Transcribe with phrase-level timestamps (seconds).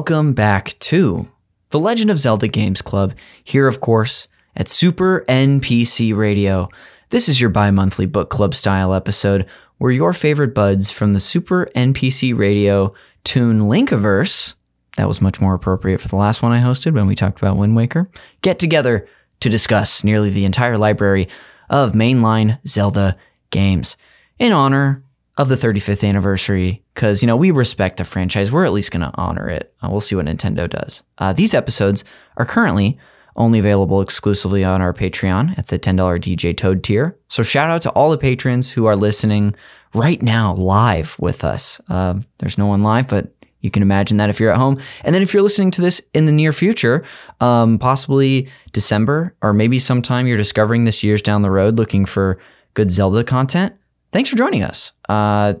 [0.00, 1.28] welcome back to
[1.68, 3.12] the Legend of Zelda Games Club,
[3.44, 6.70] here, of course, at Super NPC Radio.
[7.10, 11.20] This is your bi monthly book club style episode where your favorite buds from the
[11.20, 14.54] Super NPC Radio tune Linkiverse,
[14.96, 17.58] that was much more appropriate for the last one I hosted when we talked about
[17.58, 18.08] Wind Waker,
[18.40, 19.06] get together
[19.40, 21.28] to discuss nearly the entire library
[21.68, 23.18] of mainline Zelda
[23.50, 23.98] games
[24.38, 25.04] in honor
[25.36, 28.52] of the 35th anniversary because you know we respect the franchise.
[28.52, 29.72] We're at least going to honor it.
[29.82, 31.02] Uh, we'll see what nintendo does.
[31.16, 32.04] Uh, these episodes
[32.36, 32.98] are currently
[33.36, 37.16] only available exclusively on our patreon at the $10 dj toad tier.
[37.28, 39.54] So shout out to all the patrons who are listening
[39.94, 41.80] right now live with us.
[41.88, 44.78] Uh, there's no one live but you can imagine that if you're at home.
[45.02, 47.02] And then if you're listening to this in the near future
[47.40, 52.38] um, possibly december or maybe sometime you're discovering this years down the road looking for
[52.74, 53.74] good zelda content
[54.12, 54.92] thanks for joining us.
[55.08, 55.54] Uh,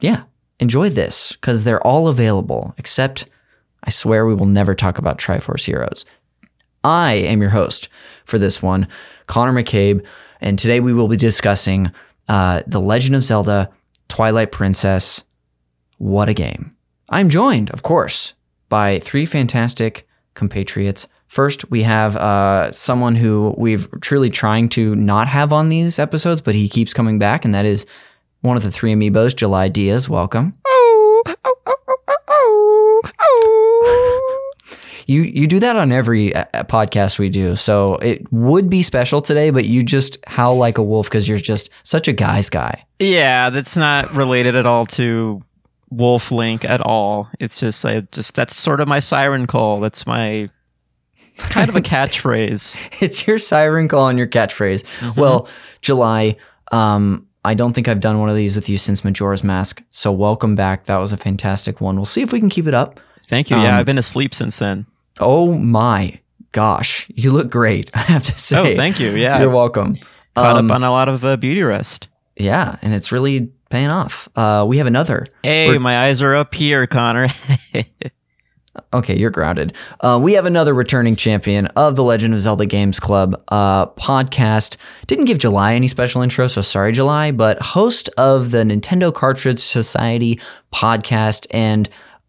[0.00, 0.22] yeah,
[0.60, 3.28] enjoy this because they're all available, except
[3.82, 6.04] I swear we will never talk about Triforce Heroes.
[6.84, 7.88] I am your host
[8.26, 8.86] for this one,
[9.26, 10.04] Connor McCabe,
[10.40, 11.90] and today we will be discussing
[12.28, 13.70] uh, The Legend of Zelda
[14.08, 15.24] Twilight Princess.
[15.98, 16.76] What a game!
[17.08, 18.34] I'm joined, of course,
[18.68, 21.08] by three fantastic compatriots.
[21.26, 26.40] First, we have uh, someone who we've truly trying to not have on these episodes,
[26.40, 27.86] but he keeps coming back, and that is
[28.40, 30.08] one of the three amiibos, July Diaz.
[30.08, 30.54] Welcome.
[30.66, 34.52] Oh, oh, oh, oh, oh, oh.
[35.06, 39.20] You you do that on every uh, podcast we do, so it would be special
[39.20, 39.50] today.
[39.50, 42.84] But you just howl like a wolf because you're just such a guy's guy.
[42.98, 45.42] Yeah, that's not related at all to
[45.90, 47.28] Wolf Link at all.
[47.40, 49.80] It's just I just that's sort of my siren call.
[49.80, 50.48] That's my
[51.36, 53.02] kind of a catchphrase.
[53.02, 54.84] it's your siren call and your catchphrase.
[55.00, 55.20] Mm-hmm.
[55.20, 55.48] Well,
[55.80, 56.36] July.
[56.72, 59.82] Um, I don't think I've done one of these with you since Majora's Mask.
[59.90, 60.84] So welcome back.
[60.84, 61.96] That was a fantastic one.
[61.96, 63.00] We'll see if we can keep it up.
[63.24, 63.56] Thank you.
[63.56, 64.86] Yeah, I've been asleep since then.
[65.20, 66.18] Oh my
[66.52, 67.90] gosh, you look great.
[67.94, 68.72] I have to say.
[68.72, 69.10] Oh, thank you.
[69.12, 69.96] Yeah, You're welcome.
[70.36, 72.08] caught Um, up on a lot of uh, beauty rest.
[72.36, 74.28] yeah, and it's really paying off.
[74.36, 75.26] Uh, we have another.
[75.42, 77.28] Hey, my eyes are up here, Connor.
[78.92, 79.74] Okay, you're grounded.
[80.00, 84.76] Uh, we have another returning champion of the Legend of Zelda Games Club uh, podcast.
[85.06, 89.58] Didn't give July any special intro, so sorry, July, but host of the Nintendo Cartridge
[89.58, 90.40] Society
[90.72, 91.88] podcast and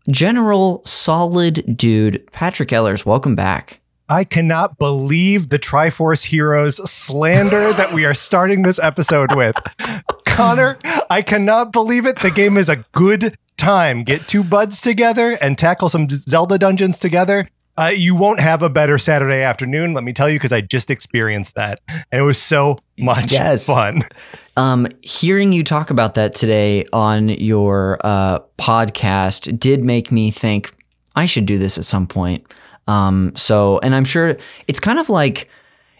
[0.09, 3.05] general solid dude, Patrick Ellers.
[3.05, 3.81] Welcome back.
[4.09, 9.55] I cannot believe the Triforce Heroes slander that we are starting this episode with.
[10.25, 10.77] Connor,
[11.09, 12.19] I cannot believe it.
[12.19, 14.03] The game is a good time.
[14.03, 17.47] Get two buds together and tackle some Zelda dungeons together.
[17.77, 20.91] Uh, you won't have a better Saturday afternoon, let me tell you, because I just
[20.91, 21.79] experienced that.
[21.87, 23.65] And it was so much Yes.
[23.65, 24.03] fun.
[24.57, 30.71] Um, hearing you talk about that today on your uh, podcast did make me think
[31.15, 32.45] I should do this at some point.
[32.87, 34.35] Um, so, and I'm sure
[34.67, 35.49] it's kind of like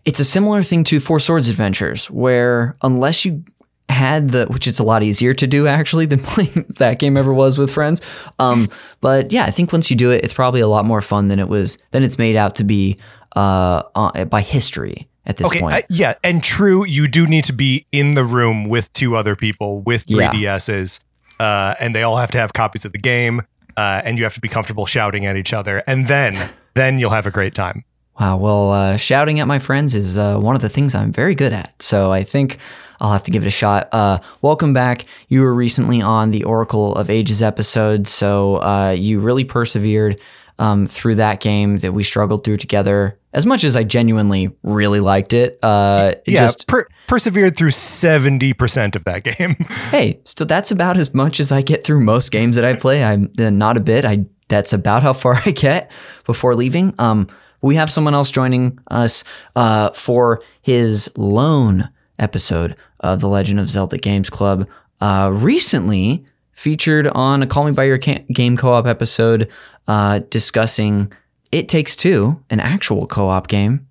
[0.04, 3.44] it's a similar thing to Four Swords Adventures, where unless you
[3.92, 7.34] had the, which is a lot easier to do actually than playing that game ever
[7.34, 8.02] was with friends.
[8.40, 8.68] Um,
[9.02, 11.40] but yeah, I think once you do it, it's probably a lot more fun than
[11.40, 12.98] it was than it's made out to be
[13.36, 15.86] uh, uh, by history at this Okay, point.
[15.90, 19.82] yeah, and true, you do need to be in the room with two other people
[19.82, 20.32] with Yeah.
[20.32, 21.00] 3DSs,
[21.40, 23.44] uh, and they all have to have copies of the game,
[23.78, 26.36] uh, and you have to be comfortable shouting at each other, and then
[26.74, 27.84] then you'll have a great time.
[28.22, 28.38] Wow.
[28.38, 31.54] Well, uh, shouting at my friends is uh, one of the things I'm very good
[31.54, 31.74] at.
[31.82, 32.60] So I think
[33.00, 33.90] I'll have to give it a shot.
[33.92, 35.06] Uh, welcome back.
[35.28, 38.08] You were recently on the Oracle of Ages episode.
[38.08, 40.20] So uh, you really persevered
[40.60, 43.18] um, through that game that we struggled through together.
[43.34, 47.72] As much as I genuinely really liked it, uh, it Yeah, just per- persevered through
[47.72, 49.56] seventy percent of that game.
[49.90, 53.04] hey, so that's about as much as I get through most games that I play.
[53.04, 54.06] I'm uh, not a bit.
[54.06, 55.92] I that's about how far I get
[56.28, 56.94] before leaving.
[57.00, 57.28] Um,
[57.62, 59.24] we have someone else joining us
[59.56, 64.68] uh, for his lone episode of the Legend of Zelda Games Club.
[65.00, 69.50] Uh, recently featured on a Call Me by Your Game co-op episode
[69.88, 71.12] uh, discussing
[71.52, 73.88] It Takes Two, an actual co-op game.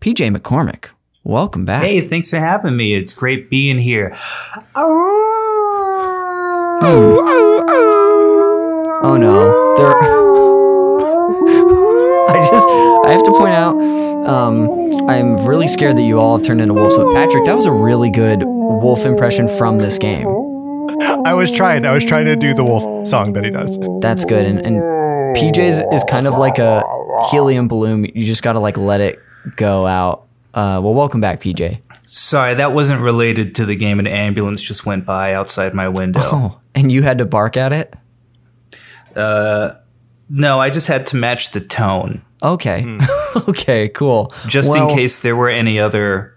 [0.00, 0.90] PJ McCormick,
[1.22, 1.82] welcome back.
[1.82, 2.94] Hey, thanks for having me.
[2.94, 4.14] It's great being here.
[9.06, 9.76] Oh no.
[9.76, 11.63] There I just
[13.04, 13.74] I have to point out
[14.26, 16.96] um I'm really scared that you all have turned into wolves.
[16.96, 20.26] But Patrick, that was a really good wolf impression from this game.
[21.26, 21.84] I was trying.
[21.84, 23.78] I was trying to do the wolf song that he does.
[24.00, 24.46] That's good.
[24.46, 24.80] And and
[25.36, 26.82] PJ's is kind of like a
[27.30, 28.04] helium balloon.
[28.14, 29.18] You just gotta like let it
[29.56, 30.22] go out.
[30.54, 31.80] Uh, well, welcome back, PJ.
[32.06, 33.98] Sorry, that wasn't related to the game.
[33.98, 36.20] An ambulance just went by outside my window.
[36.22, 37.92] Oh, and you had to bark at it.
[39.16, 39.74] Uh,
[40.30, 42.82] No, I just had to match the tone, Okay.
[42.82, 43.00] Hmm.
[43.48, 44.32] okay, cool.
[44.46, 46.36] just Well, in case there were any other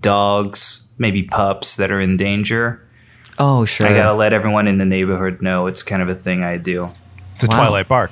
[0.00, 2.80] dogs, maybe pups that are in danger.
[3.38, 3.86] Oh, sure.
[3.86, 6.90] I gotta let everyone in the neighborhood know it's kind of a thing I do.
[7.30, 7.56] It's the Wow.
[7.64, 8.10] Twilight Bark.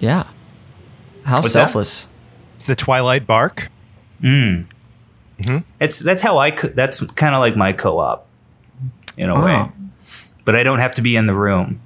[0.00, 0.24] yeah.
[1.24, 1.66] How What's that?
[1.66, 2.06] selfless.
[2.54, 3.68] It's the Twilight Bark.
[4.20, 4.62] Hmm.
[5.40, 5.58] Mm-hmm.
[5.80, 8.26] It's that's how I co- that's kind of like my co-op
[9.18, 9.44] in a Oh.
[9.44, 9.70] way.
[10.44, 11.80] But I don't have to be in the room.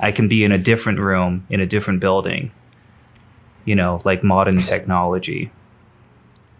[0.00, 2.50] I can be in a different room in a different building.
[3.66, 5.50] You know, like modern technology.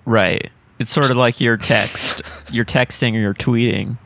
[0.05, 0.51] Right.
[0.79, 2.21] It's sort of like your text.
[2.53, 3.97] You're texting or you're tweeting.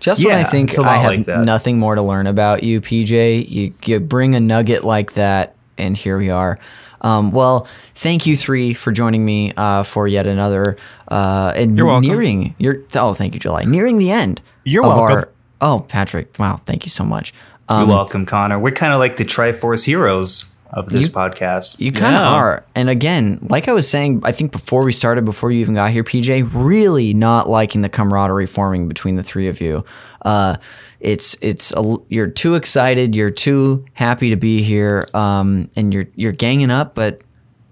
[0.00, 3.48] Just when I think it's I have like nothing more to learn about you, PJ,
[3.48, 6.58] you, you bring a nugget like that, and here we are.
[7.02, 10.76] Um, well, thank you three for joining me uh, for yet another.
[11.08, 12.08] Uh, and You're welcome.
[12.08, 13.62] nearing your oh, thank you, July.
[13.64, 14.40] Nearing the end.
[14.64, 15.16] You're of welcome.
[15.16, 15.28] Our,
[15.60, 16.36] oh, Patrick.
[16.38, 17.32] Wow, thank you so much.
[17.70, 18.58] You're Um, welcome, Connor.
[18.58, 21.78] We're kind of like the Triforce heroes of this You- podcast.
[21.78, 22.28] You kind of Yeah.
[22.34, 22.64] are.
[22.74, 25.90] And again, like I was saying, I think before we started, before you even got
[25.90, 29.84] here, PJ, really not liking the camaraderie forming between the three of you.
[30.24, 30.56] Uh,
[31.00, 36.06] it's it's a, you're too excited, you're too happy to be here, um, and you're
[36.14, 36.94] you're ganging up.
[36.94, 37.20] But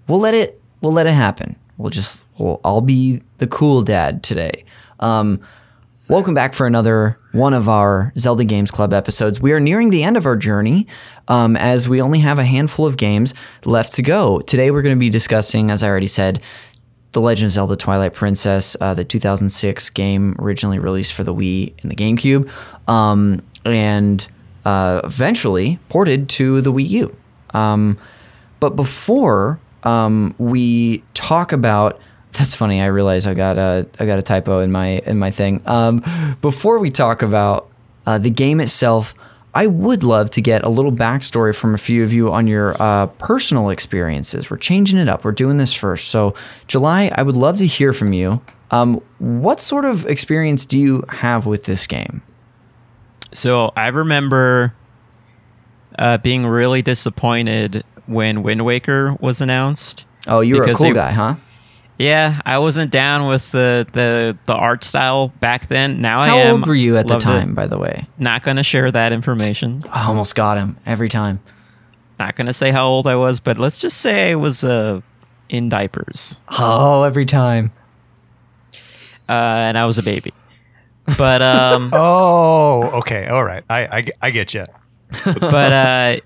[0.07, 1.55] we'll let it we'll let it happen.
[1.77, 4.63] We'll just we'll, I'll be the cool dad today.
[4.99, 5.39] Um,
[6.11, 9.39] Welcome back for another one of our Zelda Games Club episodes.
[9.39, 10.85] We are nearing the end of our journey
[11.29, 14.41] um, as we only have a handful of games left to go.
[14.41, 16.41] Today we're going to be discussing, as I already said,
[17.13, 21.81] The Legend of Zelda Twilight Princess, uh, the 2006 game originally released for the Wii
[21.81, 22.51] and the GameCube,
[22.89, 24.27] um, and
[24.65, 27.15] uh, eventually ported to the Wii U.
[27.51, 27.97] Um,
[28.59, 32.01] but before um, we talk about
[32.33, 32.81] that's funny.
[32.81, 35.61] I realize I got a I got a typo in my in my thing.
[35.65, 36.03] Um,
[36.41, 37.69] before we talk about
[38.05, 39.13] uh, the game itself,
[39.53, 42.81] I would love to get a little backstory from a few of you on your
[42.81, 44.49] uh, personal experiences.
[44.49, 45.25] We're changing it up.
[45.25, 46.07] We're doing this first.
[46.07, 46.33] So,
[46.67, 48.41] July, I would love to hear from you.
[48.71, 52.21] Um, what sort of experience do you have with this game?
[53.33, 54.73] So I remember
[55.99, 60.05] uh, being really disappointed when Wind Waker was announced.
[60.27, 61.35] Oh, you were a cool they- guy, huh?
[62.01, 65.99] Yeah, I wasn't down with the the, the art style back then.
[65.99, 66.45] Now I am.
[66.47, 67.27] How old were you at the Loved it.
[67.27, 68.07] time, by the way?
[68.17, 69.81] Not going to share that information.
[69.91, 71.39] I almost got him every time.
[72.19, 75.01] Not going to say how old I was, but let's just say I was uh,
[75.49, 76.39] in diapers.
[76.49, 77.71] Oh, every time.
[79.29, 80.33] uh, and I was a baby.
[81.17, 83.27] But um, Oh, okay.
[83.27, 83.63] All right.
[83.69, 84.65] I I, I get you.
[85.25, 86.19] but uh,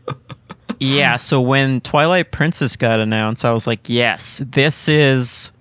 [0.80, 1.18] yeah.
[1.18, 5.52] So when Twilight Princess got announced, I was like, yes, this is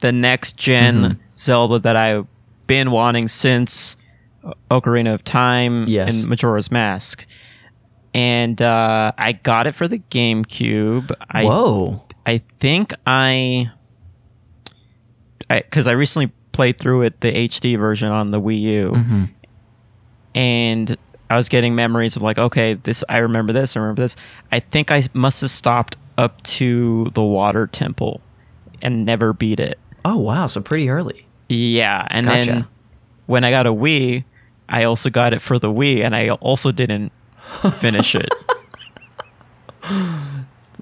[0.00, 2.26] the next general Zelda that I've
[2.66, 3.96] been wanting since
[4.70, 6.20] Ocarina of Time Yes.
[6.20, 7.26] and Majora's Mask.
[8.12, 11.12] And uh, I got it for the GameCube.
[11.30, 12.02] I Whoa.
[12.26, 13.70] I think I,
[15.48, 19.28] because I, recently played through it the HD version on the Wii U,
[20.34, 20.96] and
[21.28, 24.16] I was getting memories of like, okay, this I remember this, I remember this.
[24.52, 28.20] I think I must have stopped up to the Water Temple
[28.82, 29.78] and never beat it.
[30.04, 30.46] Oh, wow.
[30.46, 31.26] So pretty early.
[31.48, 32.50] Yeah, and Gotcha.
[32.52, 32.66] then
[33.26, 34.24] when I got a Wii,
[34.68, 37.12] I also got it for the Wii, and I also didn't
[37.74, 38.28] finish it.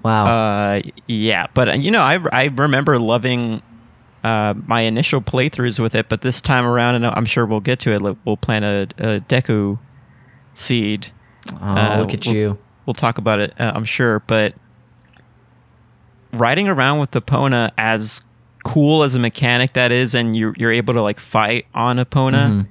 [0.01, 0.25] Wow.
[0.27, 3.61] Uh, yeah, but uh, you know, I I remember loving
[4.23, 7.79] uh, my initial playthroughs with it, but this time around, and I'm sure we'll get
[7.81, 8.17] to it.
[8.25, 9.77] We'll plant a, a Deku
[10.53, 11.11] seed.
[11.51, 12.57] oh, uh, look at we'll- you.
[12.85, 14.21] We'll talk about it, uh, I'm sure.
[14.25, 14.55] But
[16.33, 18.21] riding around with Epona as
[18.63, 22.45] cool as a mechanic that is, and you're you're able to like fight on Epona.
[22.47, 22.61] Mm-hmm.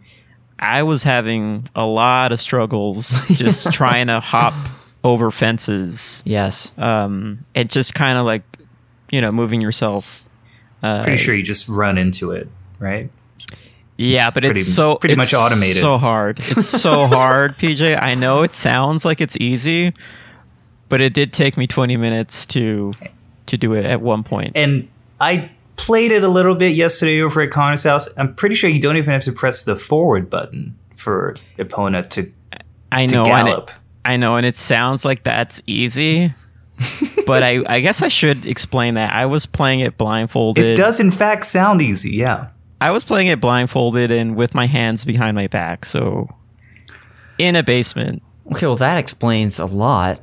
[0.61, 4.55] I was having a lot of struggles just trying to hop
[5.05, 6.77] over fences Yes.
[6.79, 8.43] um, and just kind of like
[9.11, 10.29] you know moving yourself.
[10.83, 13.11] Uh, Pretty sure you just run into it, right?
[13.97, 15.77] Yeah, It's but pretty- it's so pretty it's much automated.
[15.77, 16.39] So hard.
[16.39, 18.01] It's so hard, PJ.
[18.01, 19.93] I know it sounds like it's easy,
[20.89, 22.93] but it did take me 20 minutes to
[23.47, 24.53] to do it at one point.
[24.55, 24.89] And
[25.21, 28.09] I played it a little bit yesterday over at Connor's house.
[28.19, 32.31] I'm pretty sure you don't even have to press the forward button for Epona to,
[32.93, 33.75] I to know, and it.
[34.05, 36.35] I know, and it sounds like that's easy.
[37.27, 40.65] but I, I guess I should explain that I was playing it blindfolded.
[40.65, 42.11] It does, in fact, sound easy.
[42.11, 42.49] Yeah.
[42.81, 46.29] I was playing it blindfolded and with my hands behind my back, so
[47.39, 48.23] in a basement.
[48.53, 50.21] Okay, well, that explains a lot.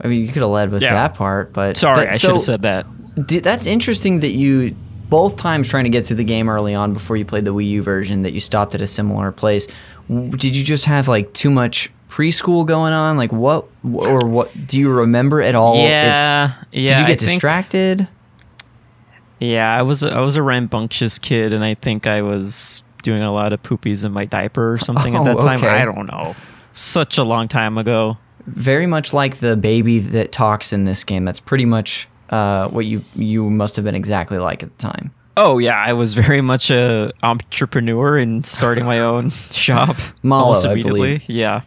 [0.00, 0.94] I mean, you could have led with Yeah.
[0.94, 3.26] that part, but Sorry, but- I so should have said that.
[3.26, 4.74] di- that's interesting that you
[5.08, 7.68] both times trying to get through the game early on before you played the Wii
[7.70, 9.66] U version that you stopped at a similar place.
[10.08, 13.16] Did you just have like too much preschool going on?
[13.16, 15.74] Like what or what do you remember at all?
[15.76, 16.88] if- yeah, yeah.
[16.90, 18.08] did you I get think- distracted?
[19.40, 23.32] Yeah, I was I was a rambunctious kid, and I think I was doing a
[23.32, 25.58] lot of poopies in my diaper or something Oh, at that time.
[25.62, 25.68] okay.
[25.68, 26.34] I don't know.
[26.72, 28.18] Such a long time ago.
[28.46, 31.24] Very much like the baby that talks in this game.
[31.24, 35.10] That's pretty much uh, what you you must have been exactly like at the time.
[35.36, 39.96] Oh yeah, I was very much a entrepreneur in starting my own shop.
[40.22, 41.28] Malo, almost I believe.
[41.28, 41.62] Yeah.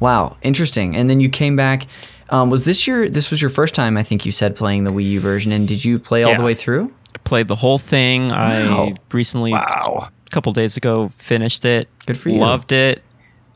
[0.00, 0.96] Wow, interesting.
[0.96, 1.86] And then you came back.
[2.30, 3.96] Um, was this your this was your first time?
[3.96, 5.52] I think you said playing the Wii U version.
[5.52, 6.92] And did you play all the way through?
[7.14, 8.28] I played the whole thing.
[8.28, 8.88] Wow.
[8.88, 10.08] I recently Wow.
[10.26, 11.88] a couple days ago finished it.
[12.06, 12.38] Good for you.
[12.38, 13.02] Loved it.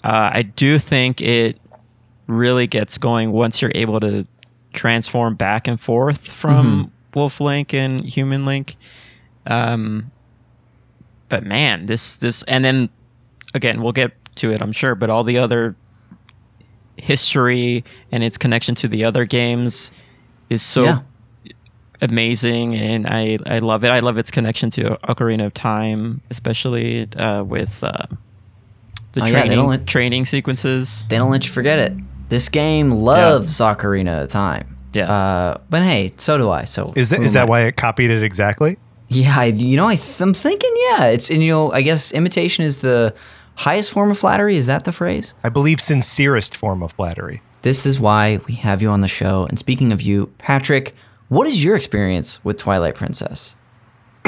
[0.05, 1.59] Uh, I do think it
[2.27, 4.27] really gets going once you're able to
[4.73, 6.89] transform back and forth from Mm-hmm.
[7.19, 8.77] Wolf Link and Human Link.
[9.47, 10.13] Um,
[11.29, 12.89] but man, this this and then
[13.55, 14.95] again we'll get to it, I'm sure.
[14.95, 15.75] But all the other
[16.97, 19.91] history and its connection to the other games
[20.49, 21.01] is so Yeah.
[22.01, 23.91] amazing and I, I love it.
[23.91, 28.07] I love its connection to Ocarina of Time, especially uh, with uh,
[29.13, 31.07] the Oh, yeah, training let- training sequences.
[31.09, 31.93] They don't let you forget it.
[32.31, 34.77] This game loves Ocarina of Time.
[34.95, 35.13] Yeah.
[35.13, 36.65] Uh, but hey, so do I.
[36.65, 37.51] So Is that who is am that I?
[37.51, 38.79] why it copied it exactly?
[39.09, 42.13] Yeah, I, you know, I th- I'm thinking, yeah, it's and you know, I guess
[42.13, 43.13] imitation is the
[43.57, 44.57] highest form of flattery.
[44.57, 45.35] Is that the phrase?
[45.45, 47.43] I believe sincerest form of flattery.
[47.63, 49.45] This is why we have you on the show.
[49.47, 50.95] And speaking of you, Patrick,
[51.29, 53.57] what is your experience with Twilight Princess?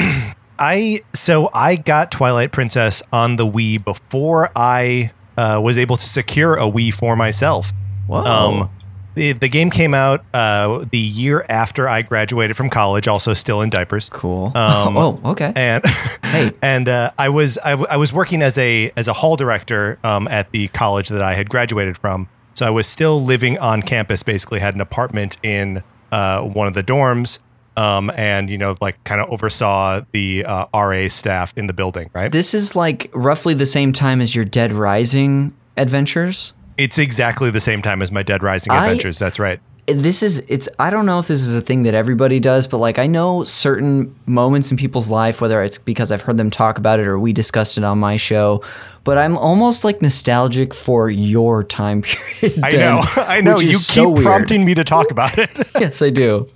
[0.59, 6.03] I so I got Twilight Princess on the Wii before I uh, was able to
[6.03, 7.71] secure a Wii for myself.
[8.07, 8.23] Whoa.
[8.23, 8.69] Um,
[9.15, 13.61] the, the game came out uh, the year after I graduated from college, also still
[13.61, 14.09] in diapers.
[14.09, 14.51] cool.
[14.55, 15.53] Um, oh, okay.
[15.55, 15.83] And
[16.23, 16.51] Hey.
[16.63, 19.99] and uh, I was I, w- I was working as a as a hall director
[20.03, 22.27] um, at the college that I had graduated from.
[22.55, 24.23] So I was still living on campus.
[24.23, 27.37] Basically, had an apartment in uh, one of the dorms,
[27.77, 32.09] um, and you know, like kind of oversaw the uh, RA staff in the building.
[32.13, 32.31] Right.
[32.31, 36.53] this is like roughly the same time as your Dead Rising adventures.
[36.83, 39.17] It's exactly the same time as my Dead Rising I- adventures.
[39.19, 39.59] That's right.
[39.87, 42.77] this is it's i don't know if this is a thing that everybody does but
[42.77, 46.77] like i know certain moments in people's life whether it's because i've heard them talk
[46.77, 48.63] about it or we discussed it on my show
[49.03, 52.01] but i'm almost like nostalgic for your time
[52.39, 53.01] period I know.
[53.17, 53.59] I know.
[53.59, 54.23] You keep weird.
[54.23, 55.49] prompting me to talk about it.
[55.81, 56.49] yes i do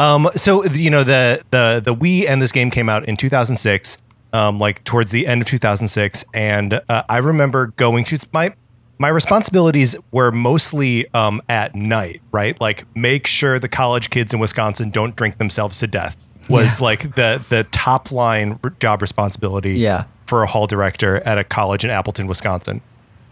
[0.00, 3.98] Um, so you know the the the Wii and this game came out in 2006,
[4.32, 8.54] um, like towards the end of 2006, and uh, I remember going to my
[8.98, 12.58] my responsibilities were mostly um, at night, right?
[12.60, 16.16] Like make sure the college kids in Wisconsin don't drink themselves to death
[16.48, 20.04] was like the the top line r- job responsibility Yeah.
[20.26, 22.82] for a hall director at a college in Appleton, Wisconsin.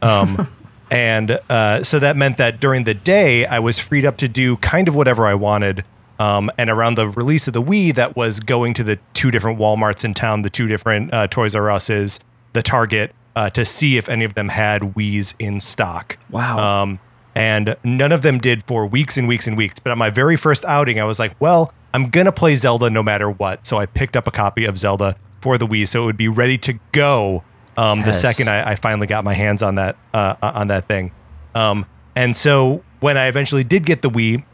[0.01, 0.49] Um,
[0.91, 4.57] and uh, so that meant that during the day, I was freed up to do
[4.59, 5.85] kind of whatever I wanted.
[6.19, 9.59] Um, and around the release of the Wii, that was going to the two different
[9.59, 12.21] Walmarts in town, the two different uh, Toys R Us's,
[12.53, 16.19] the Target, uh, to see if any of them had Wii's in stock.
[16.31, 16.83] Wow.
[16.83, 17.01] Um,
[17.35, 19.79] and none of them did for weeks and weeks and weeks.
[19.79, 22.91] But on my very first outing, I was like, well, I'm going to play Zelda
[22.91, 23.67] no matter what.
[23.67, 26.29] So I picked up a copy of Zelda for the Wii so it would be
[26.29, 27.43] ready to go
[27.77, 31.13] um, the second I, I finally got my hands on that uh, on that thing.
[31.55, 34.45] Um, and so when I eventually did get the Wii,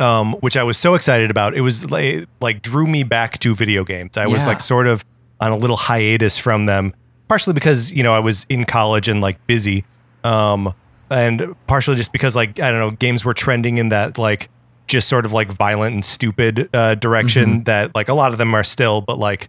[0.00, 3.54] um, which I was so excited about, it was like, like drew me back to
[3.54, 4.16] video games.
[4.16, 5.04] I was like sort of
[5.40, 6.94] on a little hiatus from them,
[7.32, 9.84] partially because you know I was in college and like busy,
[10.22, 10.74] um,
[11.10, 14.50] and partially just because like I don't know games were trending in that like
[14.86, 17.62] just sort of like violent and stupid uh, direction Mm-hmm.
[17.64, 19.48] that like a lot of them are still, but like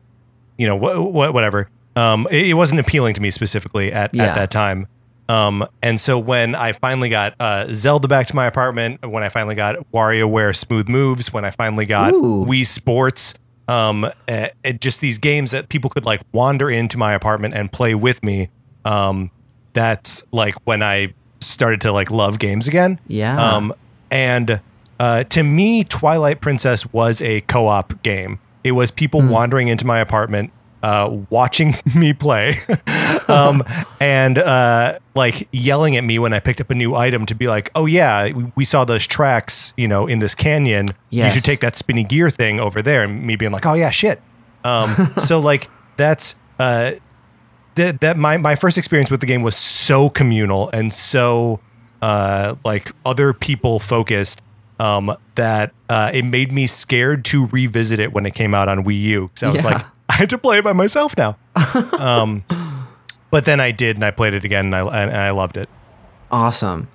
[0.57, 1.69] you know what wh- whatever.
[1.97, 4.23] Um, it, it wasn't appealing to me specifically at, Yeah.
[4.27, 4.87] at that time.
[5.27, 9.29] Um, and so when I finally got uh, Zelda back to my apartment, when I
[9.29, 12.45] finally got WarioWare Smooth Moves, when I finally got Ooh.
[12.47, 13.35] Wii Sports,
[13.67, 17.71] um, eh, eh, just these games that people could like wander into my apartment and
[17.71, 18.49] play with me.
[18.85, 19.31] Um,
[19.73, 22.99] that's like when I started to like love games again.
[23.07, 23.55] Yeah.
[23.55, 23.73] Um,
[24.11, 24.61] and
[24.99, 28.39] uh, to me, Twilight Princess was a co-op game.
[28.63, 29.29] It was people Hmm.
[29.29, 30.51] wandering into my apartment,
[30.83, 32.57] uh, watching me play,
[33.27, 33.63] um,
[33.99, 37.47] and uh, like yelling at me when I picked up a new item to be
[37.47, 40.89] like, "Oh yeah, we- saw those tracks, you know, in this canyon.
[41.09, 43.89] You should take that spinny gear thing over there." And me being like, "Oh yeah,
[43.89, 44.21] shit."
[44.63, 46.91] Um, so like that's uh,
[47.75, 51.59] that that my my first experience with the game was so communal and so
[52.01, 54.43] uh like other people focused
[54.79, 58.83] um that uh it made me scared to revisit it when it came out on
[58.83, 59.71] Wii U cuz I was Yeah.
[59.71, 61.37] like I had to play it by myself now.
[61.99, 62.43] um
[63.31, 65.67] but then I did and I played it again and I and I loved it.
[66.31, 66.87] Awesome.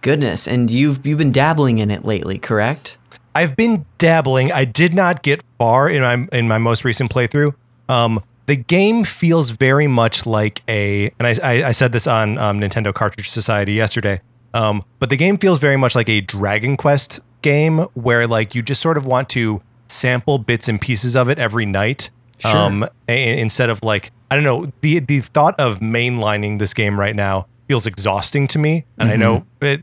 [0.00, 0.48] Goodness.
[0.48, 2.96] And you've you've been dabbling in it lately, correct?
[3.34, 4.52] I've been dabbling.
[4.52, 7.54] I did not get far in my in my most recent playthrough.
[7.88, 12.38] Um, the game feels very much like a, and I, I, I said this on
[12.38, 14.20] um, Nintendo Cartridge Society yesterday.
[14.54, 18.62] Um, but the game feels very much like a Dragon Quest game where like you
[18.62, 22.10] just sort of want to sample bits and pieces of it every night.
[22.42, 22.56] Sure.
[22.56, 26.98] Um, a- instead of like I don't know the the thought of mainlining this game
[26.98, 29.82] right now feels exhausting to me, and I know it.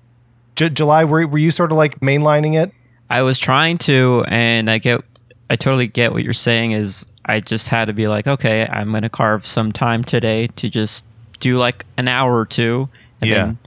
[0.55, 2.71] J- July, were were you sort of like mainlining it?
[3.09, 5.01] I was trying to, and I get,
[5.49, 6.73] I totally get what you're saying.
[6.73, 10.69] Is I just had to be like, okay, I'm gonna carve some time today to
[10.69, 11.05] just
[11.39, 12.89] do like an hour or two,
[13.21, 13.35] and Yeah.
[13.45, 13.57] then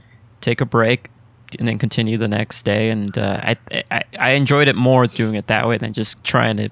[0.41, 1.09] take a break,
[1.57, 2.89] and then continue the next day.
[2.91, 3.57] And uh, I,
[3.91, 6.69] I, I enjoyed it more doing it that way than just trying to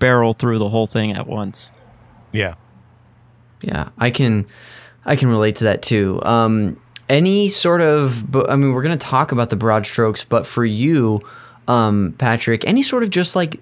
[0.00, 1.70] barrel through the whole thing at once.
[2.32, 2.54] Yeah.
[3.62, 4.46] Yeah, I can
[5.04, 6.20] I can relate to that too.
[6.24, 10.46] Um, any sort of, but I mean, we're gonna talk about the broad strokes, but
[10.46, 11.20] for you,
[11.68, 13.60] um, Patrick, any sort of just like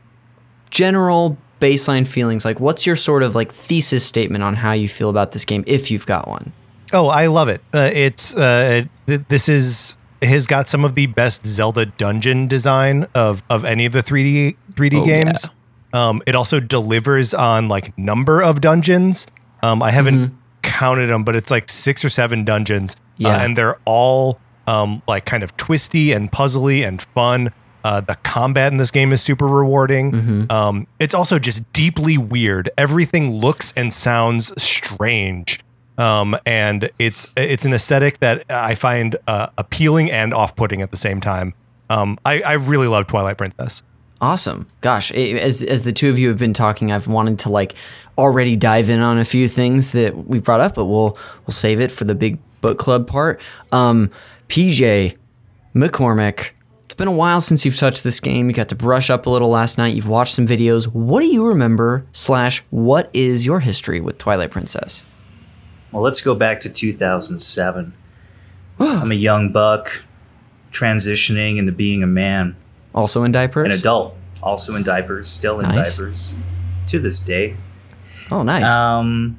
[0.71, 5.11] general baseline feelings, like what's your sort of like thesis statement on how you feel
[5.11, 6.53] about this game, if you've got one?
[6.93, 7.61] Oh, I love it.
[7.75, 13.07] Uh, it's uh, th- this is has got some of the best Zelda dungeon design
[13.15, 15.49] of of any of the 3D 3D Oh, games.
[15.93, 19.27] Um, it also delivers on like number of dungeons.
[19.63, 22.97] Um, I haven't counted them, but it's like six or seven dungeons.
[23.17, 23.29] Yeah.
[23.31, 27.53] Uh, and they're all um, like kind of twisty and puzzly and fun.
[27.85, 30.47] Uh, the combat in this game is super rewarding.
[30.51, 32.69] Um, it's also just deeply weird.
[32.77, 35.61] Everything looks and sounds strange,
[35.97, 40.97] um, and it's it's an aesthetic that I find uh, appealing and off-putting at the
[40.97, 41.55] same time.
[41.89, 43.83] Um, I, I really love Twilight Princess.
[44.21, 44.67] Awesome.
[44.81, 47.75] Gosh, i- as as the two of you have been talking, I've wanted to like
[48.17, 51.81] already dive in on a few things that we brought up, but we'll we'll save
[51.81, 53.41] it for the big book club part.
[53.71, 54.11] Um,
[54.49, 55.17] PJ
[55.75, 56.51] McCormick,
[56.87, 58.49] it's been a while since you've touched this game.
[58.49, 59.95] You got to brush up a little last night.
[59.95, 60.87] You've watched some videos.
[60.87, 62.05] What do you remember?
[62.13, 65.07] Slash, what is your history with Twilight Princess?
[65.93, 67.93] Well, let's go back to 2007.
[68.81, 70.03] I'm a young buck
[70.73, 72.57] transitioning into being a man,
[72.99, 73.67] Also in diapers.
[73.67, 75.97] an adult, also in diapers, still in Nice.
[75.97, 76.35] diapers
[76.87, 77.57] to this day.
[78.31, 78.69] Oh, nice.
[78.69, 79.39] Um,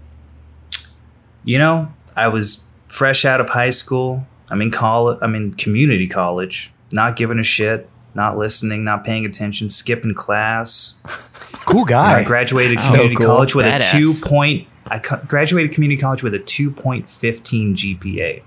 [1.43, 4.25] you know, I was fresh out of high school.
[4.49, 5.19] I'm in college.
[5.21, 6.71] I'm in community college.
[6.91, 7.87] Not giving a shit.
[8.15, 8.83] Not listening.
[8.83, 9.69] Not paying attention.
[9.69, 11.03] Skipping class.
[11.65, 12.21] Cool guy.
[12.21, 13.27] I graduated So community cool.
[13.27, 13.89] college with Badass.
[13.93, 14.67] a two point.
[14.87, 18.41] I co- graduated community college with a two point fifteen GPA,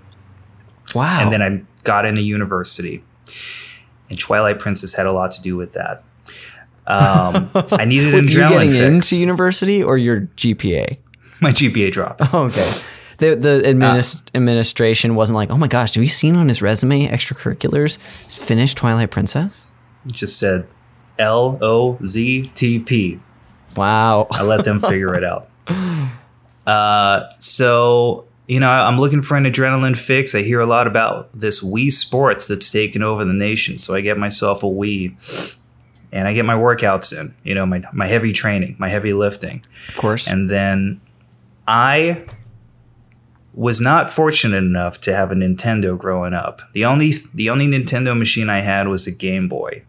[0.92, 1.20] wow.
[1.22, 3.04] and then I got into university.
[4.12, 6.04] And Twilight Princess had a lot to do with that.
[6.86, 8.78] Um, I needed an With you getting fix.
[9.12, 10.98] into university or your GPA?
[11.40, 12.20] My GPA dropped.
[12.34, 12.70] Oh, Okay.
[13.16, 17.06] The the administ- administration wasn't like, oh my gosh, have you seen on his resume
[17.08, 17.96] extracurriculars?
[18.36, 19.70] Finished Twilight Princess.
[20.04, 20.66] It just said
[21.18, 23.20] L O Z T P.
[23.76, 24.26] Wow.
[24.30, 25.48] I let them figure it out.
[26.66, 30.34] Uh, so you know, I'm looking for an adrenaline fix.
[30.34, 34.00] I hear a lot about this Wii Sports that's taken over the nation, so I
[34.00, 35.58] get myself a Wii,
[36.10, 37.34] and I get my workouts in.
[37.44, 40.26] You know, my my heavy training, my heavy lifting, Of course.
[40.26, 41.00] and then
[41.68, 42.24] I
[43.54, 46.62] was not fortunate enough to have a Nintendo growing up.
[46.72, 49.84] The only the only Nintendo machine I had was a Game Boy.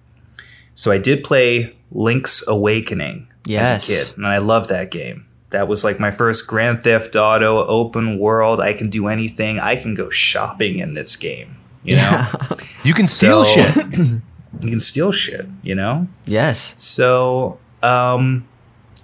[0.76, 3.70] So I did play Link's Awakening Yes.
[3.70, 5.26] as a kid, and I loved that game.
[5.54, 8.60] That was like my first Grand Theft Auto open world.
[8.60, 9.58] I can do anything.
[9.60, 11.56] I can go shopping in this game.
[11.84, 12.28] You know,
[12.84, 13.98] You can steal So- shit.
[13.98, 15.48] you can steal shit.
[15.63, 16.76] You know, yes.
[16.82, 18.48] so um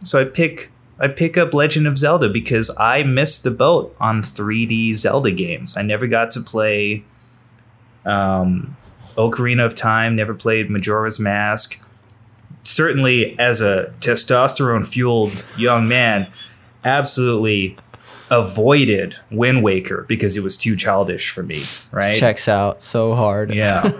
[0.03, 4.21] so I pick I pick up Legend of Zelda because I missed the boat on
[4.21, 5.77] 3D Zelda games.
[5.77, 7.03] I never got to play
[8.05, 8.75] um
[9.17, 11.83] Ocarina of Time, never played Majora's Mask.
[12.69, 16.27] Certainly as a testosterone fueled young man,
[16.85, 17.75] absolutely
[18.29, 22.15] avoided Wind Waker because it was too childish for me, right?
[22.15, 23.51] Checks out so hard.
[23.53, 23.91] Yeah.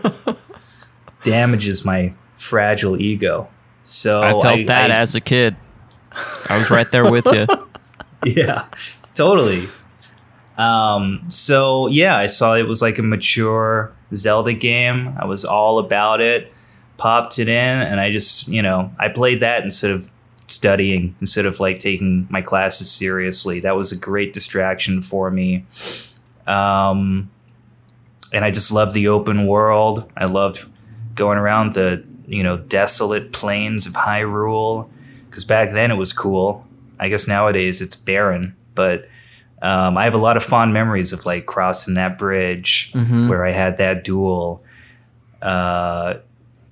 [1.23, 3.49] Damages my fragile ego.
[3.83, 5.55] So I felt that I- as a kid.
[6.49, 7.47] I was right there with you.
[8.25, 8.67] yeah,
[9.15, 9.67] totally.
[10.57, 15.15] Um, so yeah, I saw it was like a mature Zelda game.
[15.19, 16.51] I was all about it.
[16.99, 20.09] Popped it in, and I just you know I played that instead of
[20.47, 23.59] studying, instead of like taking my classes seriously.
[23.61, 25.65] That was a great distraction for me.
[26.47, 27.29] Um,
[28.33, 30.11] and I just loved the open world.
[30.17, 30.65] I loved
[31.15, 34.89] going around the you know desolate plains of Hyrule
[35.29, 36.65] because back then it was cool.
[36.99, 39.07] I guess nowadays it's barren, but
[39.61, 42.91] Um, I have a lot of fond memories of like crossing that bridge
[43.29, 44.63] where I had that duel.
[45.41, 46.13] Uh,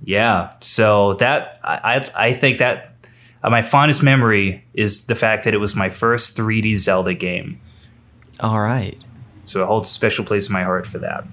[0.08, 2.96] yeah, so that I I, I think that
[3.43, 7.60] uh, my fondest memory is the fact that it was my first 3D Zelda game.
[8.39, 8.98] All right.
[9.46, 11.26] So it holds a special place in my heart for that.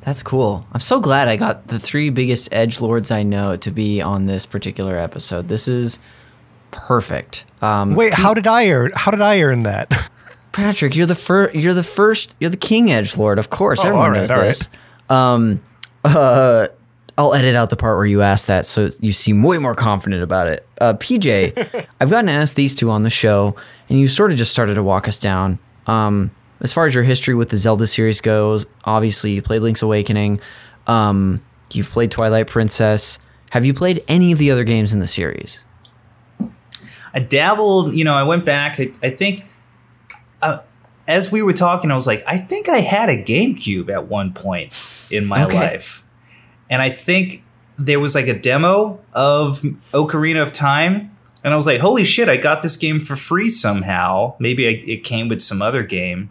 [0.00, 0.66] That's cool.
[0.72, 4.26] I'm so glad I got the three biggest edge lords I know to be on
[4.26, 5.48] this particular episode.
[5.48, 5.98] This is
[6.70, 7.44] perfect.
[7.60, 8.92] Um, Wait, how did I earn?
[8.94, 9.90] How did I earn that?
[10.52, 11.54] Patrick, you're the first.
[11.54, 12.36] You're the first.
[12.40, 13.38] You're the king edge lord.
[13.38, 14.46] Of course, Oh, everyone all right, knows all right.
[14.46, 14.68] this.
[15.08, 15.62] Um,
[16.04, 16.68] uh,
[17.18, 20.22] I'll edit out the part where you ask that, so you seem way more confident
[20.22, 20.66] about it.
[20.80, 23.56] Uh, PJ, I've gotten to ask these two on the show,
[23.88, 25.58] and you sort of just started to walk us down.
[25.86, 29.82] Um, as far as your history with the Zelda series goes, obviously you played Link's
[29.82, 30.40] Awakening.
[30.86, 33.18] Um, you've played Twilight Princess.
[33.50, 35.64] Have you played any of the other games in the series?
[37.14, 38.78] I dabbled, you know, I went back.
[38.78, 39.44] I, I think
[40.42, 40.58] uh,
[41.08, 44.32] as we were talking, I was like, I think I had a GameCube at one
[44.34, 44.78] point
[45.10, 45.54] in my Okay.
[45.54, 46.02] life.
[46.70, 47.42] And I think
[47.76, 51.10] there was like a demo of Ocarina of Time.
[51.44, 54.34] And I was like, holy shit, I got this game for free somehow.
[54.40, 56.30] Maybe I, it came with some other game.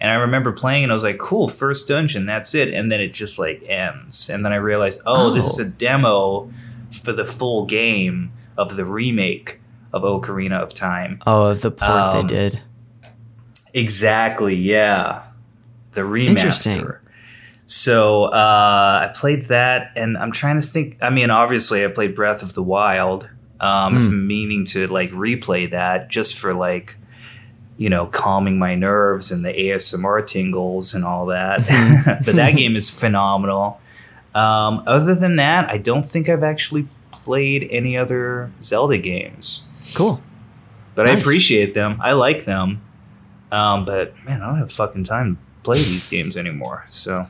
[0.00, 2.72] And I remember playing and I was like, cool, first dungeon, that's it.
[2.72, 4.28] And then it just like ends.
[4.30, 5.62] And then I realized, oh, this is Oh.
[5.62, 6.50] a demo
[6.90, 9.60] for the full game of the remake
[9.92, 11.20] of Ocarina of Time.
[11.26, 12.60] Oh, the port Um, they did.
[13.72, 15.22] Exactly, yeah.
[15.92, 16.82] The Interesting.
[16.82, 16.98] remaster.
[17.66, 20.98] So uh, I played that, and I'm trying to think.
[21.00, 23.28] I mean, obviously, I played Breath of the Wild.
[23.60, 24.26] Um, Hmm.
[24.26, 26.96] meaning to like replay that just for like,
[27.78, 31.60] you know, calming my nerves and the ASMR tingles and all that.
[32.26, 33.80] but that game is phenomenal.
[34.34, 40.20] Um, other than that, I don't think I've actually played any other Zelda games Cool.
[40.96, 41.98] but I appreciate them.
[42.02, 42.82] I like them.
[43.52, 46.84] Um, but man, I don't have fucking time to play these games anymore.
[46.88, 47.22] So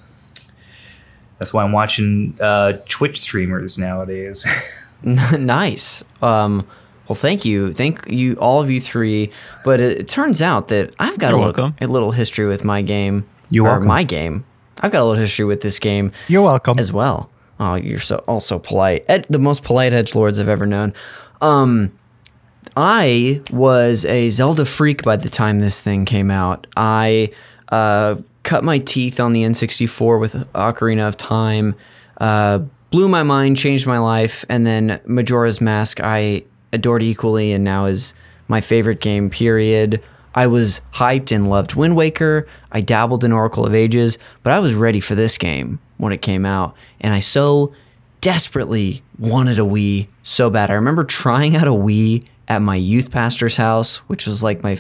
[1.38, 4.46] that's why I'm watching uh, Twitch streamers nowadays.
[5.02, 6.02] nice.
[6.22, 6.66] Um,
[7.08, 9.30] well, thank you, thank you, all of you three.
[9.64, 12.80] But it, it turns out that I've got a little, a little history with my
[12.82, 13.26] game.
[13.50, 13.88] You're or welcome.
[13.88, 14.44] My game.
[14.80, 16.78] I've got a little history with this game You're welcome.
[16.78, 17.30] as well.
[17.60, 19.04] Oh, you're so also polite.
[19.08, 20.92] Ed, the most polite edge lords I've ever known.
[21.40, 21.92] Um,
[22.76, 26.66] I was a Zelda freak by the time this thing came out.
[26.76, 27.30] I
[27.68, 31.74] uh, cut my teeth on the N64 with Ocarina of Time.
[32.18, 37.64] Uh, blew my mind, changed my life, and then Majora's Mask I adored equally, and
[37.64, 38.14] now is
[38.46, 39.30] my favorite game.
[39.30, 40.00] Period.
[40.34, 42.46] I was hyped and loved Wind Waker.
[42.72, 46.22] I dabbled in Oracle of Ages, but I was ready for this game when it
[46.22, 47.72] came out, and I so
[48.20, 50.70] desperately wanted a Wii so bad.
[50.70, 54.78] I remember trying out a Wii at my youth pastor's house, which was like my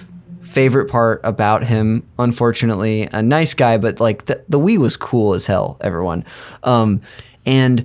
[0.54, 2.06] favorite part about him.
[2.18, 5.76] Unfortunately, a nice guy, but like the, the Wii was cool as hell.
[5.80, 6.24] Everyone,
[6.62, 7.00] um,
[7.44, 7.80] and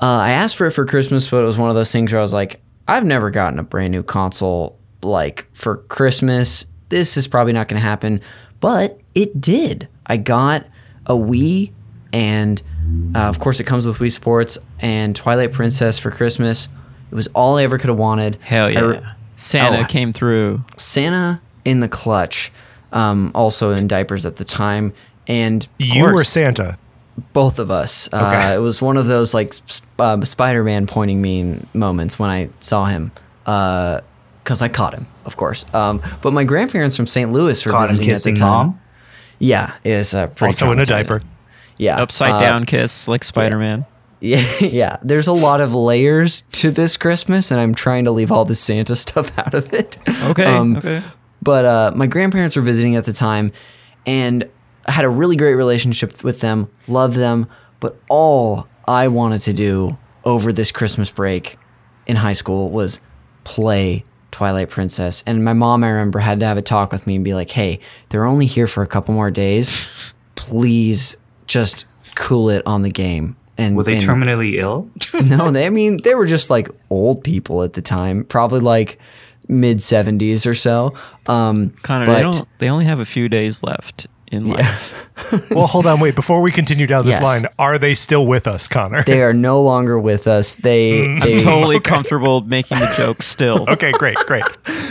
[0.00, 2.18] uh, I asked for it for Christmas, but it was one of those things where
[2.20, 6.66] I was like, I've never gotten a brand new console like for Christmas.
[6.88, 8.20] This is probably not going to happen,
[8.60, 9.88] but it did.
[10.06, 10.66] I got
[11.06, 11.72] a Wii,
[12.12, 12.62] and
[13.14, 16.68] uh, of course, it comes with Wii Sports and Twilight Princess for Christmas.
[17.10, 18.38] It was all I ever could have wanted.
[18.40, 18.80] Hell yeah.
[18.80, 19.02] re-
[19.34, 19.84] Santa Oh.
[19.84, 20.62] came through.
[20.76, 22.50] Santa in the clutch,
[22.92, 24.94] um, also in diapers at the time,
[25.26, 26.78] and of you were Santa.
[27.34, 28.08] both of us.
[28.12, 32.48] Uh, it was one of those like sp- uh, Spider-Man pointing me moments when I
[32.60, 33.10] saw him,
[33.44, 35.66] because I caught him, of course.
[35.74, 37.32] Um, but my grandparents from St.
[37.32, 38.48] Louis were Caught him visiting at kissing the time.
[38.68, 38.80] mom.
[39.38, 41.20] Yeah, is uh, pretty Also in a diaper.
[41.78, 43.84] Yeah, Upside uh, down kiss like Spider Man.
[44.18, 44.96] Yeah, yeah.
[45.02, 48.54] There's a lot of layers to this Christmas, and I'm trying to leave all the
[48.54, 49.98] Santa stuff out of it.
[50.08, 50.46] Okay.
[50.46, 51.02] Um, okay.
[51.46, 53.52] But uh, my grandparents were visiting at the time,
[54.04, 54.50] and
[54.84, 57.46] I had a really great relationship with them, loved them.
[57.78, 61.56] But all I wanted to do over this Christmas break
[62.08, 62.98] in high school was
[63.44, 65.22] play Twilight Princess.
[65.24, 67.50] And my mom, I remember, had to have a talk with me and be like,
[67.50, 67.78] hey,
[68.08, 70.12] they're only here for a couple more days.
[70.34, 73.36] Please just cool it on the game.
[73.56, 74.90] And Were they and- terminally ill?
[75.24, 75.64] no, they.
[75.64, 78.98] I mean, they were just like old people at the time, probably like
[79.48, 80.94] mid seventies or so.
[81.26, 82.58] Um, Connor, but they don't.
[82.58, 84.92] They only have a few days left in life.
[85.50, 86.14] Well, hold on, wait.
[86.14, 87.22] Before we continue down this Yes.
[87.22, 89.02] line, are they still with us, Connor?
[89.04, 90.54] they are no longer with us.
[90.56, 93.64] They, they Totally comfortable making the joke still.
[93.70, 94.44] okay, great, great.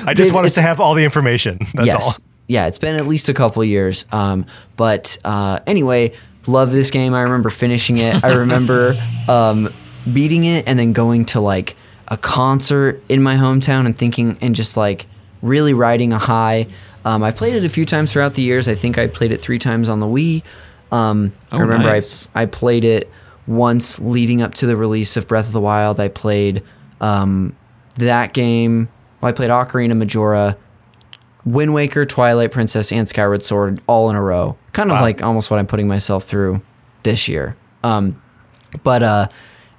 [0.06, 1.60] I just They- want us to have all the information.
[1.76, 2.26] That's yes, all.
[2.48, 2.66] yeah.
[2.66, 4.08] It's been at least a couple years.
[4.12, 6.14] Um, but uh, anyway,
[6.48, 7.14] love this game.
[7.14, 8.24] I remember finishing it.
[8.24, 8.96] I remember
[9.30, 9.72] um,
[10.12, 11.76] beating it and then going to like
[12.08, 15.08] a concert in my hometown and thinking and just like
[15.42, 16.68] really riding a high.
[17.04, 18.68] Um, I played it a few times throughout the years.
[18.68, 20.44] I think I played it three times on the Wii.
[20.92, 22.30] Um, I Oh, remember nice.
[22.36, 23.10] I I played it
[23.48, 26.00] once leading up to the release of Breath of the Wild.
[26.00, 26.64] I played
[27.02, 27.56] um,
[27.98, 28.90] that game.
[29.22, 30.58] Well, I played Ocarina Majora,
[31.46, 34.58] Wind Waker, Twilight Princess, and Skyward Sword all in a row.
[34.74, 35.02] Kind of Wow.
[35.02, 36.62] like almost what I'm putting myself through
[37.04, 37.56] this year.
[37.84, 38.20] Um,
[38.84, 39.28] but uh,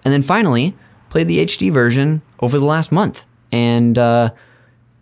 [0.04, 0.74] and then finally
[1.10, 4.30] played the HD version over the last month, and uh,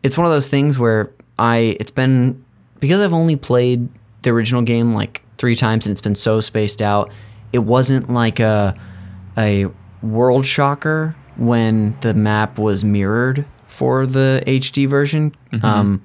[0.03, 2.45] it's one of those things where I it's been
[2.81, 3.88] because I've only played
[4.23, 7.11] the original game like three times and it's been so spaced out.
[7.53, 8.75] It wasn't like a
[9.37, 9.67] a
[10.03, 15.35] world shocker when the map was mirrored for the HD version.
[15.62, 16.03] Um,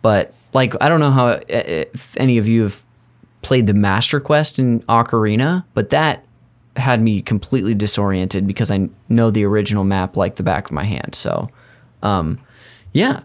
[0.00, 2.82] but like I don't know how if any of you have
[3.42, 6.24] played the Master Quest in Ocarina, but that
[6.76, 10.84] had me completely disoriented because I know the original map like the back of my
[10.84, 11.14] hand.
[11.14, 11.48] So,
[12.02, 12.40] um,
[12.92, 13.22] yeah,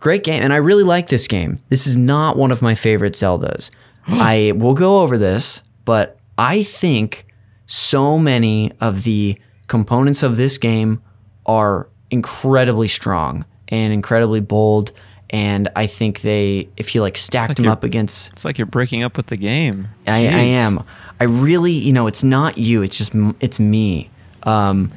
[0.00, 1.58] great game, and I really like this game.
[1.68, 3.70] This is not one of my favorite Zeldas.
[4.06, 7.26] I will go over this, but I think
[7.66, 11.02] so many of the components of this game
[11.46, 14.92] are incredibly strong and incredibly bold.
[15.34, 18.66] And I think they, if you like stacked like them up against It's like you're
[18.66, 19.88] breaking up with the game.
[20.06, 20.84] I, I am.
[21.18, 22.82] I really, you know, it's not you.
[22.82, 24.10] It's just it's me.
[24.44, 24.90] Um,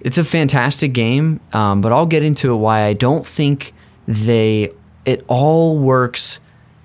[0.00, 3.72] it's a fantastic game, um, but I'll get into it why I don't think
[4.06, 4.72] they
[5.06, 6.40] it all works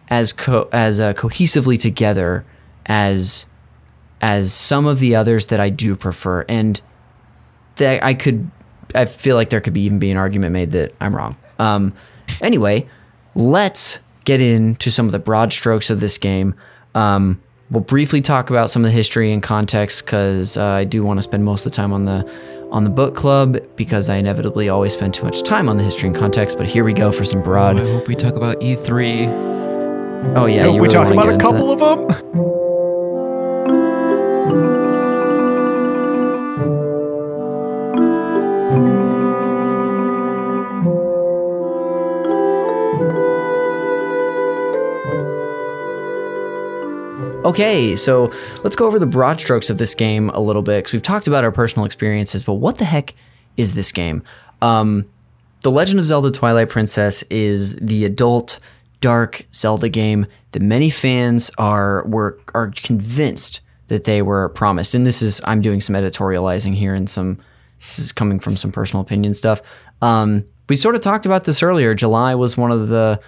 [0.09, 2.45] as co- as uh, cohesively together
[2.85, 3.47] as
[4.21, 6.79] as some of the others that I do prefer, and
[7.75, 8.49] that I could.
[8.95, 11.35] I feel like there could be even be an argument made that I'm wrong.
[11.59, 11.93] Um,
[12.41, 12.87] anyway,
[13.35, 16.55] let's get into some of the broad strokes of this game.
[16.95, 21.03] Um, we'll briefly talk about some of the history and context because uh, I do
[21.03, 22.29] want to spend most of the time on the
[22.71, 26.07] on the book club because I inevitably always spend too much time on the history
[26.07, 26.57] and context.
[26.57, 30.33] But here we go for some Oh, I hope we talk about E E3.
[30.35, 32.62] Oh yeah, I Hope you we really talk about a couple of them.
[47.45, 48.31] Okay, so
[48.63, 51.27] let's go over the broad strokes of this game a little bit because we've talked
[51.27, 53.13] about our personal experiences, but what the heck
[53.57, 54.23] is this game?
[54.61, 55.05] Um,
[55.61, 58.59] the Legend of Zelda Twilight Princess is the adult
[59.01, 64.95] dark Zelda game that many fans are were are convinced that they were promised.
[64.95, 67.39] And this is I'm doing some editorializing here and some
[67.81, 69.61] this is coming from some personal opinion stuff.
[70.01, 71.93] Um, we sort of talked about this earlier.
[71.93, 73.19] July was one of the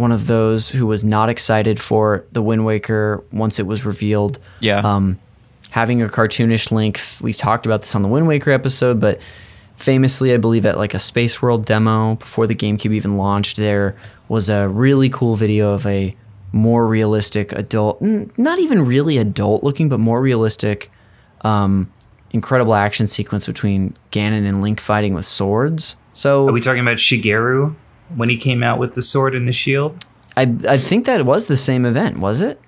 [0.00, 4.38] one of those who was not excited for the Wind Waker once it was revealed.
[4.60, 4.78] Yeah.
[4.78, 5.18] Um,
[5.72, 9.20] having a cartoonish Link, we've talked about this on the Wind Waker episode, but
[9.76, 13.94] famously, I believe at like a Space World demo before the GameCube even launched, there
[14.26, 16.16] was a really cool video of a
[16.50, 20.90] more realistic adult, n- not even really adult looking, but more realistic,
[21.42, 21.92] um,
[22.30, 25.96] incredible action sequence between Ganon and Link fighting with swords.
[26.14, 27.76] So Are we talking about Shigeru
[28.16, 30.04] when he came out with the sword and the shield?
[30.36, 32.60] I I think that was the same event, was it?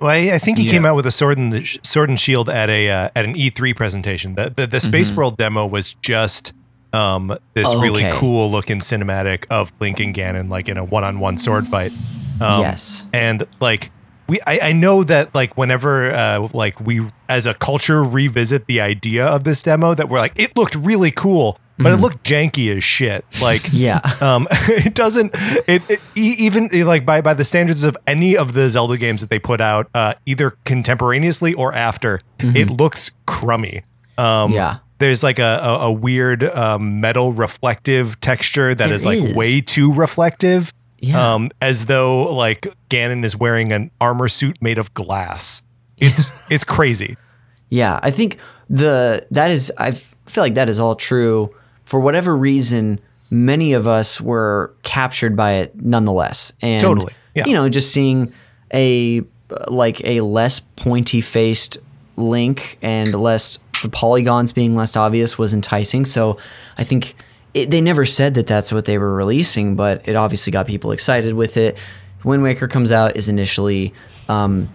[0.00, 0.72] Well, I, I think he Yeah.
[0.72, 3.24] came out with a sword and the sh- sword and shield at a uh, at
[3.24, 4.34] an E3 presentation.
[4.34, 6.52] The the, the Space World demo was just
[6.92, 11.04] um, this Oh, really cool looking cinematic of Link and Ganon like in a one
[11.04, 11.92] on one sword fight.
[12.40, 13.06] Um, yes.
[13.12, 13.90] and like
[14.26, 18.80] we I, I know that like whenever uh like we as a culture revisit the
[18.80, 22.74] idea of this demo that we're like it looked really cool but it looked janky
[22.76, 24.00] as shit like Yeah.
[24.20, 25.32] um it doesn't
[25.66, 29.30] it, it even like by by the standards of any of the zelda games that
[29.30, 33.82] they put out uh either contemporaneously or after it looks crummy
[34.18, 34.78] um Yeah.
[34.98, 39.60] there's like a, a, a weird um, metal reflective texture that There is like way
[39.60, 41.34] too reflective Yeah.
[41.34, 45.62] um, as though like Ganon is wearing an armor suit made of glass.
[45.98, 47.16] It's it's crazy.
[47.70, 48.36] Yeah, I think
[48.68, 51.54] the that is I feel like that is all true.
[51.92, 53.00] For whatever reason,
[53.30, 56.54] many of us were captured by it nonetheless.
[56.62, 57.44] And Totally, yeah.
[57.44, 58.32] you know, just seeing
[58.72, 59.20] a
[59.68, 61.76] like a less pointy faced
[62.16, 66.06] Link and less the polygons being less obvious was enticing.
[66.06, 66.38] So
[66.78, 67.14] I think
[67.52, 70.92] it, they never said that that's what they were releasing, but it obviously got people
[70.92, 71.76] excited with it.
[72.24, 73.92] Wind Waker comes out is initially
[74.30, 74.66] um,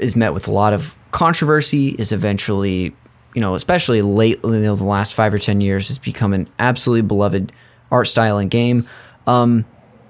[0.00, 1.90] is met with a lot of controversy.
[1.90, 2.96] Is eventually,
[3.34, 6.48] you know, especially lately, you know, the last five or ten years, has become an
[6.58, 7.52] absolutely beloved
[7.90, 8.84] art style and game.
[9.26, 9.64] Um,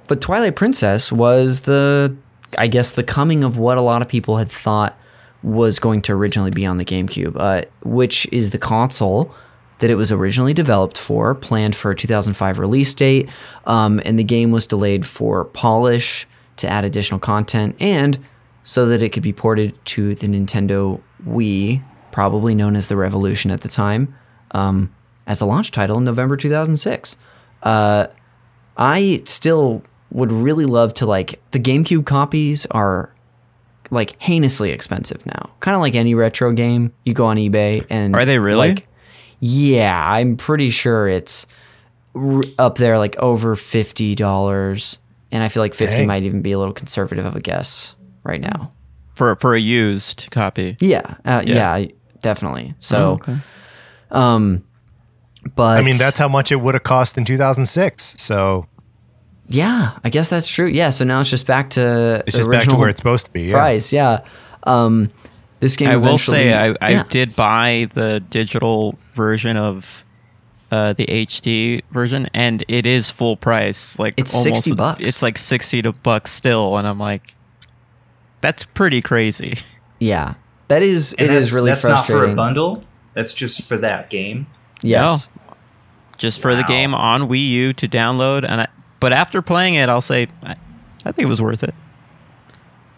[0.08, 2.16] but Twilight Princess was the,
[2.58, 4.98] I guess, the coming of what a lot of people had thought
[5.42, 9.34] was going to originally be on the GameCube, uh, which is the console
[9.78, 13.28] that it was originally developed for, planned for a 2005 release date,
[13.66, 18.18] um, and the game was delayed for polish to add additional content and
[18.62, 21.82] so that it could be ported to the Nintendo Wii,
[22.12, 24.14] probably known as the Revolution at the time,
[24.52, 24.92] um,
[25.26, 27.16] as a launch title in November 2006.
[27.62, 28.06] Uh,
[28.76, 33.14] I still would really love to like the GameCube copies are
[33.90, 35.50] like heinously expensive now.
[35.60, 38.68] Kind of like any retro game, you go on eBay and Are they really?
[38.70, 38.86] Like,
[39.40, 41.46] yeah, I'm pretty sure it's
[42.14, 44.98] r- up there like over fifty dollars,
[45.30, 46.06] and I feel like fifty Dang.
[46.06, 47.94] might even be a little conservative of a guess
[48.24, 48.72] right now.
[49.14, 50.76] for for a used copy.
[50.80, 51.76] Yeah, uh, Yeah.
[51.76, 51.86] yeah,
[52.22, 52.74] definitely.
[52.80, 53.36] So, okay.
[54.10, 54.64] um,
[55.54, 58.14] but I mean, that's how much it would have cost in 2006.
[58.18, 58.66] So
[59.46, 60.66] yeah, I guess that's true.
[60.66, 63.32] Yeah, so now it's just back to it's just back to where it's supposed to
[63.32, 63.44] be.
[63.44, 63.52] Yeah.
[63.52, 63.92] price.
[63.92, 64.24] Yeah.
[64.62, 65.10] Um,
[65.60, 65.88] this game.
[65.88, 67.04] I will say I, I yeah.
[67.08, 70.04] did buy the digital version of
[70.70, 73.98] uh, the HD version, and it is full price.
[73.98, 75.00] Like It's almost, 60 bucks.
[75.00, 77.34] It's like sixty to bucks still, and I'm like,
[78.40, 79.58] that's pretty crazy.
[79.98, 80.34] Yeah,
[80.72, 81.12] that is.
[81.14, 82.82] And it that's, is really that's not for a bundle.
[83.14, 84.46] That's just for that game.
[84.82, 85.28] Yes.
[86.16, 88.68] Just for the game on Wii U to download, and I,
[89.00, 90.52] but after playing it, I'll say I,
[91.04, 91.74] I think it was worth it.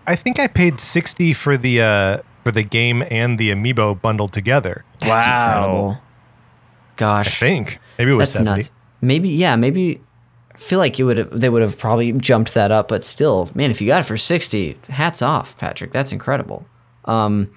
[0.07, 4.33] I think I paid 60 for the uh, for the game and the amiibo bundled
[4.33, 4.85] together.
[5.01, 5.47] That's Wow.
[5.55, 5.91] incredible.
[5.91, 6.01] I
[6.97, 8.51] Gosh, think maybe it was that's 70.
[8.57, 8.73] nuts.
[9.01, 10.01] Maybe yeah, maybe.
[10.55, 13.51] I feel like it would have, they would have probably jumped that up, but still,
[13.57, 15.93] man, if you got it for sixty, hats off, Patrick.
[15.93, 16.67] That's incredible.
[17.07, 17.51] Um,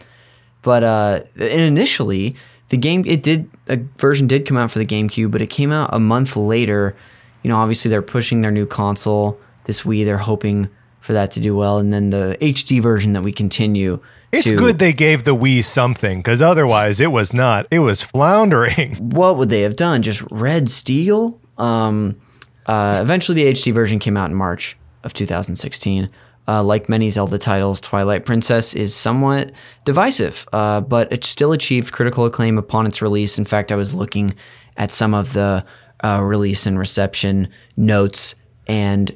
[0.68, 2.36] but uh, initially,
[2.68, 5.72] the game it did a version did come out for the GameCube, but it came
[5.72, 6.94] out a month later.
[7.42, 10.04] You know, obviously they're pushing their new console this Wii.
[10.04, 10.68] They're hoping
[11.00, 14.02] for that to do well, and then the HD version that we continue.
[14.34, 17.66] It's to, good they gave the Wii something because otherwise it was not.
[17.72, 18.96] It was floundering.
[19.16, 20.02] what would they have done?
[20.02, 21.40] Just Red Steel?
[21.58, 22.20] Um,
[22.66, 24.76] uh, eventually, the HD version came out in March
[25.06, 26.10] of 2016.
[26.48, 29.52] Uh, like many Zelda titles, Twilight Princess is somewhat
[29.84, 33.38] divisive, uh, but it still achieved critical acclaim upon its release.
[33.38, 34.34] In fact, I was looking
[34.78, 35.66] at some of the
[36.02, 39.12] uh, release and reception notes, and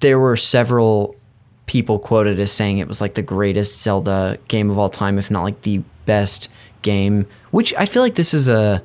[0.00, 1.14] there were several
[1.66, 5.30] people quoted as saying it was like the greatest Zelda game of all time, if
[5.30, 6.48] not like the best
[6.82, 7.26] game.
[7.52, 8.82] Which I feel like this is a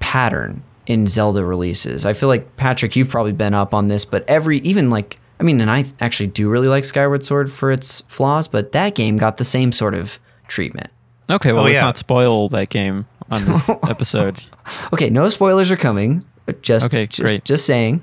[0.00, 2.04] pattern in Zelda releases.
[2.04, 5.42] I feel like Patrick, you've probably been up on this, but every even like I
[5.42, 9.16] mean, and I actually do really like Skyward Sword for its flaws, but that game
[9.16, 10.90] got the same sort of treatment.
[11.30, 11.80] Okay, well Oh, let's yeah.
[11.80, 14.44] not spoil that game on this episode.
[14.92, 16.24] Okay, no spoilers are coming.
[16.62, 17.44] Just Okay, just, great.
[17.44, 18.02] just saying.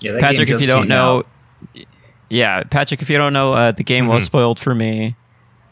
[0.00, 1.26] Yeah, that Patrick, game if you don't know, out.
[2.28, 5.16] yeah, Patrick, if you don't know, uh, the game was spoiled for me.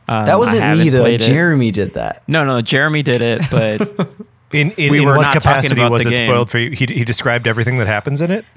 [0.09, 1.03] Um, That wasn't me though.
[1.03, 1.27] played it.
[1.27, 2.23] Jeremy did that.
[2.27, 3.81] No, no, Jeremy did it, but
[4.51, 6.27] In, in, We in were what not capacity about was it game.
[6.31, 6.71] spoiled for you?
[6.71, 8.47] He, he described everything that happens in it.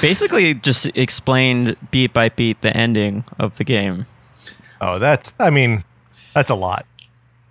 [0.00, 4.06] basically just explained beat by beat the ending of the game.
[4.80, 5.34] Oh, that's.
[5.38, 5.84] I mean,
[6.34, 6.86] that's a lot.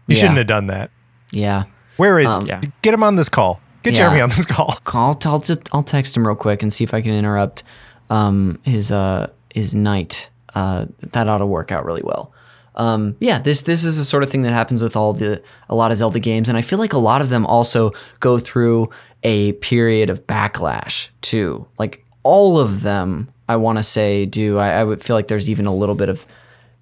[0.07, 0.21] You Yeah.
[0.21, 0.89] shouldn't have done that.
[1.31, 1.63] Yeah.
[1.97, 2.27] Where is?
[2.27, 2.61] Um, Yeah.
[2.81, 3.61] Get him on this call.
[3.83, 3.99] Get Yeah.
[3.99, 4.77] Jeremy on this call.
[4.93, 7.63] I'll, I'll, I'll text him real quick and see if I can interrupt
[8.09, 10.29] um, his uh, his night.
[10.55, 12.33] Uh, that ought to work out really well.
[12.75, 15.75] Um, yeah, this this is the sort of thing that happens with all the a
[15.75, 18.89] lot of Zelda games, and I feel like a lot of them also go through
[19.21, 21.67] a period of backlash too.
[21.77, 24.59] Like all of them, I want to say do.
[24.59, 26.27] I, I would feel like there's even a little bit of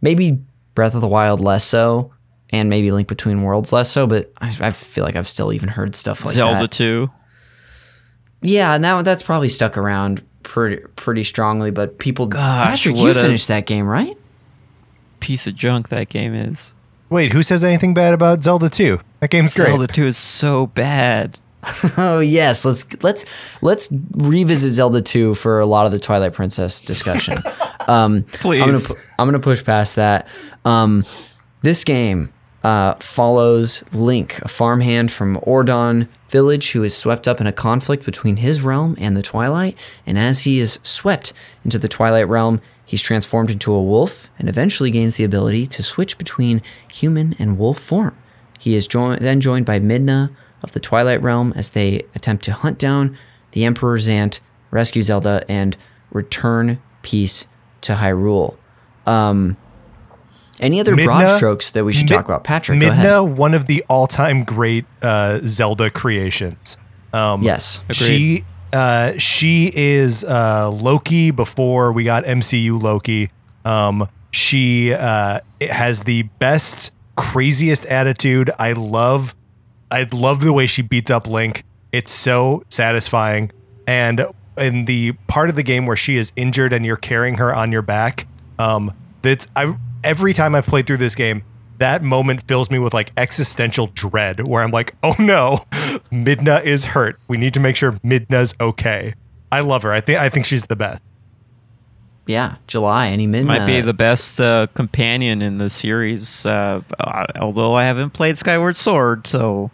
[0.02, 0.42] maybe
[0.76, 2.12] Breath of the Wild less so,
[2.50, 4.06] and maybe Link Between Worlds less so.
[4.06, 6.72] But I, I feel like I've still even heard stuff like Zelda that.
[6.72, 7.10] 2.
[8.42, 11.72] Yeah, and that that's probably stuck around pretty pretty strongly.
[11.72, 14.18] But people, Gosh, Patrick, you finished that game, right?
[15.22, 16.74] Piece of junk that game is.
[17.10, 19.00] Wait, who says anything bad about Zelda 2?
[19.22, 19.70] That game's great.
[19.70, 21.40] Zelda 2 is so bad.
[21.98, 23.26] Oh yes, let's let's
[23.62, 27.40] let's revisit Zelda 2 for a lot of the Twilight Princess discussion.
[27.88, 28.62] um, Please.
[28.62, 28.84] I'm gonna
[29.20, 30.28] I'm gonna push past that.
[30.66, 31.04] Um,
[31.62, 32.32] this game
[32.64, 38.06] uh, follows Link, a farmhand from Ordon Village, who is swept up in a conflict
[38.06, 39.78] between his realm and the Twilight.
[40.06, 41.34] And as he is swept
[41.64, 45.84] into the Twilight realm, he's transformed into a wolf and eventually gains the ability to
[45.84, 48.18] switch between human and wolf form.
[48.60, 52.52] He is joined, then joined by Midna of the Twilight Realm as they attempt to
[52.54, 53.18] hunt down
[53.52, 54.40] the Emperor Zant,
[54.72, 55.78] rescue Zelda, and
[56.12, 57.48] return peace
[57.82, 58.56] to Hyrule.
[59.06, 59.56] Um,
[60.60, 62.44] any other broad strokes that we should Mid- talk about?
[62.44, 62.92] Patrick, go Midna,
[63.24, 63.38] ahead.
[63.38, 66.78] one of the all-time great uh, Zelda creations.
[67.14, 67.84] Um, Yes.
[67.92, 68.44] She
[68.74, 73.30] uh, she is uh, Loki before we got MCU Loki.
[73.64, 78.52] Um, she uh, has the best, craziest attitude.
[78.60, 79.36] I love
[79.92, 81.64] I love the way she beats up Link.
[81.92, 83.52] It's so satisfying.
[83.88, 84.28] And
[84.58, 87.72] in the part of the game where she is injured and you're carrying her on
[87.72, 88.28] your back,
[88.60, 91.44] um, that's I every time I've played through this game,
[91.80, 95.64] that moment fills me with like existential dread where I'm like, oh no,
[96.12, 97.20] Midna is hurt.
[97.28, 99.14] We need to make sure Midna's okay.
[99.52, 99.94] I love her.
[99.94, 101.02] I think I think she's the best.
[102.26, 103.08] Yeah, July.
[103.08, 106.46] Any Midna Might be the best uh, companion in the series.
[106.46, 109.72] Uh, uh, although I haven't played Skyward Sword, so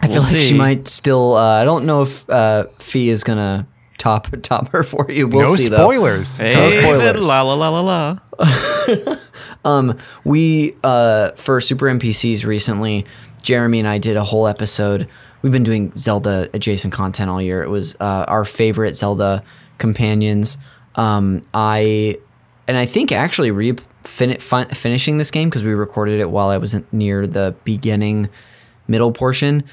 [0.00, 1.34] I feel we'll like she might still.
[1.34, 3.66] Uh, I don't know if uh, Fi is gonna
[3.98, 5.28] top top her for you.
[5.28, 5.76] We'll no see though.
[5.76, 6.38] spoilers.
[6.38, 7.20] hey, spoilers.
[7.20, 8.18] la la la la
[9.64, 9.94] la.
[10.24, 13.06] We uh, for Super NPCs recently,
[13.42, 15.08] Jeremy and I did a whole episode.
[15.42, 17.62] We've been doing Zelda adjacent content all year.
[17.62, 19.42] It was uh, our favorite Zelda
[19.78, 20.58] companions.
[20.94, 22.18] Um, I
[22.66, 26.48] and I think actually re fin- fin- finishing this game because we recorded it while
[26.48, 28.28] I was near the beginning
[28.88, 29.64] middle portion.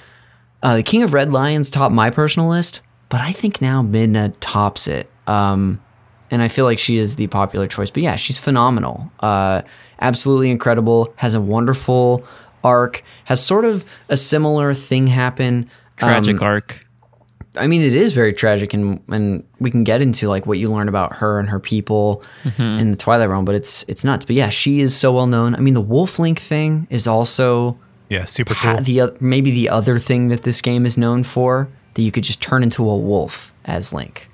[0.61, 4.34] Uh, the King of Red Lions topped my personal list, but I think now Midna
[4.39, 5.09] tops it.
[5.28, 5.82] Um,
[6.32, 7.89] and I feel like she is the popular choice.
[7.91, 9.11] But yeah, she's phenomenal.
[9.20, 9.61] Uh,
[10.01, 11.13] absolutely incredible.
[11.18, 12.26] Has a wonderful
[12.63, 13.03] arc.
[13.26, 15.70] Has sort of a similar thing happen.
[15.97, 16.86] Tragic Um, arc.
[17.57, 20.70] I mean, it is very tragic, and and we can get into like what you
[20.70, 22.22] learn about her and her people
[22.57, 23.45] in the Twilight Realm.
[23.45, 24.26] But it's it's nuts.
[24.26, 25.55] But yeah, she is so well known.
[25.55, 27.78] I mean, the Wolf Link thing is also
[28.10, 28.78] Yeah, super cool.
[28.82, 32.24] the oth- maybe the other thing that this game is known for that you could
[32.24, 34.30] just turn into a wolf as Link.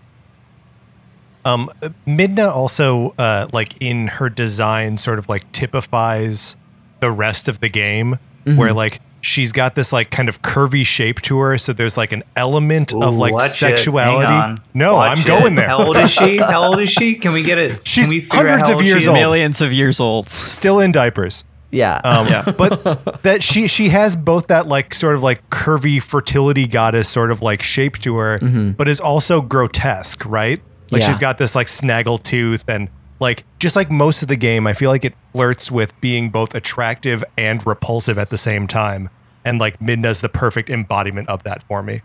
[1.44, 1.70] Um,
[2.06, 6.56] Midna also, uh, like in her design, sort of like typifies
[7.00, 8.58] the rest of the game, Mm-hmm.
[8.58, 11.60] where like she's got this like kind of curvy shape to her.
[11.60, 14.60] So there's like an element of like sexuality.
[14.74, 15.56] No, Watch I'm going it.
[15.58, 15.68] there.
[15.68, 16.38] How old is she?
[16.40, 17.14] How old is she?
[17.16, 17.88] Can we get it?
[17.88, 19.18] She's can we figure out hundreds how of years she old.
[19.18, 20.28] Millions of years old.
[20.28, 21.44] Still in diapers.
[21.72, 22.52] Yeah, Um, Yeah.
[22.58, 27.32] but that she she has both that like sort of like curvy fertility goddess sort
[27.32, 28.40] of like shape to her,
[28.78, 30.62] but is also grotesque, right?
[30.92, 31.08] Like Yeah.
[31.08, 34.74] she's got this like snaggle tooth and like just like most of the game, I
[34.74, 39.10] feel like it flirts with being both attractive and repulsive at the same time.
[39.46, 42.02] And like Midna's the perfect embodiment of that for me.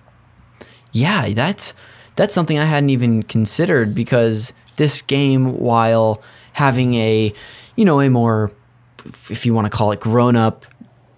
[0.93, 1.75] Yeah, that's
[2.14, 7.33] that's something I hadn't even considered because this game, while having a,
[7.77, 8.51] you know, a more,
[9.30, 10.64] if you want to call it, grown up,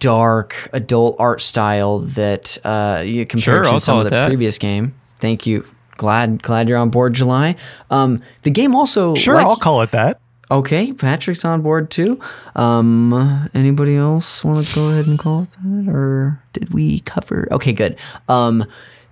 [0.00, 4.26] dark adult art style that uh, you compare Sure, to I'll some of the that.
[4.28, 4.94] previous game.
[5.20, 5.66] Thank you.
[5.96, 7.56] Glad glad you're on board, July.
[7.90, 10.20] Um, the game also Sure, like- I'll call it that.
[10.50, 12.18] Okay, Patrick's on board too.
[12.56, 17.48] Um, anybody else want to go ahead and call it that, or did we cover?
[17.50, 17.98] Okay, good.
[18.30, 18.64] Um,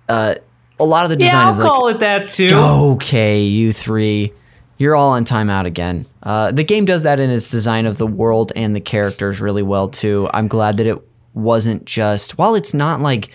[0.09, 0.33] uh,
[0.79, 1.33] a lot of the design.
[1.35, 2.49] Yeah, I'll of the, call it that too.
[2.55, 4.31] Okay, you three,
[4.77, 6.05] you're all on timeout again.
[6.23, 9.63] Uh, the game does that in its design of the world and the characters really
[9.63, 10.29] well too.
[10.33, 10.97] I'm glad that it
[11.33, 13.29] wasn't just while it's not like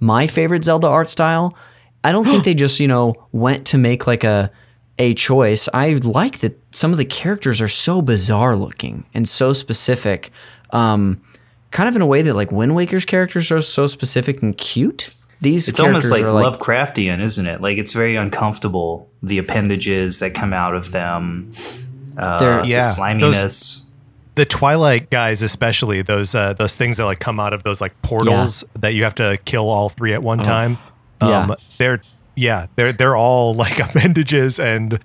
[0.00, 1.56] my favorite Zelda art style.
[2.04, 4.50] I don't think they just you know went to make like a
[4.98, 5.68] a choice.
[5.72, 10.30] I like that some of the characters are so bizarre looking and so specific.
[10.70, 11.22] Um,
[11.70, 15.14] kind of in a way that like Wind Waker's characters are so specific and cute.
[15.40, 17.60] These It's almost like, are Lovecraftian, isn't it?
[17.60, 19.07] Like it's very uncomfortable.
[19.22, 21.50] The appendages that come out of them,
[22.16, 23.90] uh, They're- the Yeah, sliminess.
[24.36, 28.00] the Twilight guys, especially those uh, those things that like come out of those like
[28.02, 30.78] portals that you have to kill all three at one time.
[31.20, 31.54] Um, Yeah.
[31.78, 32.00] they're
[32.36, 35.00] yeah, they're they're all like appendages and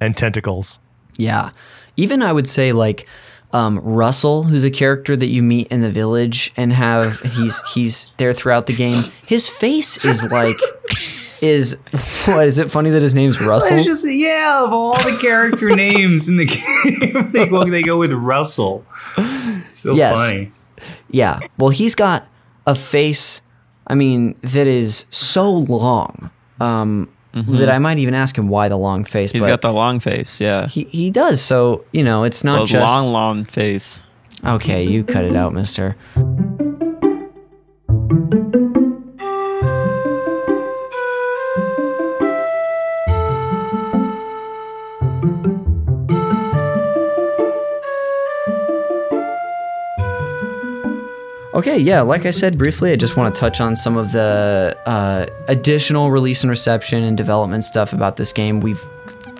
[0.00, 0.78] and tentacles.
[1.16, 1.50] Yeah.
[1.96, 3.08] Even I would say like
[3.54, 8.12] um, Russell, who's a character that you meet in the village and have he's he's
[8.18, 9.00] there throughout the game.
[9.28, 10.56] His face is like
[11.42, 11.76] is
[12.26, 13.76] what is it funny that his name's Russell?
[13.76, 17.98] It's just yeah, of all the character names in the game, they go they go
[17.98, 18.84] with Russell.
[19.72, 20.18] So Yes.
[20.30, 20.50] funny.
[21.10, 21.40] Yeah.
[21.58, 22.26] Well, he's got
[22.66, 23.42] a face,
[23.86, 26.30] I mean, that is so long
[26.60, 29.30] um, that I might even ask him why the long face.
[29.32, 30.40] He's but got the long face.
[30.40, 30.66] Yeah.
[30.68, 31.42] he, he does.
[31.42, 33.04] So, you know, it's not The just.
[33.04, 34.06] long, long face.
[34.44, 35.96] Okay, you cut it out, mister.
[51.54, 54.76] Okay, yeah, like I said briefly, I just want to touch on some of the
[54.86, 58.58] uh, additional release and reception and development stuff about this game.
[58.58, 58.84] We've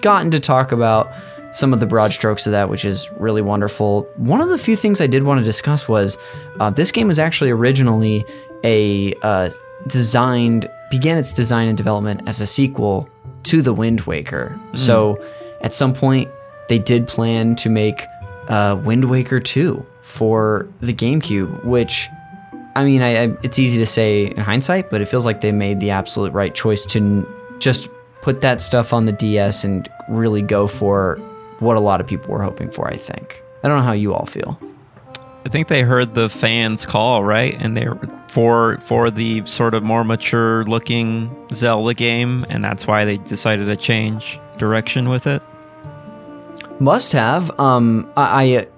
[0.01, 1.13] gotten to talk about
[1.51, 4.09] some of the broad strokes of that, which is really wonderful.
[4.15, 6.17] One of the few things I did want to discuss was
[6.61, 8.25] uh, this game was actually originally
[8.63, 9.51] a uh,
[9.89, 13.09] designed, began its design and development as a sequel
[13.45, 14.57] to The Wind Waker.
[14.75, 15.21] So
[15.63, 16.31] at some point,
[16.69, 18.05] they did plan to make
[18.47, 22.09] uh, Wind Waker 2 for the GameCube, which
[22.77, 25.53] I mean, I, I, it's easy to say in hindsight, but it feels like they
[25.53, 27.27] made the absolute right choice to n-
[27.59, 27.89] just
[28.21, 31.17] put that stuff on the DS and really go for
[31.61, 32.89] what a lot of people were hoping for.
[32.89, 33.43] I think.
[33.63, 34.59] I don't know how you all feel.
[35.47, 37.57] I think they heard the fans' call, right?
[37.59, 37.87] And they
[38.29, 43.67] for for the sort of more mature looking Zelda game, and that's why they decided
[43.67, 45.43] to change direction with it.
[46.81, 47.59] Must have.
[47.61, 48.69] Um, I, I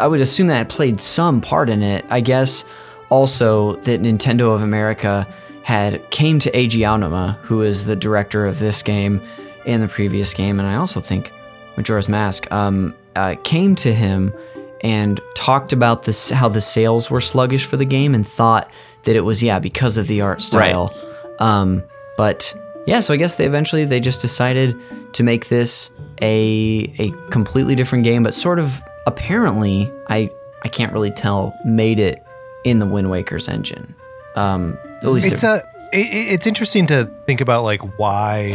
[0.00, 2.04] I would assume that it played some part in it.
[2.10, 2.64] I guess
[3.08, 5.26] also that Nintendo of America
[5.62, 9.20] had came to Eiji Aonuma, who is the director of this game
[9.64, 11.32] and the previous game, and I also think
[11.76, 14.34] Majora's Mask, um, uh, came to him
[14.82, 18.70] and talked about this how the sales were sluggish for the game and thought
[19.04, 20.92] that it was yeah because of the art style.
[21.38, 21.82] Um,
[22.16, 22.54] but
[22.86, 24.76] yeah, so I guess they eventually they just decided
[25.14, 25.90] to make this
[26.20, 30.30] a a completely different game, but sort of apparently I
[30.62, 32.22] I can't really tell made it
[32.64, 33.94] in the Wind Waker's engine.
[34.36, 35.56] Um, at least It's a
[35.92, 38.54] it, it's interesting to think about like why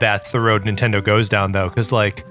[0.00, 2.24] that's the road Nintendo goes down though cuz like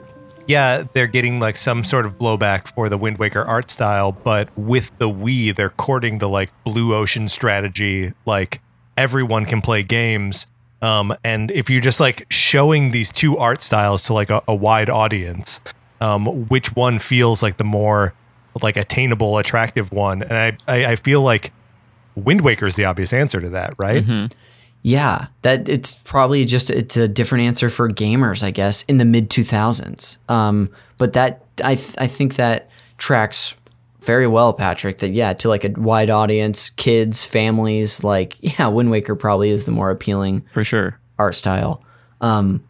[0.47, 4.49] yeah, they're getting like some sort of blowback for the Wind Waker art style, but
[4.57, 8.13] with the Wii, they're courting the like blue ocean strategy.
[8.25, 8.61] Like
[8.97, 10.47] everyone can play games.
[10.81, 14.53] Um, and if you're just like showing these two art styles to like a, a
[14.53, 15.61] wide audience,
[16.03, 18.13] um, which one feels like the more
[18.61, 20.21] like attainable, attractive one?
[20.21, 21.51] And I, I, I feel like
[22.15, 24.29] Wind Waker is the obvious answer to that, right?
[24.85, 29.05] Yeah, that it's probably just it's a different answer for gamers, I guess, in the
[29.05, 30.17] mid two thousands.
[30.27, 33.55] Um, but that I th- I think that tracks
[34.01, 34.97] very well, Patrick.
[34.97, 39.65] That yeah, to like a wide audience, kids, families, like yeah, Wind Waker probably is
[39.65, 40.99] the more appealing For sure.
[41.17, 41.81] art style.
[42.19, 42.61] Um,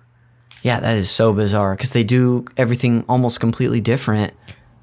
[0.63, 4.33] yeah, that is so bizarre because they do everything almost completely different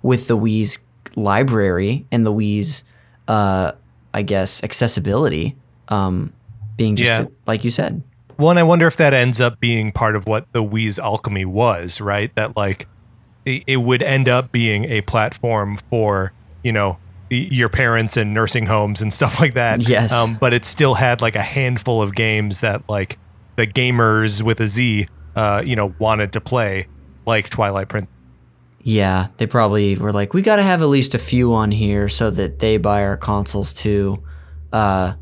[0.03, 0.85] with the Wii's
[1.17, 2.85] library and the Wii's,
[3.29, 3.73] uh,
[4.15, 5.57] I guess, accessibility
[5.89, 6.33] um,
[6.77, 7.27] being just Yeah.
[7.27, 8.03] a- like you said.
[8.39, 11.45] Well, and I wonder if that ends up being part of what the Wii's alchemy
[11.45, 12.35] was, right?
[12.37, 12.87] That like
[13.45, 16.97] it, it would end up being a platform for you know
[17.29, 19.87] your parents and nursing homes and stuff like that.
[19.89, 20.13] Yes.
[20.13, 23.19] Um, but it still had like a handful of games that like
[23.57, 25.07] the gamers with a Z,
[25.41, 26.87] uh, you know, wanted to play,
[27.25, 28.13] like Twilight Princess.
[28.83, 32.11] Yeah, they probably were like, we got to have at least a few on here
[32.11, 34.23] so that they buy our consoles too.
[34.71, 35.15] Uh,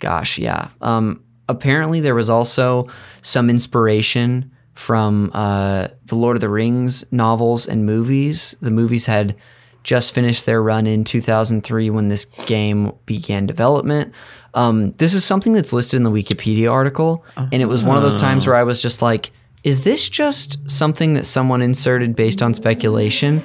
[0.00, 0.70] gosh, yeah.
[0.80, 2.88] Um, apparently, there was also
[3.22, 8.56] some inspiration from uh, the Lord of the Rings novels and movies.
[8.60, 9.36] The movies had
[9.84, 14.14] just finished their run in 2003 when this game began development.
[14.52, 18.02] Um, this is something that's listed in the Wikipedia article, and it was one of
[18.02, 19.30] those times where I was just like,
[19.62, 23.42] is this just something that someone inserted based on speculation?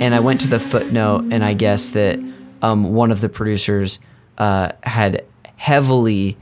[0.00, 2.20] And I went to the footnote, and I guess that
[2.62, 3.98] um, one of the producers
[4.38, 5.24] uh, had
[5.56, 6.36] heavily,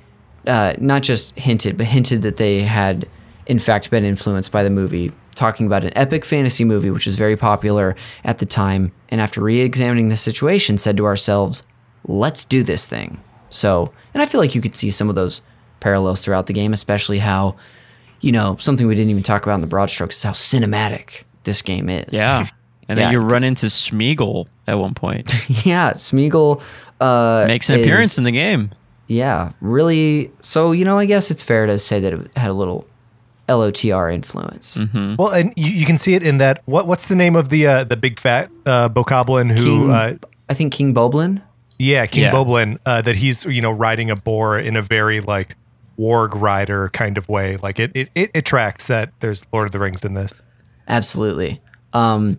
[0.46, 3.08] uh, not just hinted, but hinted that they had,
[3.46, 7.16] in fact, been influenced by the movie, talking about an epic fantasy movie, which was
[7.16, 8.92] very popular at the time.
[9.08, 11.62] And after re examining the situation, said to ourselves,
[12.06, 13.22] let's do this thing.
[13.48, 15.40] So, and I feel like you could see some of those
[15.80, 17.56] parallels throughout the game, especially how,
[18.20, 21.22] you know, something we didn't even talk about in the broad strokes is how cinematic
[21.44, 22.12] this game is.
[22.12, 22.46] Yeah.
[22.88, 23.06] And Yeah.
[23.06, 25.32] then you run into Smeagol at one point.
[25.66, 26.62] yeah, Smeagol
[27.00, 28.70] uh, Makes an is- appearance in the game.
[29.08, 30.30] Yeah, really.
[30.40, 32.86] So you know, I guess it's fair to say that it had a little
[33.48, 34.78] LOTR influence.
[35.18, 36.62] Well, and you, you can see it in that.
[36.66, 39.64] What what's the name of the uh, the big fat uh, bokoblin who?
[39.64, 40.14] King, Uh,
[40.48, 41.42] I think King Bulblin.
[41.78, 42.32] Yeah, King Yeah.
[42.32, 42.78] Bulblin.
[42.86, 45.56] Uh, that he's you know riding a boar in a very like
[45.98, 47.56] warg rider kind of way.
[47.56, 50.32] Like it it it, it tracks that there's Lord of the Rings in this.
[50.88, 51.60] Absolutely.
[51.92, 52.38] Um,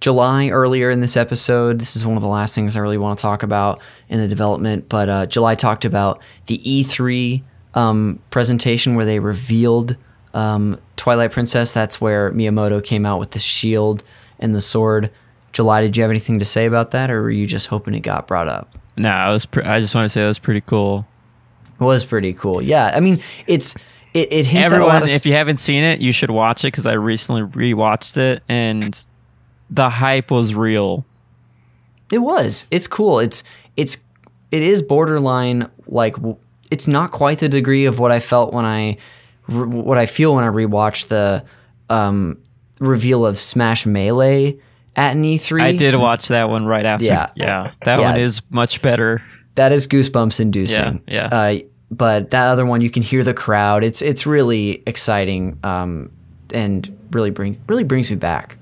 [0.00, 3.18] July earlier in this episode, this is one of the last things I really want
[3.18, 4.88] to talk about in the development.
[4.88, 7.42] But uh, July talked about the E3
[7.74, 9.96] um, presentation where they revealed
[10.32, 11.74] um, Twilight Princess.
[11.74, 14.02] That's where Miyamoto came out with the shield
[14.38, 15.10] and the sword.
[15.52, 18.00] July, did you have anything to say about that, or were you just hoping it
[18.00, 18.78] got brought up?
[18.96, 19.46] No, I was.
[19.46, 21.06] Pre- I just want to say that was pretty cool.
[21.80, 22.62] Was pretty cool.
[22.62, 23.74] Yeah, I mean, it's
[24.14, 26.68] it, it hints Everyone, lot of if you haven't seen it, you should watch it
[26.68, 29.02] because I recently rewatched it and
[29.70, 31.04] the hype was real.
[32.12, 32.66] It was.
[32.70, 33.18] It's cool.
[33.20, 33.42] It's
[33.76, 33.98] it's
[34.50, 36.16] it is borderline like
[36.70, 38.98] it's not quite the degree of what I felt when I
[39.46, 41.44] what I feel when I rewatch the
[41.88, 42.42] um,
[42.78, 44.58] reveal of Smash Melee
[44.96, 45.62] at an E3.
[45.62, 47.06] I did watch that one right after.
[47.06, 47.30] Yeah.
[47.36, 48.10] yeah, that Yeah.
[48.10, 49.22] one is much better.
[49.56, 51.02] That is goosebumps inducing.
[51.06, 51.36] Yeah, yeah.
[51.36, 51.58] Uh,
[51.90, 53.82] but that other one, you can hear the crowd.
[53.84, 56.12] It's it's really exciting um,
[56.54, 58.56] and really bring really brings me back.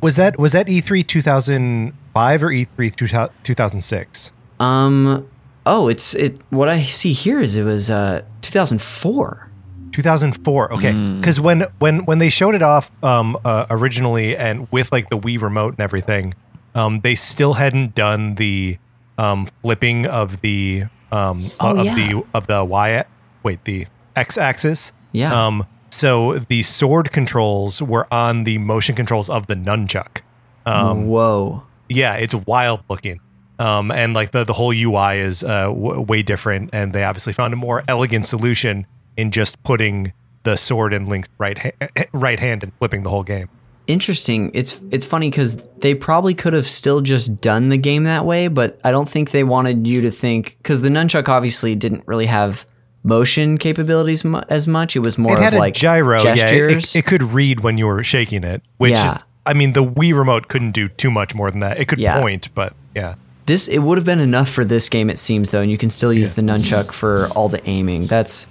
[0.00, 4.32] Was that was that E E3 2005 or E E3 2006?
[4.60, 5.28] Um,
[5.66, 6.40] Oh, it's it.
[6.50, 9.50] What I see here is it was uh, 2004.
[9.92, 10.72] 2004.
[10.74, 15.08] Okay, because when when when they showed it off um, uh, originally and with like
[15.08, 16.34] the Wii remote and everything,
[16.74, 18.76] um, they still hadn't done the
[19.18, 21.94] um, flipping of the um, Oh, of yeah.
[21.94, 23.04] the of the Y
[23.42, 23.86] wait the
[24.16, 24.92] X axis.
[25.12, 25.46] Yeah.
[25.46, 30.18] Um, so the sword controls were on the motion controls of the nunchuck.
[30.66, 31.62] Um, Whoa.
[31.88, 33.20] yeah, it's wild looking.
[33.60, 37.32] Um, and like the, the whole UI is uh, w- way different, and they obviously
[37.32, 38.86] found a more elegant solution
[39.16, 40.12] in just putting
[40.42, 43.48] the sword in Link's right ha- right hand and flipping the whole game.
[43.86, 44.50] Interesting.
[44.54, 48.48] It's it's funny because they probably could have still just done the game that way,
[48.48, 52.24] but I don't think they wanted you to think because the nunchuck obviously didn't really
[52.26, 52.66] have
[53.02, 54.96] motion capabilities mu- as much.
[54.96, 56.34] It was more It had of a like gyro, yeah.
[56.48, 59.08] It, it could read when you were shaking it, which Yeah.
[59.16, 61.78] is, I mean, the Wii remote couldn't do too much more than that.
[61.78, 62.18] It could Yeah.
[62.22, 63.16] point, but yeah.
[63.44, 65.90] This it would have been enough for this game, it seems though, and you can
[65.90, 68.06] still use the nunchuck for all the aiming.
[68.06, 68.46] That's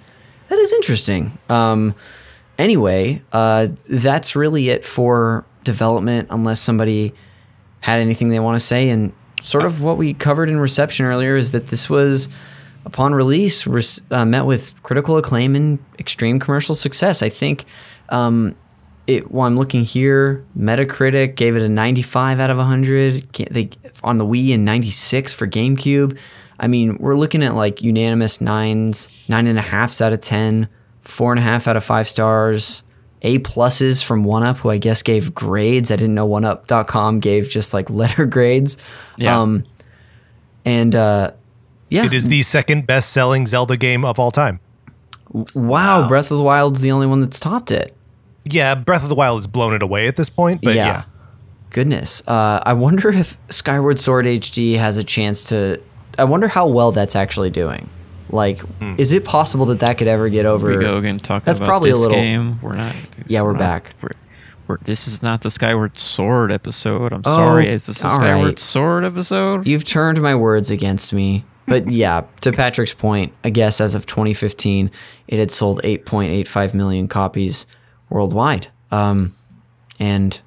[0.50, 1.36] that is interesting.
[1.50, 1.96] Um,
[2.64, 7.14] anyway, uh, that's really it for development, unless somebody
[7.82, 8.90] had anything they want to say.
[8.90, 9.12] And
[9.42, 12.30] sort of what we covered in reception earlier is that this was,
[12.86, 17.22] upon release, res- uh, met with critical acclaim and extreme commercial success.
[17.22, 17.66] I think.
[18.10, 18.56] Um,
[19.06, 20.46] it well, I'm looking here.
[20.58, 23.34] Metacritic gave it a 95 out of 100.
[23.52, 23.70] They
[24.02, 26.18] on the Wii and 96 for GameCube.
[26.60, 30.70] I mean, we're looking at like unanimous nines, nine and a halfs out of 10,
[31.04, 32.84] four and a half out of five stars,
[33.22, 35.92] A pluses from 1UP, who I guess gave grades.
[35.92, 38.78] I didn't know 1UP.com gave just like letter grades.
[39.18, 39.40] Yeah.
[39.40, 39.64] Um,
[40.66, 41.32] and uh,
[41.90, 44.60] yeah, It is the second best selling Zelda game of all time.
[45.56, 47.96] wow, Breath of the Wild's the only one that's topped it.
[48.46, 50.86] Yeah, Breath of the Wild has blown it away at this point, but yeah.
[50.86, 51.04] yeah.
[51.70, 52.22] Goodness.
[52.28, 55.82] Uh, I wonder if Skyward Sword HD has a chance to.
[56.20, 57.90] I wonder how well that's actually doing.
[58.34, 58.96] Like, Hmm.
[58.98, 60.70] is it possible that that could ever get over?
[60.78, 62.60] we go again talking That's about probably a this little- game.
[62.62, 62.96] We're not.
[63.28, 63.94] Yeah, we're not- back.
[64.02, 64.10] We're,
[64.68, 67.14] we're, this is not the Skyward Sword episode.
[67.14, 67.70] I'm Oh, sorry.
[67.70, 68.60] Is this the Skyward right.
[68.60, 69.68] Sword episode?
[69.68, 71.46] You've turned my words against me.
[71.68, 74.90] But yeah, to Patrick's point, I guess as of 2015,
[75.28, 77.68] it had sold 8.85 million copies
[78.10, 78.68] worldwide.
[78.92, 79.32] Um,
[80.00, 80.42] and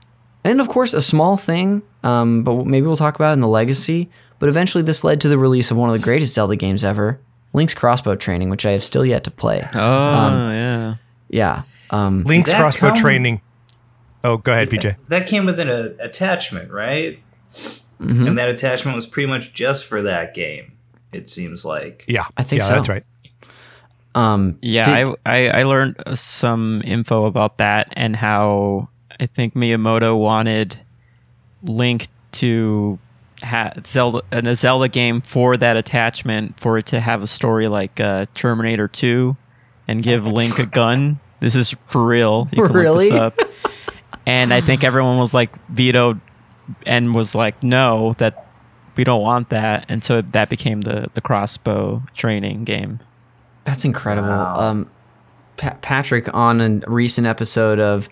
[0.45, 3.49] and of course, a small thing, um, but maybe we'll talk about it in the
[3.49, 4.11] legacy.
[4.39, 7.19] But eventually, this led to the release of one of the greatest Zelda games ever,
[7.57, 9.63] Link's Crossbow Training, which I have still yet to play.
[9.75, 9.79] Oh
[10.53, 10.95] yeah.
[11.29, 11.63] Yeah.
[11.91, 13.41] Um, Link's crossbow come- training.
[14.23, 15.07] Oh, go ahead, PJ.
[15.07, 17.19] That came with an uh, attachment, right?
[17.49, 18.27] Mm-hmm.
[18.27, 20.73] And that attachment was pretty much just for that game.
[21.13, 22.05] It seems like.
[22.09, 22.75] Yeah, I think yeah, so.
[22.75, 23.05] that's right.
[24.15, 28.89] um, Yeah, Did- I, I I learned some info about that and how
[29.19, 30.81] I think Miyamoto wanted
[31.63, 32.99] Link to
[33.43, 38.01] have Zelda a Zelda game for that attachment for it to have a story like
[38.01, 39.37] uh, Terminator Two
[39.87, 41.21] and give Link a gun.
[41.41, 42.49] This is for real.
[42.53, 43.11] You can Really?
[43.11, 43.51] Look this up.
[44.27, 46.21] And I think everyone was like vetoed
[46.85, 48.51] and was like, no, that
[48.97, 49.85] we don't want that.
[49.89, 53.01] And so that became the the crossbow training game.
[53.65, 54.29] That's incredible.
[54.29, 54.57] Wow.
[54.57, 54.91] Um,
[55.57, 58.09] Pa- Patrick, on a recent episode of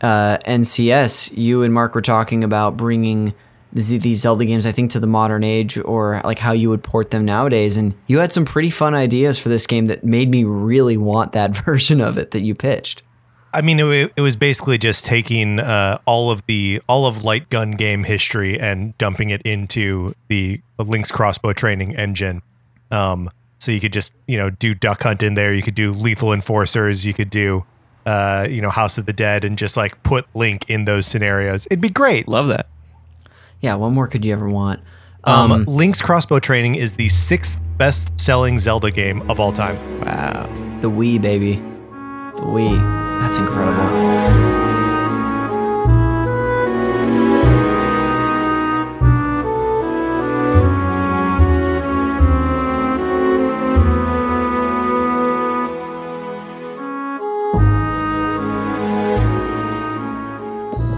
[0.00, 3.34] uh, NCS, you and Mark were talking about bringing
[3.72, 6.82] these, these Zelda games, I think, to the modern age or like how you would
[6.82, 7.76] port them nowadays.
[7.76, 11.32] And you had some pretty fun ideas for this game that made me really want
[11.32, 13.02] that version of it that you pitched.
[13.52, 17.48] I mean, it, it was basically just taking uh, all of the all of light
[17.48, 22.42] gun game history and dumping it into the Link's crossbow training engine.
[22.90, 25.54] Um, so you could just you know do Duck Hunt in there.
[25.54, 27.06] You could do Lethal Enforcers.
[27.06, 27.64] You could do
[28.04, 31.66] uh, you know House of the Dead and just like put Link in those scenarios.
[31.66, 32.28] It'd be great.
[32.28, 32.68] Love that.
[33.60, 34.80] Yeah, what more could you ever want?
[35.24, 39.76] Um, Link's crossbow training is the sixth best selling Zelda game of all time.
[40.00, 40.46] Wow.
[40.80, 41.54] The Wii, baby.
[41.54, 43.20] The Wii.
[43.20, 44.47] That's incredible.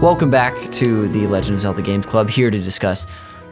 [0.01, 3.05] Welcome back to the Legend of Zelda Games Club, here to discuss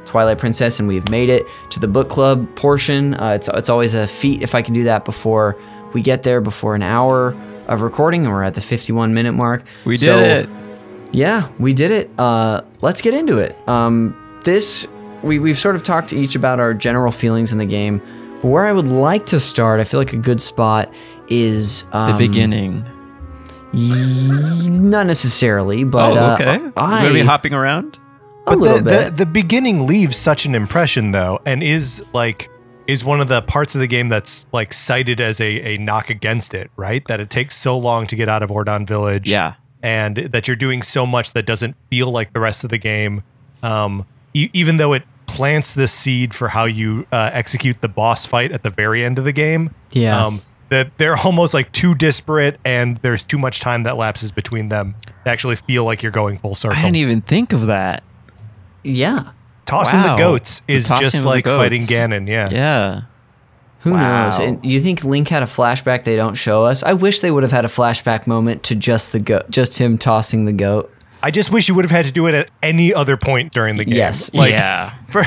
[0.05, 3.13] Twilight Princess, and we've made it to the book club portion.
[3.13, 5.55] Uh, it's, it's always a feat if I can do that before
[5.93, 7.35] we get there, before an hour
[7.67, 9.63] of recording, and we're at the 51 minute mark.
[9.85, 10.49] We did So, it.
[11.11, 12.09] Yeah, we did it.
[12.19, 13.55] Uh, let's get into it.
[13.67, 14.87] Um, this,
[15.21, 17.99] we, we've sort of talked to each about our general feelings in the game,
[18.41, 20.91] but where I would like to start, I feel like a good spot
[21.27, 22.89] is um, The beginning.
[23.73, 26.71] Y- not necessarily, but oh, uh.
[26.77, 27.97] I, We're gonna be hopping around.
[28.45, 29.05] a But little the, bit.
[29.15, 32.49] The, the beginning leaves such an impression though, and is like
[32.87, 35.45] is one of the parts of the game that's like cited as a,
[35.75, 37.05] a knock against it, right?
[37.07, 39.29] That it takes so long to get out of Ordon Village.
[39.29, 39.55] Yeah.
[39.83, 43.23] And that you're doing so much that doesn't feel like the rest of the game.
[43.63, 48.25] Um, e- even though it plants the seed for how you uh, execute the boss
[48.25, 49.73] fight at the very end of the game.
[49.91, 50.25] Yeah.
[50.25, 50.39] Um,
[50.69, 54.95] that they're almost like too disparate and there's too much time that lapses between them
[55.25, 56.77] to actually feel like you're going full circle.
[56.77, 58.03] I didn't even think of that.
[58.83, 59.31] Yeah.
[59.65, 60.15] Tossing Wow.
[60.15, 61.81] the goats is tossing just like fighting.
[61.81, 62.27] Ganon.
[62.27, 62.49] Yeah.
[62.49, 63.01] Yeah.
[63.81, 64.25] Who Wow.
[64.25, 64.39] knows?
[64.39, 66.83] And you think Link had a flashback they don't show us?
[66.83, 69.97] I wish they would have had a flashback moment to just the goat, just him
[69.97, 70.91] tossing the goat.
[71.21, 73.77] I just wish you would have had to do it at any other point during
[73.77, 73.95] the game.
[73.95, 74.33] Yes.
[74.33, 74.97] Like yeah.
[75.09, 75.23] for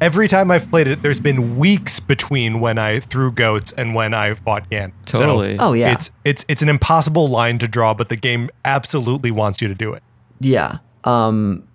[0.00, 4.12] every time I've played it, there's been weeks between when I threw goats and when
[4.12, 4.92] I fought Ganon.
[5.06, 5.56] So Totally.
[5.58, 5.92] Oh yeah.
[5.92, 9.74] It's it's it's an impossible line to draw, but the game absolutely wants you to
[9.74, 10.02] do it.
[10.40, 10.78] Yeah.
[11.04, 11.66] Um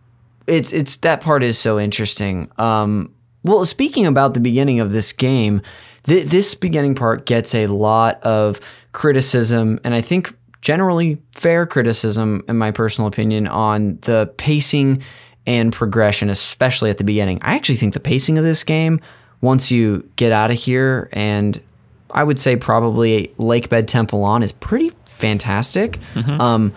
[0.48, 2.52] it's it's that part is so interesting.
[2.58, 3.12] Um
[3.44, 5.62] well, speaking about the beginning of this game,
[6.06, 8.60] th- this beginning part gets a lot of
[8.92, 10.36] criticism and I think
[10.66, 15.00] generally fair criticism in my personal opinion on the pacing
[15.46, 17.38] and progression especially at the beginning.
[17.44, 19.00] I actually think the pacing of this game
[19.42, 21.62] once you get out of here and
[22.10, 26.00] I would say probably Lakebed Temple on is pretty fantastic.
[26.42, 26.74] Um,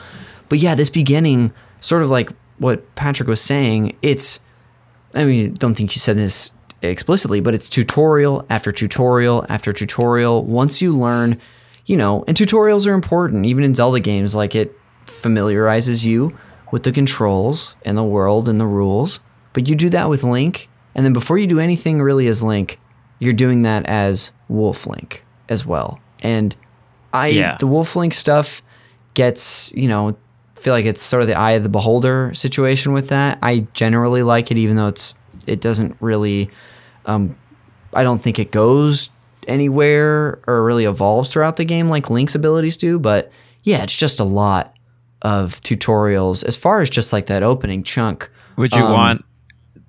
[0.50, 4.38] but yeah, this beginning, sort of like what Patrick was saying, it's,
[5.14, 10.44] I mean, don't think you said this explicitly, but it's tutorial after tutorial after tutorial.
[10.44, 11.40] Once you learn,
[11.88, 16.36] you know, and tutorials are important, even in Zelda games, like it familiarizes you
[16.70, 19.20] with the controls and the world and the rules.
[19.54, 22.78] But you do that with Link, and then before you do anything really as Link,
[23.18, 25.98] you're doing that as Wolf Link as well.
[26.22, 26.54] And
[27.12, 27.56] I, Yeah.
[27.58, 28.62] the Wolf Link stuff
[29.14, 30.14] gets, you know,
[30.56, 33.38] feel like it's sort of the eye of the beholder situation with that.
[33.42, 35.14] I generally like it, even though it's
[35.46, 36.50] it doesn't really.
[37.06, 37.34] Um,
[37.94, 39.08] I don't think it goes
[39.48, 42.98] anywhere or really evolves throughout the game like Link's abilities do.
[42.98, 43.30] But
[43.62, 44.74] yeah, it's just a lot
[45.22, 48.30] of tutorials as far as just like that opening chunk.
[48.56, 49.24] Would you Um, want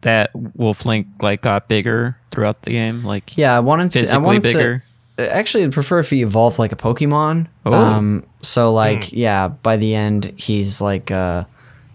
[0.02, 3.04] that Wolf Link like got bigger throughout the game?
[3.04, 4.00] Like Yeah, I wanted to.
[4.00, 4.84] I physically wanted bigger?
[5.18, 5.36] to.
[5.36, 7.48] Actually, I'd prefer if he evolved like a Pokemon.
[7.66, 7.74] Oh.
[7.74, 11.46] Um, so like, yeah, by the end, he's like a,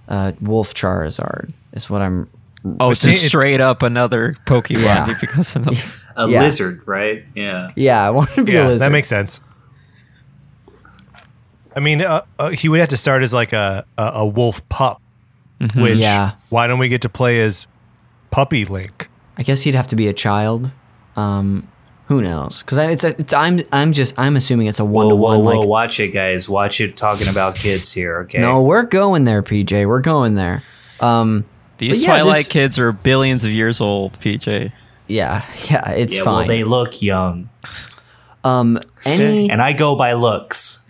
[0.09, 1.51] a Wolf Charizard.
[1.73, 2.29] Is what I'm.
[2.81, 5.15] Oh, see, just straight up another Pokemon Yeah.
[5.21, 5.65] because of
[6.17, 6.41] A Yeah.
[6.43, 7.25] lizard, right?
[7.35, 7.71] Yeah.
[7.77, 8.81] Yeah, I want to be a lizard.
[8.81, 9.41] that makes sense.
[11.77, 14.67] I mean, uh, uh, he would have to start as like a a, a wolf
[14.69, 15.03] pup,
[15.75, 16.33] which Yeah.
[16.51, 17.67] why don't we get to play as
[18.31, 19.09] puppy Link?
[19.37, 20.71] I guess he'd have to be a child.
[21.17, 21.67] Um,
[22.07, 22.63] who knows?
[22.63, 25.39] Because it's a, it's I'm I'm just I'm assuming it's a one Whoa, to whoa,
[25.39, 25.45] one.
[25.45, 25.61] whoa!
[25.61, 26.49] Like Watch it, guys.
[26.49, 26.97] Watch it.
[26.97, 28.19] Talking about kids here.
[28.21, 28.39] Okay.
[28.41, 29.87] no, we're going there, PJ.
[29.89, 30.63] We're going there.
[31.01, 31.45] Um,
[31.79, 34.71] These yeah, Twilight this- kids are billions of years old, PJ.
[35.07, 36.23] Yeah, yeah, it's Yeah.
[36.25, 36.49] Well, fine.
[36.49, 37.49] they look young,
[38.43, 40.81] um, any and I go by looks.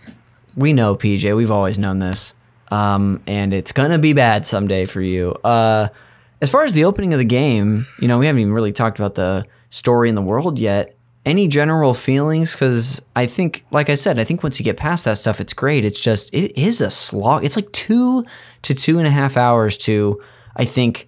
[0.55, 1.35] we know PJ.
[1.35, 2.33] We've always known this.
[2.71, 5.31] Um, and it's gonna be bad someday for you.
[5.43, 5.89] Uh,
[6.41, 8.99] as far as the opening of the game, you know, we haven't even really talked
[8.99, 10.95] about the story in the world yet.
[11.25, 12.53] Any general feelings?
[12.53, 15.53] Because I think, like I said, I think once you get past that stuff, it's
[15.53, 15.83] great.
[15.85, 17.43] It's just it is a slog.
[17.43, 18.25] It's like two
[18.63, 20.21] to two and a half hours to,
[20.55, 21.07] I think,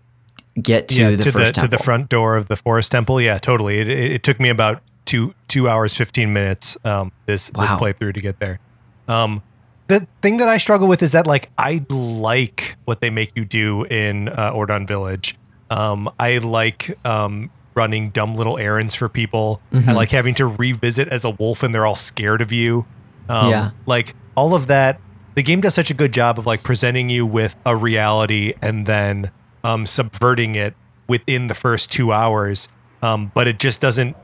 [0.62, 3.20] get to yeah, the to first the to the front door of the forest temple.
[3.22, 3.80] Yeah, totally.
[3.80, 8.14] It, it, it took me about two two hours fifteen minutes um, this this playthrough
[8.14, 8.60] to get there.
[9.08, 9.41] Um,
[9.88, 13.45] the thing that I struggle with is that like I like what they make you
[13.45, 15.38] do in uh, Ordon Village.
[15.70, 19.62] Um, I like um, running dumb little errands for people.
[19.72, 19.89] Mm-hmm.
[19.89, 22.86] I like having to revisit as a wolf and they're all scared of you.
[23.30, 23.72] Um, Yeah.
[23.86, 24.99] like all of that.
[25.36, 28.86] The game does such a good job of like presenting you with a reality and
[28.88, 29.30] then
[29.68, 30.74] um, subverting it
[31.07, 32.70] within the first two hours.
[33.01, 34.15] Um, but it just doesn't.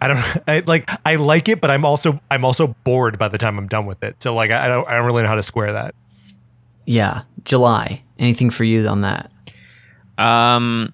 [0.00, 0.88] I don't I, like.
[1.04, 4.02] I like it, but I'm also I'm also bored by the time I'm done with
[4.02, 4.22] it.
[4.22, 5.94] So like I don't I don't really know how to square that.
[6.86, 8.02] Yeah, July.
[8.18, 9.30] Anything for you on that?
[10.18, 10.92] Um,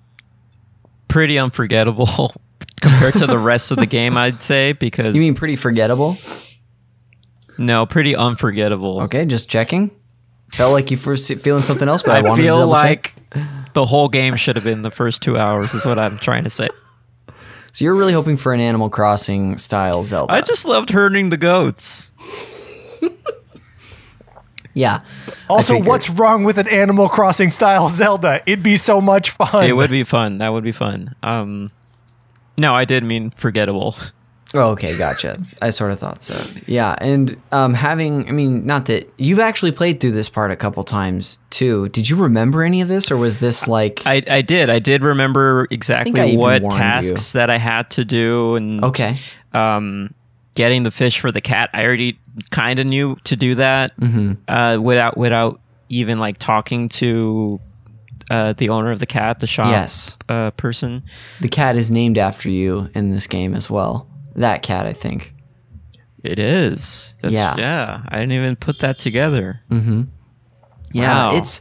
[1.08, 2.34] pretty unforgettable
[2.80, 4.72] compared to the rest of the game, I'd say.
[4.72, 6.16] Because You mean pretty forgettable?
[7.58, 9.02] no, pretty unforgettable.
[9.02, 9.90] Okay, just checking.
[10.52, 12.82] Felt like you were feeling something else, but I, I wanted to feel double check.
[12.82, 13.21] like
[13.72, 15.74] the whole game should have been the first two hours.
[15.74, 16.68] Is what I'm trying to say.
[17.72, 20.32] So you're really hoping for an Animal Crossing style Zelda?
[20.32, 22.12] I just loved herding the goats.
[24.74, 25.00] yeah.
[25.48, 28.42] Also, what's wrong with an Animal Crossing style Zelda?
[28.44, 29.64] It'd be so much fun.
[29.64, 30.38] It would be fun.
[30.38, 31.14] That would be fun.
[31.22, 31.70] Um,
[32.58, 33.96] no, I did mean forgettable.
[34.55, 35.38] Oh, okay, gotcha.
[35.62, 36.61] I sort of thought so.
[36.66, 40.57] Yeah, and um, having, I mean, not that you've actually played through this part a
[40.57, 41.88] couple times too.
[41.88, 44.03] Did you remember any of this, or was this like?
[44.05, 44.68] I, I did.
[44.68, 49.16] I did remember I exactly what tasks that I had to do, and okay,
[49.55, 50.12] um,
[50.55, 51.70] getting the fish for the cat.
[51.72, 52.18] I already
[52.50, 54.32] kind of knew to do that Mm-hmm.
[54.48, 57.59] uh, without without even like talking to
[58.30, 61.03] uh, the owner of the cat, the shop yes, uh, person.
[61.40, 64.07] the cat is named after you in this game as well.
[64.34, 65.32] That cat, I think.
[66.22, 67.14] It is.
[67.20, 67.56] That's, Yeah.
[67.58, 68.02] yeah.
[68.08, 69.60] I didn't even put that together.
[69.70, 70.04] Yeah,
[71.30, 71.36] Wow.
[71.36, 71.60] it's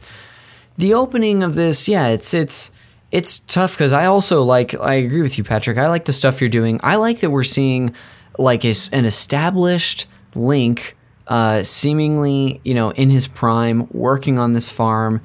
[0.76, 1.88] the opening of this.
[1.88, 2.70] Yeah, it's it's
[3.10, 4.74] it's tough because I also like.
[4.80, 5.78] I agree with you, Patrick.
[5.78, 6.80] I like the stuff you're doing.
[6.82, 7.94] I like that we're seeing
[8.38, 10.96] like a an established Link,
[11.28, 15.20] uh, seemingly you know in his prime, working on this farm.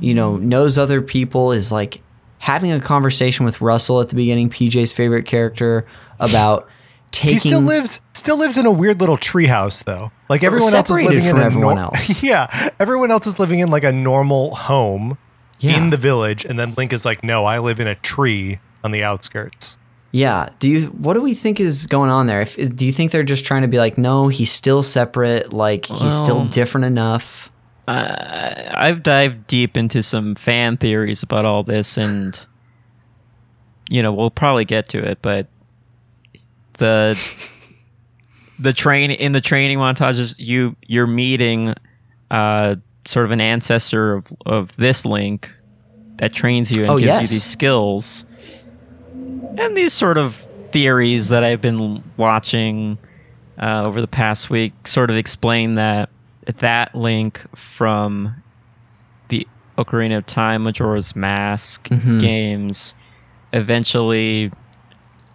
[0.00, 1.52] You know, knows other people.
[1.52, 2.00] Is like
[2.38, 5.86] having a conversation with Russell at the beginning, PJ's favorite character,
[6.18, 6.64] about
[7.12, 7.34] taking.
[7.34, 10.10] He still lives still lives in a weird little treehouse though.
[10.28, 12.22] Like everyone else is Separated living in a everyone nor- else.
[12.22, 15.18] yeah, everyone else is living in like a normal home
[15.60, 15.76] Yeah.
[15.76, 18.90] in the village, and then Link is like, "No, I live in a tree on
[18.90, 19.78] the outskirts."
[20.14, 20.50] Yeah.
[20.58, 20.86] Do you?
[20.88, 22.42] What do we think is going on there?
[22.42, 25.86] If, do you think they're just trying to be like, no, he's still separate, like
[25.86, 27.50] he's still different enough?
[27.88, 32.38] Uh, I've dived deep into some fan theories about all this, and
[33.90, 35.18] you know we'll probably get to it.
[35.22, 35.46] But
[36.82, 37.48] the
[38.58, 41.74] the train in the training montages, you you're meeting
[42.30, 42.76] uh,
[43.06, 45.54] sort of an ancestor of, of this Link
[46.18, 47.20] that trains you and Oh, gives yes.
[47.22, 48.26] you these skills,
[49.58, 50.36] and these sort of
[50.70, 52.98] theories that I've been watching
[53.60, 56.08] uh, over the past week sort of explain that
[56.58, 58.42] that Link from
[59.28, 59.46] the
[59.78, 62.18] Ocarina of Time, Majora's Mask Mm-hmm.
[62.18, 62.94] games
[63.52, 64.50] eventually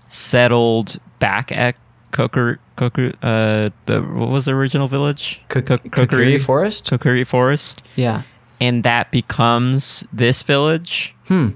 [0.06, 1.76] settled back at
[2.12, 5.42] Kokiri, Kokiri, uh, the what was the original village?
[5.50, 6.90] K- Ko- Kokiri Forest?
[6.90, 8.22] Kokiri Forest, Yeah.
[8.62, 11.50] and that becomes this village, Hmm.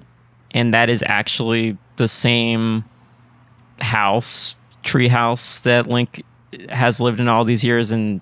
[0.51, 2.84] and that is actually the same
[3.80, 6.24] house, tree house that Link
[6.70, 8.22] has lived in all these years and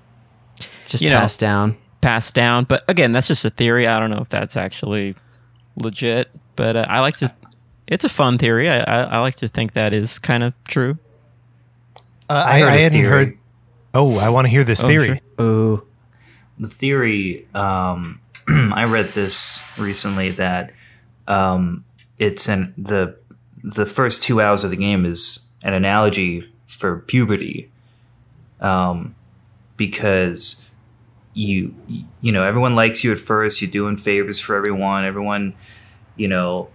[0.85, 1.19] Just You know.
[1.19, 1.77] passed down.
[2.01, 2.63] passed down.
[2.63, 3.87] But again, that's just a theory.
[3.87, 5.15] I don't know if that's actually
[5.75, 6.35] legit.
[6.55, 7.29] But uh, I like to.
[7.87, 8.69] It's a fun theory.
[8.69, 10.97] I, I, I like to think that is kind of true.
[12.29, 13.09] Uh, I I, heard I a hadn't theory.
[13.25, 13.37] heard.
[13.93, 15.07] Oh, I want to hear this Oh, theory.
[15.37, 15.45] sure.
[15.45, 15.87] Ooh.
[16.59, 20.71] the theory um, I read this recently that
[21.27, 21.83] um,
[22.17, 23.17] it's an the
[23.63, 27.69] the first two hours of the game is an analogy for puberty
[28.61, 29.15] um,
[29.77, 30.69] because
[31.33, 31.73] you
[32.21, 35.53] you know everyone likes you at first you're doing favors for everyone everyone
[36.15, 36.69] you know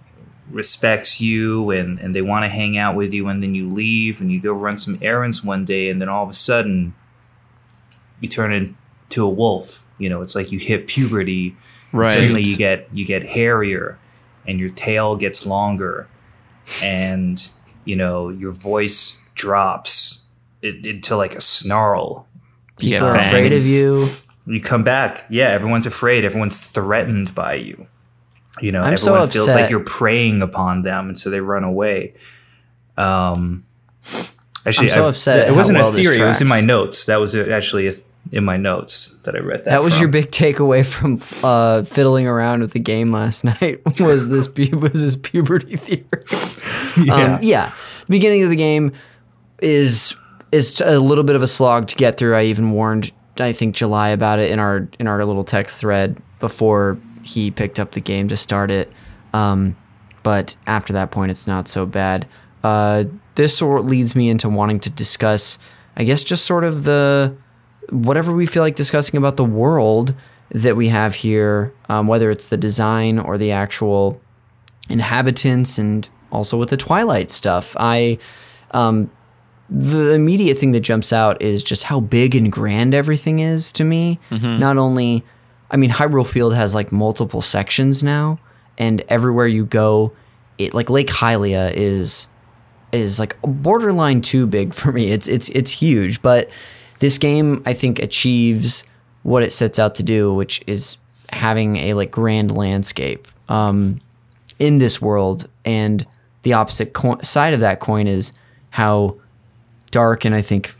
[0.50, 4.20] respects you and, and they want to hang out with you and then you leave
[4.20, 6.94] and you go run some errands one day and then all of a sudden
[8.20, 9.86] you turn into a wolf.
[9.98, 11.56] You know it's like you hit puberty.
[11.92, 12.12] Right.
[12.12, 13.98] suddenly you get you get hairier
[14.46, 16.08] and your tail gets longer
[16.82, 17.48] and
[17.84, 20.26] you know your voice drops
[20.62, 22.26] into like a snarl.
[22.78, 24.06] People are afraid of you.
[24.46, 25.24] you come back.
[25.30, 26.24] Yeah everyone's afraid.
[26.24, 27.86] Everyone's threatened by you
[28.60, 31.64] you know I'm so everyone feels like you're preying upon them and so they run
[31.64, 32.14] away
[32.96, 33.64] um
[34.66, 37.06] actually I'm so I- upset it wasn't well a theory it was in my notes
[37.06, 37.92] that was actually
[38.32, 40.00] in my notes that i read that That was from.
[40.02, 43.82] your big takeaway from uh, fiddling around with the game last night.
[44.00, 46.06] Was this pu- was this puberty theory?
[47.06, 47.34] yeah.
[47.34, 47.70] Um, yeah.
[48.06, 48.92] The beginning of the game
[49.60, 50.16] is
[50.52, 52.34] is a little bit of a slog to get through.
[52.34, 56.16] I even warned I think July about it in our in our little text thread
[56.40, 58.92] before he picked up the game to start it.
[59.32, 59.76] Um,
[60.22, 62.26] but after that point, it's not so bad.
[62.62, 63.04] Uh,
[63.34, 65.58] this sort of leads me into wanting to discuss,
[65.96, 67.36] I guess, just sort of the
[67.90, 70.14] whatever we feel like discussing about the world
[70.50, 74.20] that we have here, um, whether it's the design or the actual
[74.88, 77.76] inhabitants and also with the Twilight stuff.
[77.78, 78.18] I
[78.72, 79.10] um
[79.70, 83.84] the immediate thing that jumps out is just how big and grand everything is to
[83.84, 84.18] me.
[84.58, 85.24] Not only
[85.70, 88.38] I mean Hyrule Field has like multiple sections now
[88.78, 90.12] and everywhere you go
[90.58, 92.28] it like Lake Hylia is
[92.92, 95.10] is like borderline too big for me.
[95.10, 96.48] It's it's it's huge, but
[97.00, 98.84] this game I think achieves
[99.22, 100.96] what it sets out to do, which is
[101.30, 104.00] having a like grand landscape um,
[104.58, 105.48] in this world.
[105.64, 106.06] And
[106.42, 108.32] the opposite co- side of that coin is
[108.70, 109.16] how
[109.90, 110.74] dark and I think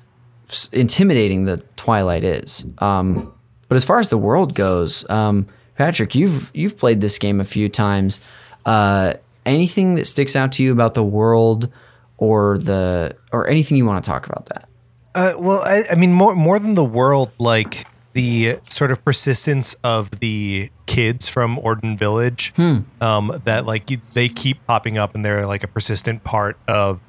[0.73, 2.65] intimidating the Twilight is.
[2.79, 3.34] Um,
[3.75, 7.45] but as far as the world goes, um, Patrick, you've you've played this game a
[7.45, 8.21] few times.
[8.65, 9.15] Uh,
[9.45, 11.69] anything that sticks out to you about the world
[12.17, 14.69] or the or anything you want to talk about that.
[15.17, 19.75] Uh, well, I, I mean, more more than the world, like the sort of persistence
[19.83, 22.53] of the kids from Ordon Village,
[23.01, 27.01] um, that like they keep popping up and they're like a persistent part of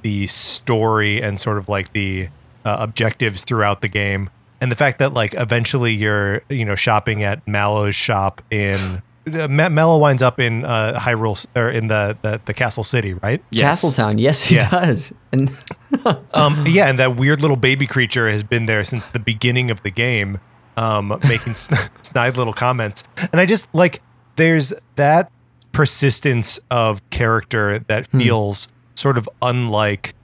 [0.00, 2.28] the story and sort of like the
[2.64, 4.30] uh, objectives throughout the game.
[4.60, 9.02] And the fact that like eventually you're you know shopping at Malo's shop in
[9.32, 13.42] uh, Mallow winds up in uh, Hyrule or in the, the the castle city, right?
[13.50, 13.82] Yes.
[13.82, 14.70] Castletown, yes, he Yeah.
[14.70, 15.12] does.
[15.32, 15.50] And
[16.34, 19.82] Um, yeah, and that weird little baby creature has been there since the beginning of
[19.82, 20.38] the game,
[20.76, 23.04] um, making sn- snide little comments.
[23.32, 24.00] And I just like
[24.36, 25.30] there's that
[25.72, 30.14] persistence of character that feels sort of unlike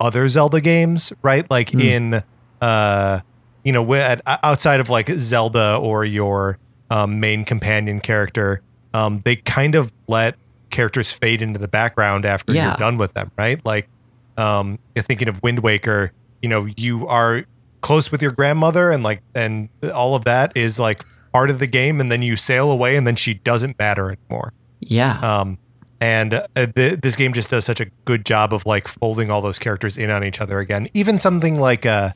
[0.00, 1.48] other Zelda games, right?
[1.50, 2.22] Like in
[2.60, 3.20] uh,
[3.66, 6.58] you know, at, outside of like Zelda or your
[6.90, 8.62] um, main companion character,
[8.94, 10.36] um, they kind of let
[10.70, 12.68] characters fade into the background after Yeah.
[12.68, 13.60] you're done with them, right?
[13.64, 13.88] Like
[14.36, 16.12] um you're thinking of Wind Waker,
[16.42, 17.44] you know, you are
[17.80, 21.66] close with your grandmother and like and all of that is like part of the
[21.66, 24.52] game and then you sail away and then she doesn't matter anymore.
[24.80, 25.58] yeah, Um
[26.00, 26.46] and uh,
[26.76, 29.96] th- this game just does such a good job of like folding all those characters
[29.96, 30.88] in on each other again.
[30.94, 32.10] Even something like uh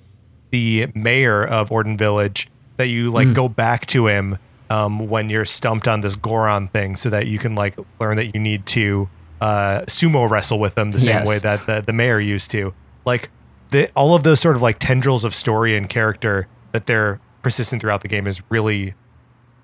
[0.51, 4.39] the mayor of Ordon Village that you like go back to him
[4.71, 8.35] um, when you're stumped on this Goron thing so that you can like learn that
[8.35, 9.09] you need to
[9.41, 11.29] uh, sumo wrestle with them the same Yes.
[11.29, 12.73] way that the, the mayor used to.
[13.05, 13.31] Like
[13.71, 17.81] the, all of those sort of like tendrils of story and character that they're persistent
[17.83, 18.95] throughout the game is really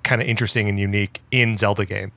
[0.03, 2.13] kind of interesting and unique in Zelda game.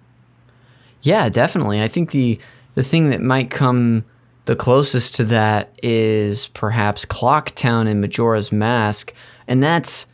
[1.01, 1.81] Yeah, definitely.
[1.81, 2.39] I think the
[2.75, 4.03] the thing that might come
[4.49, 9.13] the closest to that is perhaps Clock Town in Majora's Mask,
[9.47, 10.07] and that's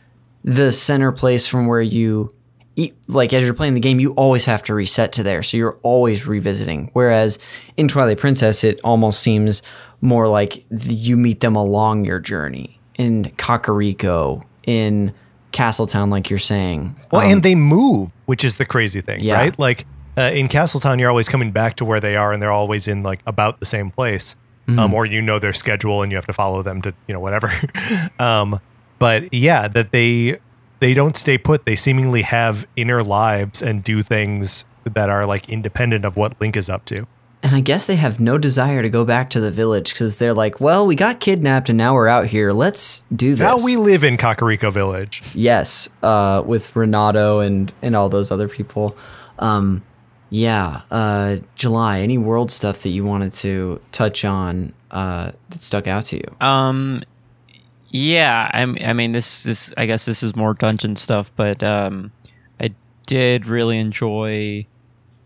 [0.44, 2.34] the center place from where you
[3.06, 5.78] like as you're playing the game, you always have to reset to there, so you're
[5.82, 6.90] always revisiting.
[6.92, 7.38] Whereas
[7.78, 9.62] in Twilight Princess, it almost seems
[10.02, 15.14] more like you meet them along your journey in Kakariko, in
[15.52, 16.94] Castletown, like you're saying.
[17.10, 19.36] Well, and um, they move, which is the crazy thing, Yeah.
[19.36, 19.58] right?
[19.58, 19.86] Like
[20.16, 23.02] uh, in Castletown, you're always coming back to where they are, and they're always in
[23.02, 24.36] like about the same place,
[24.68, 27.20] um, or you know their schedule, and you have to follow them to you know
[27.20, 27.52] whatever.
[28.18, 28.60] um,
[28.98, 30.38] but yeah, that they
[30.80, 31.64] they don't stay put.
[31.66, 36.56] They seemingly have inner lives and do things that are like independent of what Link
[36.56, 37.06] is up to.
[37.42, 40.34] And I guess they have no desire to go back to the village because they're
[40.34, 42.50] like, well, we got kidnapped and now we're out here.
[42.50, 43.40] Let's do this.
[43.40, 45.22] Now we live in Kakariko Village.
[45.34, 48.96] yes, uh, with Renado and and all those other people.
[49.38, 49.82] Um,
[50.30, 52.00] yeah, uh, July.
[52.00, 56.46] Any world stuff that you wanted to touch on uh, that stuck out to you?
[56.46, 57.02] Um,
[57.90, 62.12] yeah, I'm, I mean, this this I guess this is more dungeon stuff, but um,
[62.60, 62.74] I
[63.06, 64.66] did really enjoy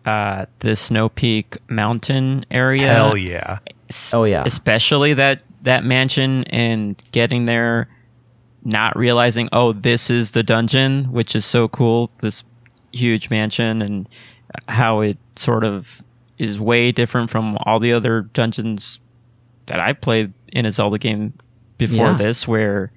[0.07, 2.89] uh the Snow Peak Mountain area.
[2.93, 3.59] Hell yeah!
[3.89, 4.43] Es- Oh, yeah.
[4.47, 7.89] especially that that mansion and getting there,
[8.65, 12.11] not realizing oh this is the dungeon, which is so cool.
[12.21, 12.45] This
[12.93, 14.09] huge mansion and
[14.69, 16.03] how it sort of
[16.39, 19.01] is way different from all the other dungeons
[19.67, 21.35] that I played in a Zelda game
[21.79, 22.17] before Yeah.
[22.17, 22.91] this, where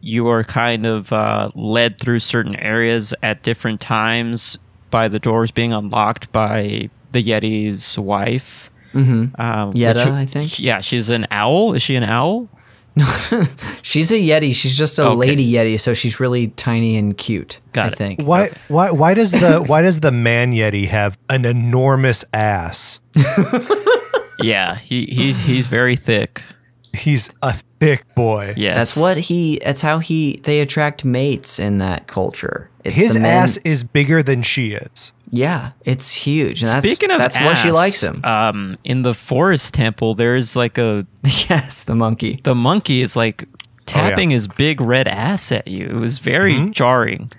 [0.00, 4.58] you are kind of uh, led through certain areas at different times
[4.90, 8.70] by the doors being unlocked by the Yeti's wife.
[8.94, 9.40] Mm-hmm.
[9.40, 10.58] Um, Yeta, which- I think.
[10.58, 11.74] Yeah, she's an owl.
[11.74, 12.48] Is she an owl?
[13.82, 14.54] She's a yeti.
[14.54, 15.16] She's just a Okay.
[15.16, 17.60] lady yeti, so she's really tiny and cute.
[17.72, 17.98] Got I it.
[17.98, 18.22] think.
[18.22, 23.00] Why why why does the why does the man yeti have an enormous ass?
[24.42, 26.42] yeah, he he's he's very thick.
[26.92, 28.54] He's a thick boy.
[28.56, 29.60] Yeah, That's what he.
[29.64, 30.40] That's how he.
[30.42, 32.68] They attract mates in that culture.
[32.82, 35.12] It's His ass is bigger than she is.
[35.30, 36.62] Yeah, it's huge.
[36.62, 38.24] And that's, Speaking of that's why she likes him.
[38.24, 42.40] Um, in the forest temple, there's like a yes, the monkey.
[42.42, 45.86] the monkey is like Oh, tapping his big red ass at you.
[45.86, 46.70] It was very Mm-hmm.
[46.70, 47.32] jarring.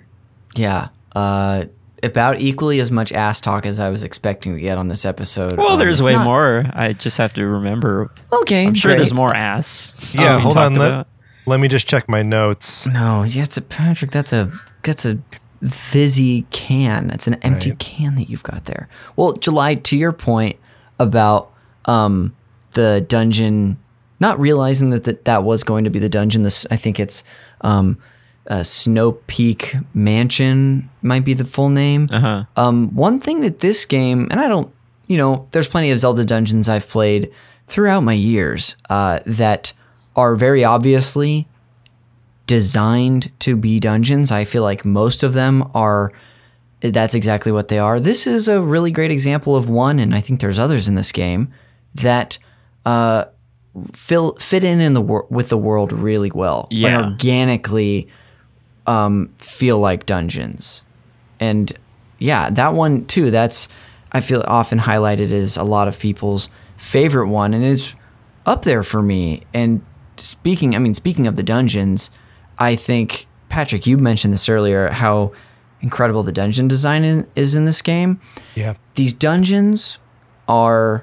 [0.54, 0.88] Yeah.
[1.16, 1.64] Uh,
[2.02, 5.56] about equally as much ass talk as I was expecting to get on this episode.
[5.56, 6.66] Well, Um, there's way not- more.
[6.74, 8.10] I just have to remember.
[8.32, 8.96] Okay, I'm sure great.
[8.98, 10.14] there's more ass.
[10.18, 10.74] Yeah, hold on.
[10.74, 11.06] Let,
[11.46, 12.86] let me just check my notes.
[12.86, 14.10] No, yeah, it's a Patrick.
[14.10, 14.50] That's a
[14.82, 15.18] that's a
[15.68, 17.08] fizzy can.
[17.08, 17.78] That's an empty Right.
[17.78, 18.88] can that you've got there.
[19.16, 20.56] Well, July, to your point
[20.98, 21.50] about
[21.84, 22.34] um
[22.74, 23.76] the dungeon,
[24.18, 26.42] not realizing that that, that was going to be the dungeon.
[26.42, 27.22] This, I think it's
[27.60, 27.98] um,
[28.46, 32.08] uh, Snow Peak Mansion might be the full name.
[32.10, 32.44] Uh-huh.
[32.56, 34.72] Um, one thing that this game, and I don't,
[35.06, 37.30] you know, there's plenty of Zelda dungeons I've played
[37.66, 39.74] throughout my years uh, that
[40.16, 41.46] are very obviously
[42.46, 44.30] designed to be dungeons.
[44.32, 46.12] I feel like most of them are.
[46.80, 48.00] That's exactly what they are.
[48.00, 51.12] This is a really great example of one, and I think there's others in this
[51.12, 51.52] game
[51.94, 52.38] that
[52.84, 53.26] uh,
[53.92, 56.66] fill fit in in the wor- with the world really well.
[56.70, 57.04] and Yeah.
[57.04, 58.08] organically
[58.88, 60.82] um, feel like dungeons.
[61.38, 61.72] And
[62.18, 63.30] yeah, that one too.
[63.30, 63.68] That's
[64.10, 67.94] I feel often highlighted as a lot of people's favorite one, and is
[68.44, 69.42] up there for me.
[69.54, 69.82] And
[70.16, 72.10] speaking, I mean, speaking of the dungeons,
[72.62, 75.32] I think Patrick, you mentioned this earlier, how
[75.80, 78.20] incredible the dungeon design in, is in this game
[78.54, 78.74] Yeah.
[78.94, 79.98] these dungeons
[80.48, 81.02] are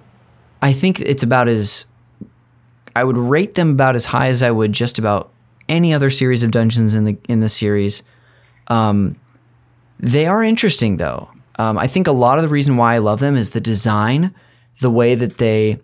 [0.61, 1.85] I think it's about as
[2.95, 5.31] I would rate them about as high as I would just about
[5.67, 8.03] any other series of dungeons in the in the series.
[8.67, 9.15] Um,
[9.99, 11.29] they are interesting though.
[11.57, 14.33] Um, I think a lot of the reason why I love them is the design,
[14.79, 15.79] the way that they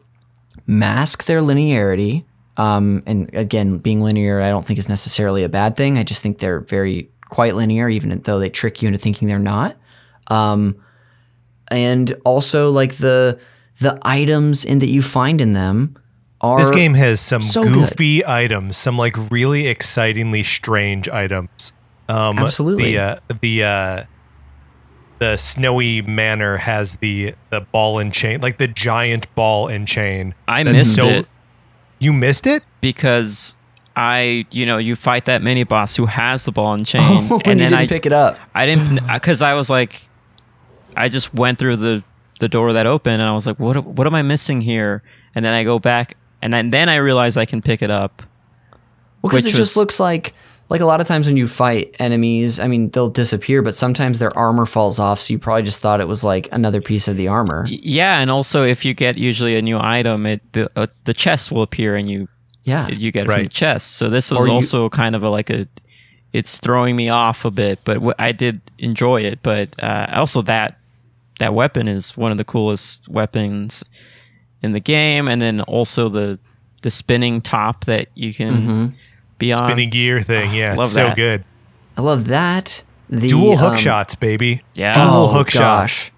[0.65, 2.23] mask their linearity.
[2.57, 5.97] Um, and again, being linear, I don't think is necessarily a bad thing.
[5.97, 9.39] I just think they're very quite linear, even though they trick you into thinking they're
[9.39, 9.75] not
[11.71, 13.39] and also like the
[13.79, 15.95] the items in that you find in them
[16.41, 17.73] are This game has some so good.
[17.73, 21.73] goofy items, some like really excitingly strange items.
[22.07, 22.93] Um, Absolutely.
[22.93, 24.03] The uh, the uh,
[25.19, 30.35] the snowy manor has the the ball and chain, like the giant ball and chain.
[30.47, 31.27] I That's missed so- it
[31.99, 32.63] You missed it?
[32.85, 33.55] because
[33.95, 37.41] I, you know, you fight that mini boss who has the ball and chain, oh,
[37.43, 38.37] and then didn't I pick it up.
[38.53, 40.07] I didn't because I was like,
[40.95, 42.03] I just went through the
[42.39, 45.01] the door that opened, and I was like, what what am I missing here?
[45.33, 48.21] And then I go back, and then, then I realize I can pick it up.
[49.21, 50.35] Well, because it which just looks like
[50.69, 54.19] like a lot of times when you fight enemies, I mean they'll disappear, but sometimes
[54.19, 57.17] their armor falls off, so you probably just thought it was like another piece of
[57.17, 57.65] the armor.
[57.67, 61.51] Yeah, and also if you get usually a new item, it the uh, the chest
[61.51, 62.27] will appear, and you
[62.63, 63.97] Yeah, you get it from the chest.
[63.97, 65.67] So this was Or you- also kind of a, like a,
[66.33, 69.39] it's throwing me off a bit, but wh- I did enjoy it.
[69.43, 70.77] But uh, also that
[71.39, 73.83] that weapon is one of the coolest weapons
[74.63, 76.39] in the game, and then also the
[76.81, 78.95] the spinning top that you can be
[79.41, 79.55] on.
[79.55, 80.53] Spinning gear thing.
[80.53, 81.43] Yeah, love it's so good.
[81.97, 82.83] I love that.
[83.09, 84.63] The Dual hook um, shots, baby.
[84.73, 84.93] Yeah.
[84.93, 86.11] Dual Oh, hook shots.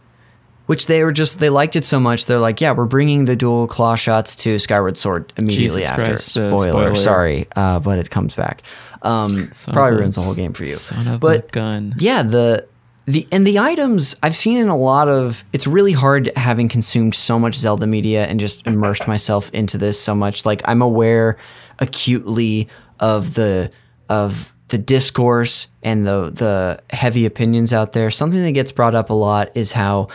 [0.67, 3.35] Which they were just they liked it so much they're like, yeah, we're bringing the
[3.37, 6.05] dual claw shots to Skyward Sword immediately Jesus after.
[6.07, 6.95] Christ, uh, spoiler, spoiler.
[6.95, 8.63] sorry, uh, but it comes back.
[9.01, 10.73] Um, probably of ruins the whole game for you.
[10.73, 11.95] Son of but a gun.
[11.99, 12.67] yeah, the
[13.05, 15.45] the and the items I've seen in a lot of.
[15.53, 19.97] It's really hard having consumed so much Zelda media and just immersed myself into this
[19.97, 20.45] so much.
[20.45, 21.37] Like I'm aware
[21.79, 22.67] acutely
[22.99, 23.71] of the
[24.09, 28.11] of the discourse and the the heavy opinions out there.
[28.11, 30.09] Something that gets brought up a lot is how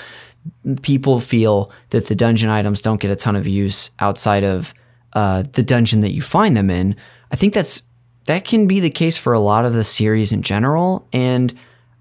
[0.83, 4.75] people feel that the dungeon items don't get a ton of use outside of
[5.13, 6.97] uh, the dungeon that you find them in.
[7.31, 7.83] I think that's
[8.27, 11.53] that can be the case for a lot of the series in general, and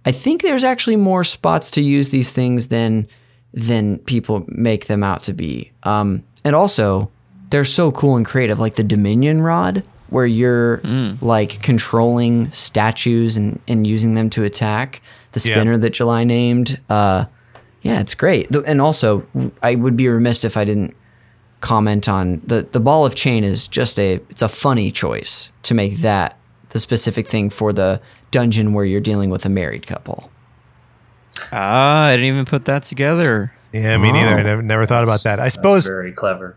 [0.06, 3.08] I think there's actually more spots to use these things than
[3.54, 5.72] than people make them out to be.
[5.84, 7.12] Um, and also,
[7.52, 10.82] they're so cool and creative, like the Dominion Rod, where you're
[11.22, 15.02] like controlling statues and, and using them to attack.
[15.34, 15.56] The Yeah.
[15.56, 16.80] spinner that July named.
[16.90, 17.26] Uh,
[17.84, 18.52] yeah, it's great.
[18.52, 19.26] The- And also,
[19.64, 20.96] I would be remiss if I didn't
[21.62, 25.76] comment on the the ball of chain is just a it's a funny choice to
[25.76, 26.36] make that
[26.70, 28.02] the specific thing for the
[28.32, 30.32] dungeon where you're dealing with a married couple.
[31.52, 33.54] Ah, I didn't even put that together.
[33.74, 34.36] Yeah, me neither.
[34.36, 34.44] I Oh.
[34.44, 35.40] never, never thought about that.
[35.40, 36.56] I suppose very clever.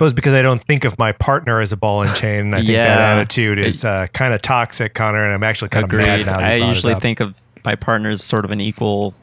[0.00, 2.58] Suppose because I don't think of my partner as a ball and chain, and I
[2.60, 5.22] think that attitude is uh, kind of toxic, Connor.
[5.22, 6.38] And I'm actually kind of mad now.
[6.38, 7.34] I you brought it usually think of
[7.66, 9.14] my partner as sort of an equal.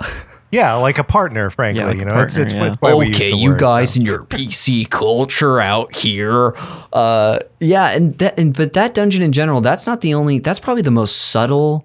[0.52, 1.50] yeah, like a partner.
[1.50, 2.66] Frankly, Yeah, like you know, it's, partner, it's, yeah.
[2.68, 3.60] it's why we use okay, the you word.
[3.60, 6.54] guys and your PC culture out here.
[6.92, 10.38] Uh, yeah, and that, and but that dungeon in general, that's not the only.
[10.38, 11.84] That's probably the most subtle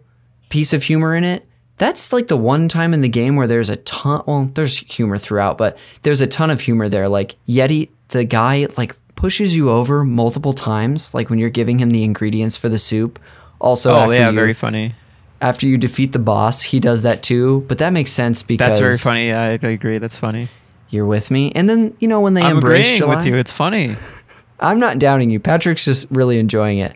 [0.49, 1.43] piece of humor in it.
[1.77, 4.21] That's like the one time in the game where there's a ton.
[4.27, 7.09] Well, there's humor throughout, but there's a ton of humor there.
[7.09, 11.13] Like Yeti, the guy, like pushes you over multiple times.
[11.13, 13.19] Like when you're giving him the ingredients for the soup.
[13.59, 14.95] Also, Oh after yeah, you, very funny.
[15.41, 17.63] after you defeat the boss, he does that too.
[17.67, 19.31] But that makes sense because That's very funny.
[19.31, 19.97] I, I agree.
[19.97, 20.49] That's funny.
[20.89, 21.51] you're with me.
[21.55, 23.35] And then you know when they I'm embrace July, with you.
[23.35, 23.95] It's funny.
[24.59, 25.39] I'm not doubting you.
[25.39, 26.95] Patrick's just really enjoying it.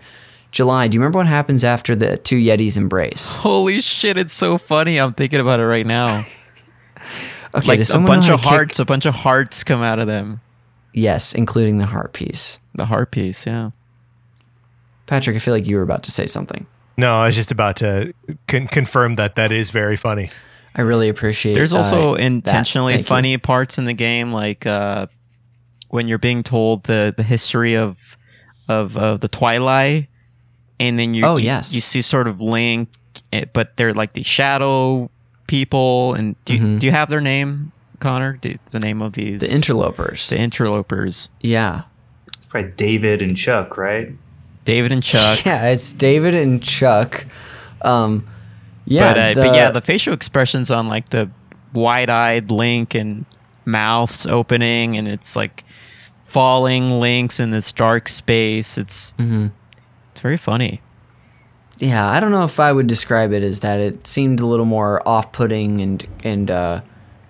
[0.51, 3.33] July, do you remember what happens after the two Yetis embrace?
[3.35, 4.17] Holy shit!
[4.17, 4.97] It's so funny.
[4.99, 6.23] I'm thinking about it right now.
[7.55, 8.79] Okay, like a bunch of kick- hearts.
[8.79, 10.39] A bunch of hearts come out of them.
[10.93, 12.59] Yes, including the heart piece.
[12.75, 13.45] The heart piece.
[13.45, 13.71] Yeah.
[15.07, 16.65] Patrick, I feel like you were about to say something.
[16.97, 18.13] No, I was just about to
[18.47, 20.29] con- confirm that that is very funny.
[20.75, 21.53] I really appreciate.
[21.53, 22.21] There's uh, also that.
[22.21, 23.07] intentionally Thank you.
[23.07, 25.07] funny parts in the game, like uh,
[25.89, 27.97] when you're being told the, the history of
[28.67, 30.09] of of the Twilight,
[30.79, 31.73] and then you Oh, yes.
[31.73, 32.89] you, see sort of Link,
[33.33, 35.09] eh, but they're like the shadow
[35.47, 36.13] people.
[36.13, 36.77] And do you, Mm-hmm.
[36.77, 37.71] do you have their name?
[37.99, 38.33] Connor?
[38.41, 40.29] Do- The name of these The interlopers.
[40.29, 41.29] the interlopers.
[41.41, 41.83] yeah.
[42.27, 44.13] It's probably David and Chuck, right?
[44.65, 45.39] David and Chuck.
[45.45, 47.25] Yeah, it's David and Chuck.
[47.81, 48.27] Um,
[48.85, 51.29] yeah, but, uh, the- but yeah, the facial expressions on like the
[51.73, 53.25] wide-eyed Link and
[53.65, 55.63] mouths opening, and it's like
[56.25, 58.77] falling Links in this dark space.
[58.77, 59.47] It's Mm-hmm.
[60.11, 60.81] it's very funny.
[61.77, 63.79] yeah, I don't know if I would describe it as that.
[63.79, 66.81] It seemed a little more off-putting and and uh,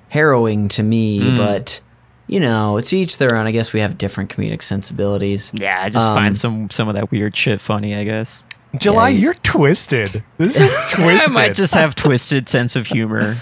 [0.10, 1.38] harrowing to me, Hmm.
[1.38, 1.82] but
[2.28, 3.48] you know, it's each their own.
[3.48, 5.52] I guess we have different comedic sensibilities.
[5.56, 7.96] Yeah, I just Um, find some some of that weird shit funny.
[7.96, 8.46] I guess
[8.78, 10.24] July, he's- you're twisted.
[10.38, 11.32] This is twisted.
[11.32, 13.38] I might just have twisted sense of humor.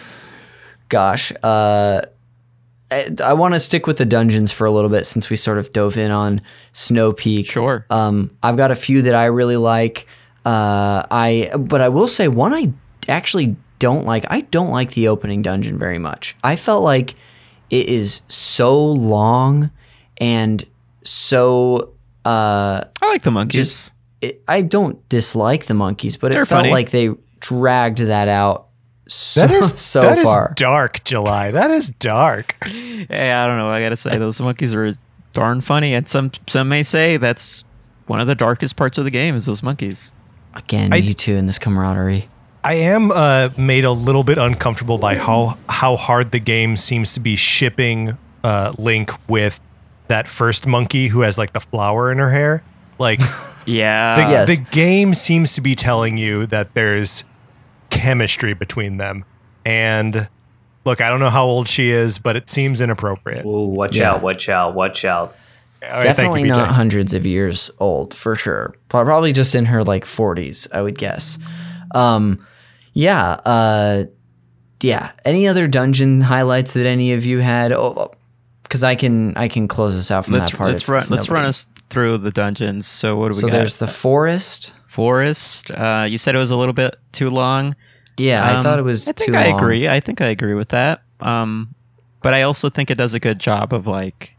[0.90, 2.02] Gosh, uh,
[2.90, 5.58] I, I want to stick with the dungeons for a little bit since we sort
[5.58, 6.40] of dove in on
[6.72, 7.50] Snow Peak.
[7.50, 7.86] Sure.
[7.90, 10.08] Um, I've got a few that I really like.
[10.46, 12.72] Uh, I but I will say one I
[13.10, 14.26] actually don't like.
[14.30, 16.36] I don't like the opening dungeon very much.
[16.44, 17.16] I felt like
[17.70, 19.72] it is so long
[20.18, 20.64] and
[21.04, 21.94] so.
[22.26, 23.56] Uh, I like the monkeys.
[23.68, 26.72] just it, I don't dislike the monkeys, but it They're felt funny.
[26.72, 27.10] like they
[27.40, 28.68] dragged that out
[29.08, 30.54] so That is so that is far.
[30.58, 31.52] dark, July.
[31.52, 32.58] That is dark.
[32.68, 33.70] yeah, I don't know.
[33.70, 34.94] I gotta say those monkeys are
[35.32, 37.64] darn funny, and some some may say that's
[38.08, 40.12] one of the darkest parts of the game is those monkeys.
[40.54, 42.28] Again, I- you two in this camaraderie.
[42.68, 47.14] I am uh, made a little bit uncomfortable by how how hard the game seems
[47.14, 49.62] to be shipping uh, Link with
[50.10, 52.64] that first monkey who has like the flower in her hair.
[53.00, 53.20] Like
[53.66, 54.16] Yeah.
[54.26, 54.48] the, Yes.
[54.58, 57.24] the game seems to be telling you that there's
[57.90, 59.24] chemistry between them.
[59.66, 60.28] And
[60.84, 63.46] look, I don't know how old she is, but it seems inappropriate.
[63.46, 64.12] Ooh, watch Yeah.
[64.14, 65.36] out, watch out, watch out.
[65.84, 68.74] All right, thank you, Definitely not hundreds of years old for sure.
[68.90, 71.38] Probably just in her like 40s, I would guess.
[71.96, 72.46] Um,
[72.98, 73.32] yeah.
[73.46, 74.04] Uh,
[74.82, 75.12] yeah.
[75.26, 77.72] Any other dungeon highlights that any of you had?
[77.72, 78.12] Oh,
[78.64, 80.72] because I can I can close this out from let's that part.
[80.72, 82.86] let's run let's nobody- run us through the dungeons.
[82.88, 83.54] So what do we So got?
[83.54, 84.74] there's the forest.
[84.90, 85.70] forest.
[85.72, 87.76] Uh, you said it was a little bit too long.
[88.18, 89.60] Yeah, I Um, thought it was I think I long.
[89.60, 89.88] agree.
[89.88, 91.02] I think I agree with that.
[91.22, 91.76] Um,
[92.24, 94.36] but I also think it does a good job of like.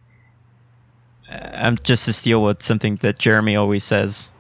[1.31, 4.33] I'm just to steal with something that Jeremy always says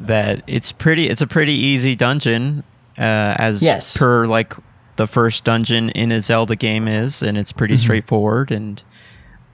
[0.00, 1.08] that it's pretty.
[1.08, 2.62] It's a pretty easy dungeon,
[3.00, 3.96] uh, as Yes.
[3.96, 4.54] per like
[4.96, 7.58] the first dungeon in a Zelda game is, and it's Mm-hmm.
[7.58, 8.50] pretty straightforward.
[8.52, 8.82] And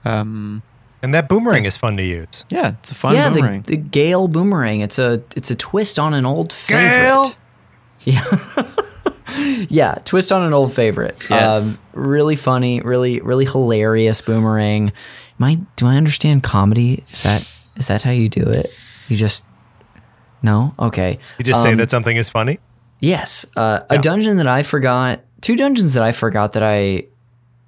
[0.05, 0.61] um,
[1.01, 2.43] And that boomerang is fun to use.
[2.49, 3.61] yeah, it's a fun yeah, boomerang.
[3.63, 4.81] the the Gale boomerang.
[4.81, 6.89] It's a it's a twist on an old favorite.
[6.89, 7.33] Gale!
[8.05, 8.23] Yeah,
[9.69, 11.27] yeah, twist on an old favorite.
[11.29, 11.79] Yes.
[11.95, 14.91] Um, really funny, really really hilarious boomerang.
[15.39, 17.03] Am I, do I understand comedy?
[17.09, 17.41] Is that
[17.75, 18.69] is that how you do it?
[19.07, 19.43] You just
[20.41, 20.73] no?
[20.79, 21.19] Okay.
[21.37, 22.59] You just say Um, that something is funny.
[22.99, 25.21] Yes, uh, a dungeon that I forgot.
[25.41, 27.05] Two dungeons that I forgot that I.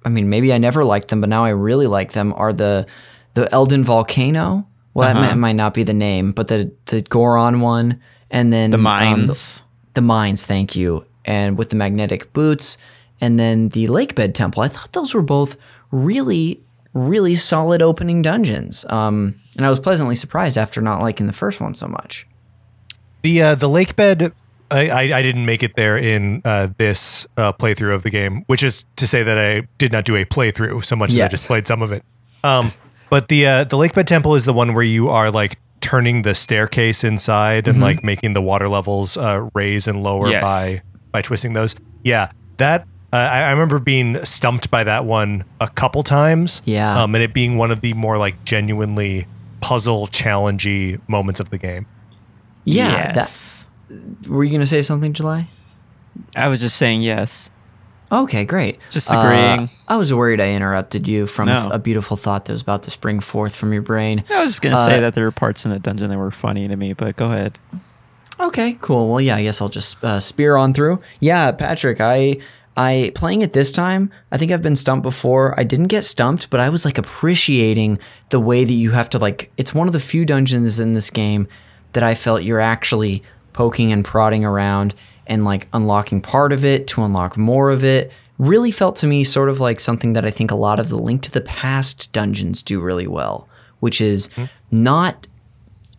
[0.04, 2.32] I mean, maybe I never liked them, but now I really like them.
[2.36, 2.86] Are the
[3.34, 4.66] the Eldin Volcano?
[4.94, 5.28] Well, that Uh-huh.
[5.30, 8.00] might, might not be the name, but the the Goron one,
[8.30, 9.62] and then the um, mines.
[9.94, 11.04] the mines, thank you.
[11.24, 12.76] And with the magnetic boots
[13.20, 14.62] and then the Lakebed temple.
[14.62, 15.58] I thought those were both
[15.92, 16.60] really,
[16.94, 18.86] really solid opening dungeons.
[18.88, 22.26] Um, and I was pleasantly surprised after not liking the first one so much.
[23.22, 24.32] The uh, the lake bed.
[24.70, 28.44] I, I, I didn't make it there in uh, this uh, playthrough of the game,
[28.46, 31.28] which is to say that I did not do a playthrough so much as I
[31.28, 32.04] just played some of it.
[32.44, 32.72] Um,
[33.10, 36.34] but the uh, the Lakebed temple is the one where you are like turning the
[36.34, 40.42] staircase inside and like making the water levels uh, raise and lower Yes.
[40.44, 41.74] by by twisting those.
[42.04, 42.82] Yeah, that
[43.12, 46.62] uh, I, I remember being stumped by that one a couple times.
[46.64, 47.02] Yeah.
[47.02, 49.26] um, and it being one of the more like genuinely
[49.60, 51.86] puzzle challengey moments of the game.
[52.64, 53.12] Yeah.
[53.16, 53.66] yes.
[54.28, 55.48] Were you going to say something, July?
[56.36, 57.50] I was just saying yes.
[58.12, 58.78] Okay, great.
[58.90, 59.70] Just Uh, agreeing.
[59.86, 61.68] I was worried I interrupted you from No.
[61.70, 64.24] a beautiful thought that was about to spring forth from your brain.
[64.34, 66.32] I was just gonna Uh, say that there were parts in the dungeon that were
[66.32, 67.58] funny to me, but go ahead.
[68.40, 69.08] Okay, cool.
[69.08, 70.98] Well, yeah, I guess I'll just uh, spear on through.
[71.20, 72.38] Yeah, Patrick, I
[72.76, 74.10] I playing it this time.
[74.32, 75.58] I think I've been stumped before.
[75.58, 77.98] I didn't get stumped, but I was like appreciating
[78.30, 79.52] the way that you have to like.
[79.56, 81.46] It's one of the few dungeons in this game
[81.92, 84.94] that I felt you're actually poking and prodding around
[85.26, 88.12] and like unlocking part of it to unlock more of it.
[88.38, 90.96] Really felt to me sort of like something that I think a lot of the
[90.96, 93.48] Link to the Past dungeons do really well,
[93.80, 94.30] which is
[94.70, 95.26] not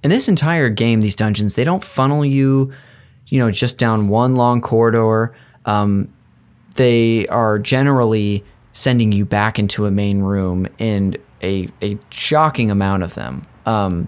[0.04, 2.74] in this entire game, these dungeons, they don't funnel you,
[3.28, 5.36] you know, just down one long corridor.
[5.66, 6.12] Um,
[6.76, 13.04] they are generally sending you back into a main room in a, a shocking amount
[13.04, 14.08] of them, um,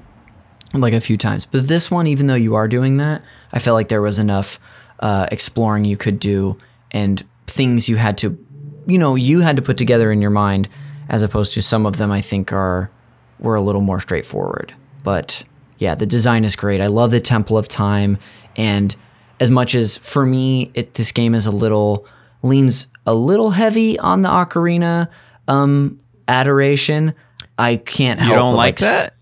[0.82, 1.46] like a few times.
[1.46, 3.22] But this one, even though you are doing that,
[3.52, 4.60] I felt like there was enough
[5.00, 6.58] uh, exploring you could do
[6.92, 8.38] and things you had to
[8.86, 10.70] you know you had to put together in your mind,
[11.10, 12.90] as opposed to some of them I think are
[13.40, 14.74] were a little more straightforward.
[15.04, 15.44] But
[15.78, 16.82] yeah, the design is great.
[16.82, 18.18] I love the Temple of Time,
[18.56, 18.96] and
[19.40, 22.06] as much as for me, it this game is a little
[22.42, 25.10] leans a little heavy on the ocarina
[25.48, 27.14] um, adoration.
[27.58, 28.32] I can't help.
[28.32, 29.14] You don't but, like that?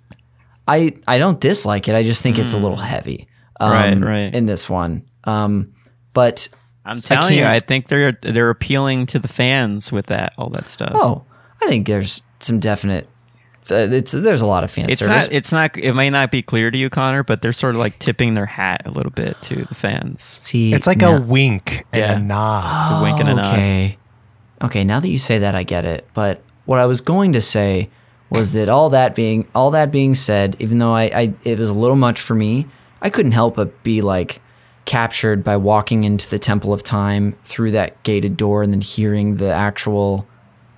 [0.67, 1.95] I I don't dislike it.
[1.95, 3.27] I just think it's a little heavy.
[3.59, 4.35] Um, Right, right.
[4.35, 5.73] In this one, um,
[6.13, 6.49] but
[6.85, 10.67] I'm telling you, I think they're they're appealing to the fans with that all that
[10.69, 10.91] stuff.
[10.95, 11.23] oh,
[11.61, 13.07] I think there's some definite.
[13.69, 15.25] Uh, it's there's a lot of fan it's service.
[15.27, 15.33] not.
[15.33, 15.77] It's not.
[15.77, 18.47] It may not be clear to you, Connor, but they're sort of like tipping their
[18.47, 20.23] hat a little bit to the fans.
[20.23, 22.13] See, It's like now- a wink and Yeah.
[22.13, 22.81] a nod.
[22.81, 23.53] It's a wink and a nod.
[23.53, 23.97] Okay.
[24.63, 26.07] Okay, now that you say that I get it.
[26.15, 27.89] But what I was going to say
[28.31, 31.69] was that all that being all that being said, even though I, I it was
[31.69, 32.65] a little much for me,
[33.01, 34.41] I couldn't help but be like
[34.85, 39.37] captured by walking into the Temple of Time through that gated door and then hearing
[39.37, 40.25] the actual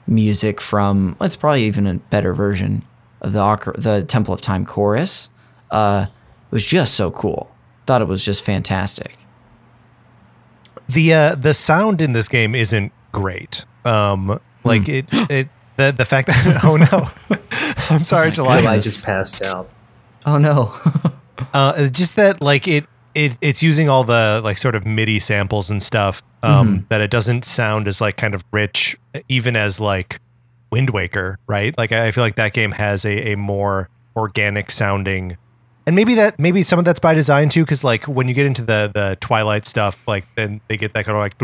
[0.07, 2.83] music from it's probably even a better version
[3.21, 5.29] of the the Temple of Time chorus.
[5.71, 7.49] Uh it was just so cool.
[7.85, 9.17] Thought it was just fantastic.
[10.89, 13.65] the uh, the sound in this game isn't great.
[13.85, 15.49] Um, like it it
[15.91, 17.09] the the fact that oh no,
[17.89, 18.61] I'm sorry, July.
[18.61, 19.69] July just passed out.
[20.25, 20.73] Oh no.
[21.51, 22.85] Uh, just that like it
[23.15, 26.23] it it's using all the like sort of MIDI samples and stuff.
[26.41, 28.97] Um, that it doesn't sound as like kind of rich,
[29.27, 30.19] even as like
[30.71, 31.75] Wind Waker, right?
[31.77, 35.37] Like I feel like that game has a a more organic sounding.
[35.85, 38.45] And maybe that maybe some of that's by design too, because like when you get
[38.45, 41.37] into the the Twilight stuff, like then they get that kind of like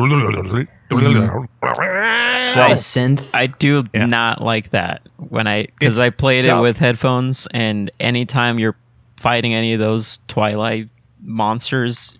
[0.91, 3.33] a lot synth.
[3.33, 4.05] I do Yeah.
[4.05, 6.59] not like that when I because I played tough.
[6.59, 8.75] it with headphones, and anytime you're
[9.17, 10.89] fighting any of those Twilight
[11.21, 12.17] monsters,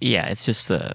[0.00, 0.94] yeah, it's just the.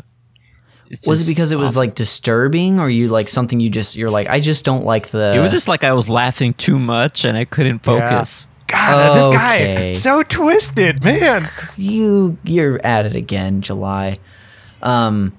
[0.90, 1.82] It's Was it because it was awful.
[1.84, 5.34] like disturbing, or you like something you just you're like I just don't like the.
[5.36, 8.48] It was just like I was laughing too much and I couldn't focus.
[8.68, 11.48] God, this guy so twisted, man.
[11.78, 14.20] you you're at it again, July.
[14.82, 15.38] Um,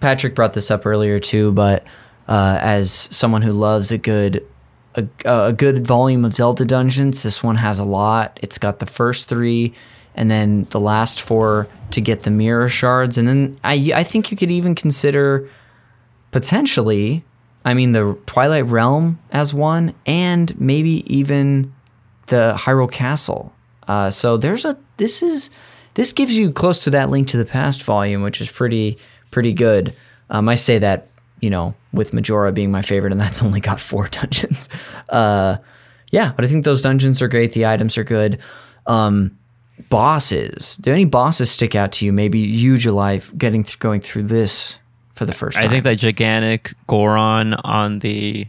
[0.00, 1.84] Patrick brought this up earlier too, but
[2.28, 4.46] uh, as someone who loves a good
[4.94, 8.38] a, a good volume of Zelda dungeons, this one has a lot.
[8.42, 9.74] It's got the first three,
[10.14, 14.30] and then the last four to get the mirror shards, and then I I think
[14.30, 15.48] you could even consider
[16.30, 17.24] potentially.
[17.64, 21.72] I mean, the Twilight Realm as one, and maybe even
[22.28, 23.52] the Hyrule Castle.
[23.86, 25.50] Uh, so there's a this is
[25.94, 28.98] this gives you close to that Link to the Past volume, which is pretty
[29.30, 29.94] pretty good.
[30.30, 31.08] Um, I say that
[31.40, 34.68] you know with Majora being my favorite, and that's only got four dungeons.
[35.08, 35.56] Uh,
[36.10, 37.52] yeah, but I think those dungeons are great.
[37.52, 38.38] The items are good.
[38.86, 39.38] Um,
[39.88, 40.76] bosses.
[40.76, 42.12] Do any bosses stick out to you?
[42.12, 44.78] Maybe you, July, getting th- going through this
[45.14, 45.66] for the first time.
[45.66, 48.46] I think that gigantic Goron on the.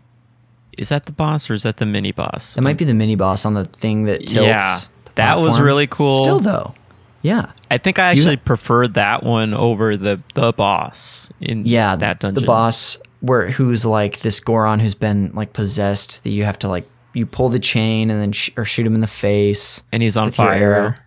[0.77, 2.57] Is that the boss or is that the mini boss?
[2.57, 4.47] it might be the mini boss on the thing that tilts.
[4.47, 4.77] Yeah,
[5.15, 6.23] that was really cool.
[6.23, 6.73] Still though,
[7.21, 7.51] yeah.
[7.71, 12.41] I think I actually preferred that one over the the boss in yeah that dungeon.
[12.41, 16.67] the boss where who's like this goron who's been like possessed that you have to
[16.69, 20.01] like you pull the chain and then sh- or shoot him in the face and
[20.01, 20.89] he's on with your arrow.
[20.91, 21.05] fire.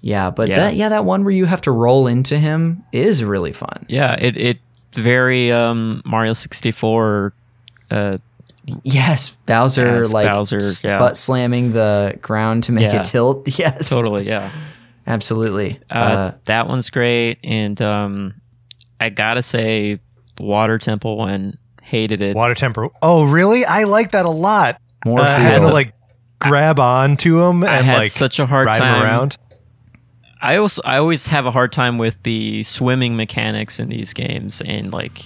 [0.00, 0.54] yeah but Yeah.
[0.56, 4.14] that yeah that one where you have to roll into him is really fun Yeah,
[4.18, 4.58] it it
[4.92, 7.32] very um Mario sixty four.
[7.90, 8.18] Uh,
[8.84, 10.98] yes bowser Yes, like Bowser, yeah.
[10.98, 13.00] butt slamming the ground to make Yeah.
[13.00, 14.50] it tilt yes totally, yeah.
[15.08, 18.34] Absolutely Uh, uh, that one's great, and um,
[19.00, 19.98] I gotta say,
[20.38, 22.36] Water Temple one hated it.
[22.36, 22.92] Water Temple.
[23.02, 23.64] Oh, really?
[23.64, 24.80] I like that a lot.
[25.04, 25.94] more Uh, I had to like
[26.40, 29.02] grab on to him and I had like such a hard ride time.
[29.02, 29.38] around.
[30.40, 34.60] I also I always have a hard time with the swimming mechanics in these games,
[34.60, 35.24] and like,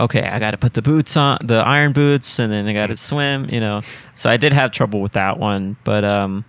[0.00, 2.86] okay, I got to put the boots on, the iron boots, and then I got
[2.86, 3.82] to swim, you know.
[4.14, 6.46] So I did have trouble with that one, but um,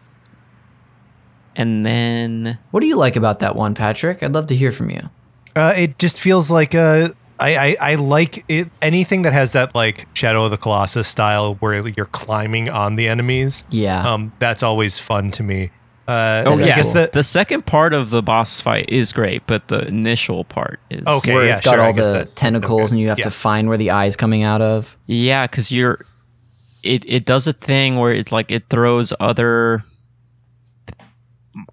[1.55, 4.89] and then what do you like about that one patrick i'd love to hear from
[4.89, 5.09] you
[5.55, 7.09] Uh, it just feels like uh,
[7.39, 8.69] I, I I like it.
[8.81, 13.07] Anything that has that like Shadow of the Colossus style where you're climbing on the
[13.07, 13.63] enemies.
[13.69, 15.69] yeah Um, that's always fun to me.
[16.07, 19.45] Uh, oh I yeah, guess that the second part of the boss fight is great,
[19.45, 21.33] but the initial part is Okay.
[21.35, 23.25] where yeah, it's got sure, all the that- tentacles and you have Yeah.
[23.25, 25.99] to find where the eye's coming out of Yeah, because you're
[26.83, 29.83] it it does a thing where it's like it throws other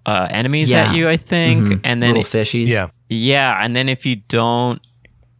[0.05, 0.89] uh, enemies Yeah.
[0.89, 1.79] at you, I think, Mhm.
[1.83, 2.87] and then little it- fishies yeah.
[3.09, 4.81] yeah, and then if you don't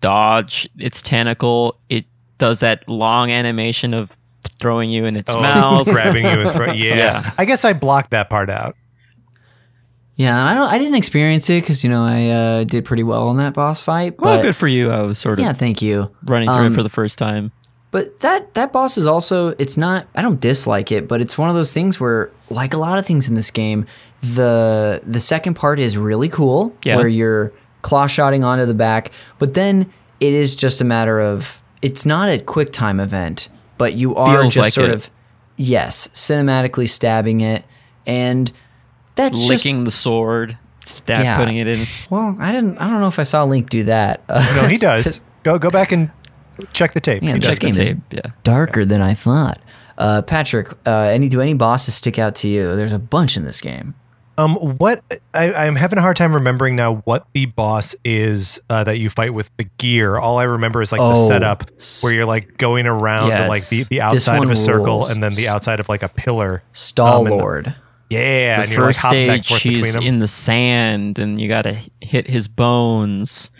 [0.01, 2.05] dodge its tentacle, it
[2.37, 4.09] does that long animation of
[4.59, 5.85] throwing you in its Oh, mouth.
[5.91, 6.95] grabbing you and throw- yeah.
[6.95, 7.31] Yeah.
[7.37, 8.75] I guess I blocked that part out.
[10.15, 10.69] Yeah, and I don't.
[10.69, 13.81] I didn't experience it because you know I uh, did pretty well in that boss
[13.81, 14.19] fight.
[14.19, 14.91] well, good for you.
[14.91, 16.11] I was sort of yeah, thank you.
[16.25, 17.51] running through Um, it for the first time.
[17.89, 21.49] But that that boss is also it's not I don't dislike it, but it's one
[21.49, 23.85] of those things where like a lot of things in this game,
[24.21, 26.95] the the second part is really cool Yeah.
[26.97, 31.61] where you're claw shotting onto the back, but then it is just a matter of
[31.81, 34.93] it's not a quick time event, but you are Feels just like sort it.
[34.93, 35.09] of
[35.57, 37.65] yes, cinematically stabbing it
[38.05, 38.51] and
[39.15, 41.37] that's just Licking the sword, stab Yeah.
[41.37, 41.79] putting it in.
[42.09, 44.21] well, I didn't I don't know if I saw Link do that.
[44.29, 45.19] Uh, No, he does.
[45.43, 46.11] Go go back and
[46.71, 47.23] check the tape.
[47.23, 47.57] Yeah, He check does.
[47.59, 47.81] the game
[48.11, 48.31] is- Yeah.
[48.43, 49.59] darker than I thought.
[49.97, 52.75] Uh, Patrick, uh, any do any bosses stick out to you?
[52.75, 53.95] There's a bunch in this game.
[54.37, 55.03] Um, what
[55.33, 59.09] I, I'm having a hard time remembering now what the boss is uh, that you
[59.09, 60.17] fight with the gear.
[60.17, 61.69] All I remember is like the Oh, setup
[62.01, 63.49] where you're like going around Yes.
[63.49, 65.11] like the, the outside of a circle rules.
[65.11, 66.63] and then the outside of like a pillar.
[66.73, 67.75] Stall Um, and- Lord.
[68.09, 71.39] Yeah, the and you're like first hopping back stage, forth he's in the sand, and
[71.39, 73.51] you got to hit his bones,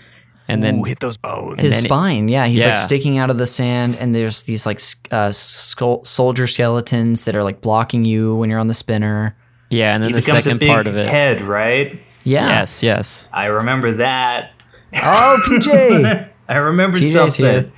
[0.49, 1.61] and then Ooh, hit those bones.
[1.61, 2.69] His then it- spine, yeah, he's Yeah.
[2.71, 7.33] like sticking out of the sand, and there's these like uh, skull, soldier skeletons that
[7.35, 9.37] are like blocking you when you're on the spinner.
[9.71, 11.07] Yeah, and then He the becomes a second big part of it.
[11.07, 11.99] head, right?
[12.23, 12.47] Yeah.
[12.47, 13.29] Yes, yes.
[13.33, 14.51] I remember that.
[14.95, 16.29] Oh, PJ.
[16.47, 17.71] I remember PJ's something.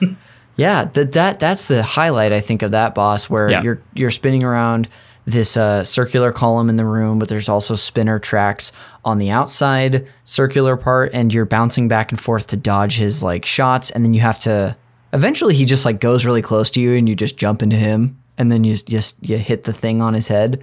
[0.00, 0.16] here.
[0.56, 3.62] yeah, that that that's the highlight I think of that boss, where Yeah.
[3.62, 4.88] you're you're spinning around
[5.24, 8.72] this uh, circular column in the room, but there's also spinner tracks
[9.04, 13.44] on the outside circular part, and you're bouncing back and forth to dodge his like
[13.44, 14.76] shots, and then you have to.
[15.12, 18.18] Eventually, he just like goes really close to you, and you just jump into him,
[18.36, 20.62] and then you just you hit the thing on his head.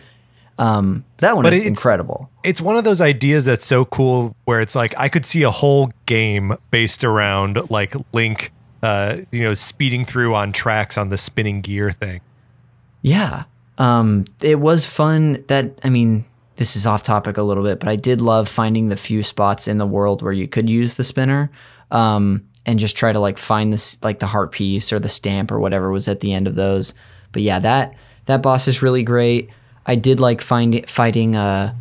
[0.60, 2.30] Um, that one But is it's- incredible.
[2.44, 5.52] it's one of those ideas that's so cool where it's like I could see a
[5.52, 8.52] whole game based around like Link,
[8.84, 12.20] uh, you know, speeding through on tracks on the spinning gear thing.
[13.02, 13.44] Yeah.
[13.78, 16.26] Um, it was fun that, I mean,
[16.58, 19.66] this is off topic a little bit, but I did love finding the few spots
[19.68, 21.50] in the world where you could use the spinner
[21.92, 25.52] um, and just try to like find this, like the heart piece or the stamp
[25.54, 26.94] or whatever was at the end of those.
[27.32, 27.96] But yeah, that,
[28.26, 29.50] that boss is really great.
[29.90, 31.74] I did like find fighting, uh,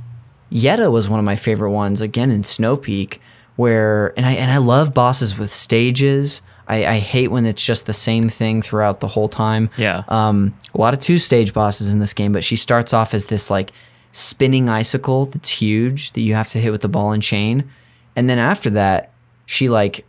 [0.50, 3.20] Yeta was one of my favorite ones again in Snow Peak
[3.56, 6.40] where and I and I love bosses with stages.
[6.68, 9.68] I, I hate when it's just the same thing throughout the whole time.
[9.76, 10.04] Yeah.
[10.08, 13.26] Um, a lot of two stage bosses in this game, but she starts off as
[13.26, 13.72] this like
[14.12, 17.68] spinning icicle that's huge that you have to hit with the ball and chain,
[18.16, 19.12] and then after that,
[19.44, 20.06] she like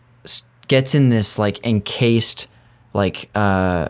[0.67, 2.47] gets in this like encased
[2.93, 3.89] like uh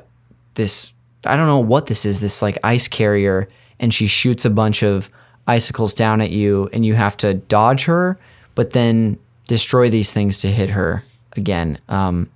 [0.55, 0.93] this
[1.25, 3.49] I don't know what this is this like ice carrier,
[3.79, 5.09] and she shoots a bunch of
[5.47, 8.19] icicles down at you, and you have to dodge her,
[8.55, 11.03] but then destroy these things to hit her
[11.33, 11.79] again.
[11.89, 12.29] Um,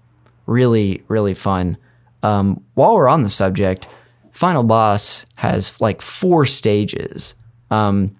[0.45, 1.78] really really fun.
[2.22, 3.88] Um, while we're on the subject,
[4.32, 7.36] Final Boss has like four stages.
[7.70, 8.15] Um,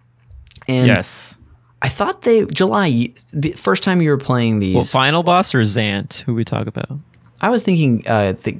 [0.68, 1.38] and yes.
[1.82, 4.76] I thought they July the first time you were playing these.
[4.76, 6.22] Well, final boss or Zant?
[6.22, 7.00] Who we talk about?
[7.42, 8.58] I was thinking uh, the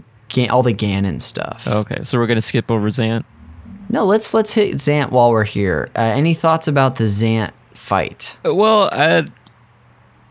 [0.50, 1.66] all the Ganon stuff.
[1.68, 3.24] Okay, so we're gonna skip over Zant.
[3.90, 5.90] No, let's let's hit Zant while we're here.
[5.96, 8.38] Uh, any thoughts about the Zant fight?
[8.44, 9.24] Well, uh,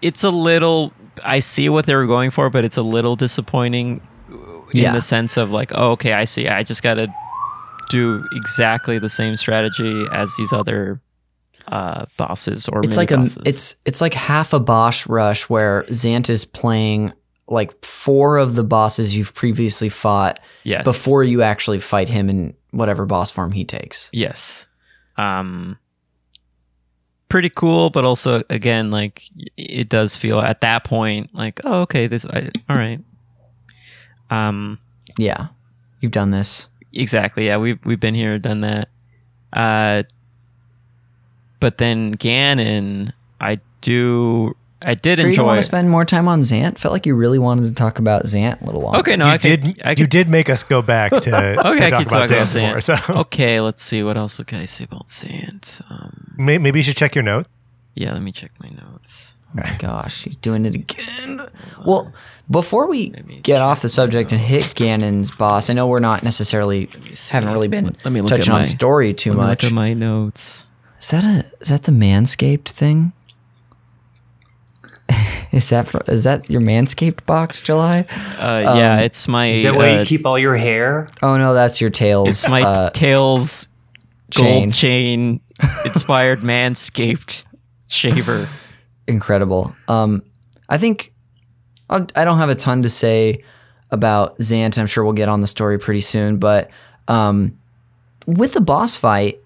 [0.00, 0.92] it's a little.
[1.24, 4.00] I see what they were going for, but it's a little disappointing
[4.72, 4.92] in Yeah.
[4.92, 6.48] the sense of like, oh, okay, I see.
[6.48, 7.12] I just got to
[7.90, 11.00] do exactly the same strategy as these other
[11.68, 16.30] uh, bosses or It's like a it's it's like half a boss rush where Zant
[16.30, 17.12] is playing
[17.48, 22.54] like four of the bosses you've previously fought yes before you actually fight him in
[22.72, 24.10] whatever boss form he takes.
[24.12, 24.66] Yes.
[25.16, 25.78] Um
[27.28, 29.22] pretty cool, but also again like
[29.56, 33.00] it does feel at that point like oh okay this I, all right.
[34.30, 34.78] Um
[35.16, 35.48] Yeah,
[36.00, 36.68] you've done this.
[36.92, 37.46] exactly.
[37.46, 38.88] Yeah, we've we've been here done that.
[39.52, 40.02] Uh
[41.60, 44.54] but then Ganon I do
[44.84, 46.78] I did Sure you don't want to spend more time on Zant?
[46.78, 48.98] Felt like you really wanted to talk about Zant a little longer.
[49.00, 51.20] Okay, no, you I could, did I you could did make us go back to,
[51.20, 52.80] to Okay, I talk could about talk about Zant more.
[52.80, 55.80] So Okay, let's see what else can I say about Zant.
[55.90, 57.46] Um, may- maybe you should check your note.
[57.94, 59.34] yeah, let me check my notes.
[59.48, 61.46] Oh my gosh, he's doing it again.
[61.84, 62.12] Well,
[62.50, 63.10] before we
[63.42, 66.88] get off the subject and hit Ganon's boss, I know we're not necessarily
[67.30, 69.62] haven't really been Let me look touching at on story too Let me much.
[69.64, 70.66] Look at my notes.
[71.00, 73.12] Is that a is that the Manscaped thing?
[75.52, 78.06] Is that fr- is that your Manscaped box, July?
[78.38, 79.48] Uh, yeah, it's my.
[79.48, 81.08] Is that where uh, you keep all your hair?
[81.22, 82.30] Oh no, that's your tails.
[82.30, 83.68] It's my uh, Tails
[84.30, 84.64] chain.
[84.64, 85.40] gold chain
[85.84, 87.44] inspired Manscaped
[87.86, 88.48] shaver.
[89.06, 89.74] incredible.
[89.88, 90.22] Um,
[90.68, 91.12] I think
[91.90, 93.44] I I don't have a ton to say
[93.90, 94.78] about Zant.
[94.78, 96.70] I'm sure we'll get on the story pretty soon, but
[97.08, 97.58] um,
[98.26, 99.38] with the boss fight,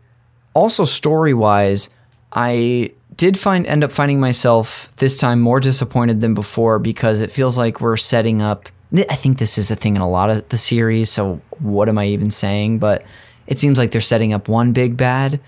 [0.54, 1.90] also story wise,
[2.32, 7.30] I did find end up finding myself this time more disappointed than before because it
[7.30, 10.48] feels like we're setting up I think this is a thing in a lot of
[10.48, 11.10] the series.
[11.10, 12.78] So what am I even saying?
[12.78, 13.04] But
[13.46, 15.40] it seems like they're setting up one big bad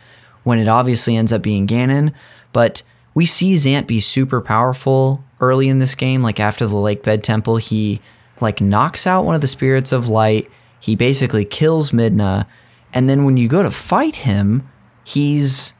[0.43, 2.12] when it obviously ends up being Ganon.
[2.53, 2.82] But
[3.15, 6.23] we see Zant be super powerful early in this game.
[6.23, 8.01] Like after the Lakebed Temple, he
[8.40, 10.51] like knocks out one of the spirits of light.
[10.81, 12.47] He basically kills Midna,
[12.93, 14.69] and then when you go to fight him,
[15.05, 15.74] he's,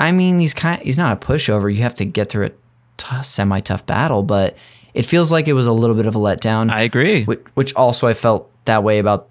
[0.00, 1.72] I mean, he's kind, he's not a pushover.
[1.72, 2.50] You have to get through a
[2.96, 4.56] t- semi tough battle, but
[4.94, 6.70] it feels like it was a little bit of a letdown.
[6.72, 7.24] I agree.
[7.24, 9.28] Which, which also I felt that way about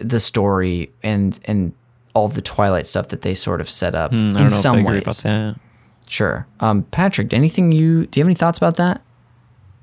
[0.00, 1.72] the story and and
[2.14, 4.48] all the Twilight stuff that they sort of set up Hmm, I in don't know
[4.48, 5.02] some if I agree ways.
[5.02, 5.60] about that.
[6.08, 6.46] Sure.
[6.60, 9.02] Um, Patrick, anything you do you have any thoughts about that?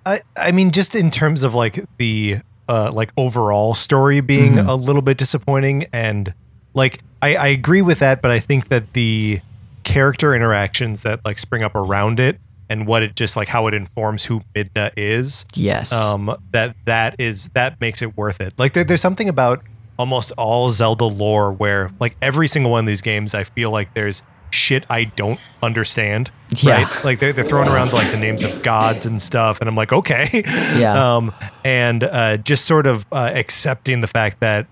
[0.06, 4.68] I, I mean, just in terms of like the uh, like overall story being Mm-hmm.
[4.70, 6.34] a little bit disappointing, and
[6.74, 9.40] like I, I agree with that, but I think that the
[9.84, 12.40] character interactions that like spring up around it
[12.70, 15.92] and what it just like how it informs who Midna is, Yes.
[15.94, 18.54] um, that that is that makes it worth it.
[18.58, 19.62] Like there, there's something about
[20.00, 23.94] almost all Zelda lore where like every single one of these games, I feel like
[23.94, 26.32] there's shit I don't understand.
[26.58, 26.84] Yeah.
[26.84, 27.04] Right?
[27.04, 29.92] Like they're, they're throwing around like the names of gods and stuff, and I'm like,
[29.92, 30.44] okay.
[30.78, 30.94] Yeah.
[31.16, 31.34] Um,
[31.64, 34.68] and uh, just sort of uh, accepting the fact that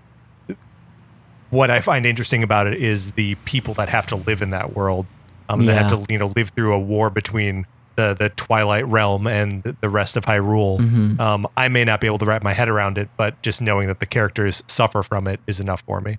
[1.52, 4.74] what I find interesting about it is the people that have to live in that
[4.74, 5.06] world.
[5.48, 7.66] Um, that have to you know live through a war between
[7.96, 10.78] the the Twilight Realm and the rest of Hyrule.
[10.78, 11.20] Mm-hmm.
[11.20, 13.86] Um, I may not be able to wrap my head around it, but just knowing
[13.88, 16.16] that the characters suffer from it is enough for me.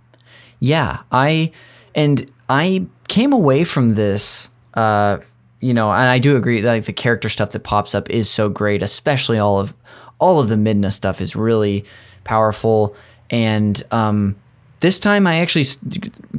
[0.60, 1.52] Yeah, I
[1.96, 5.18] and I came away from this uh
[5.62, 8.30] you know, and I do agree that like the character stuff that pops up is
[8.30, 9.74] so great, especially all of
[10.20, 11.86] all of the Midna stuff is really
[12.24, 12.96] powerful
[13.32, 14.36] and um
[14.84, 15.64] this time I actually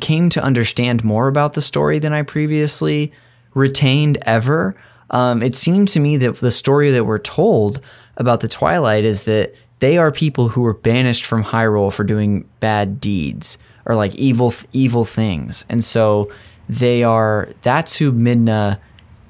[0.00, 3.10] came to understand more about the story than I previously
[3.54, 4.76] retained ever.
[5.08, 7.80] Um, it seemed to me that the story that we're told
[8.18, 12.46] about the Twilight is that they are people who were banished from Hyrule for doing
[12.60, 13.56] bad deeds
[13.86, 16.30] or like evil evil things, and so
[16.68, 17.48] they are.
[17.62, 18.78] That's who Midna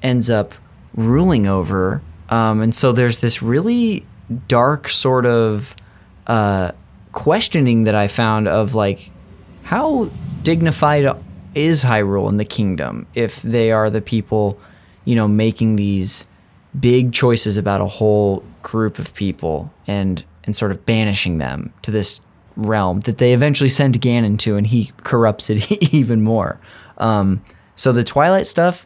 [0.03, 0.53] ends up
[0.93, 2.01] ruling over.
[2.27, 4.05] Um, and so there's this really
[4.49, 5.73] dark sort of
[6.27, 6.73] uh,
[7.15, 9.09] questioning that I found of like
[9.63, 10.11] how
[10.43, 11.09] dignified
[11.55, 14.59] is Hyrule in the kingdom if they are the people,
[15.05, 16.27] you know, making these
[16.77, 21.89] big choices about a whole group of people and and sort of banishing them to
[21.89, 22.21] this
[22.57, 26.59] realm that they eventually send Ganon to and he corrupts it even more.
[26.97, 27.41] Um,
[27.75, 28.85] so the Twilight stuff,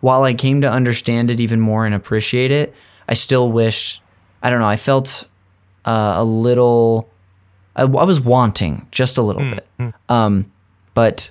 [0.00, 2.74] while I came to understand it even more and appreciate it,
[3.08, 4.02] I still wish
[4.42, 5.26] I don't know, I felt
[5.86, 7.09] uh, a little
[7.80, 9.94] I, I was wanting just a little bit.
[10.08, 10.50] Um,
[10.94, 11.30] but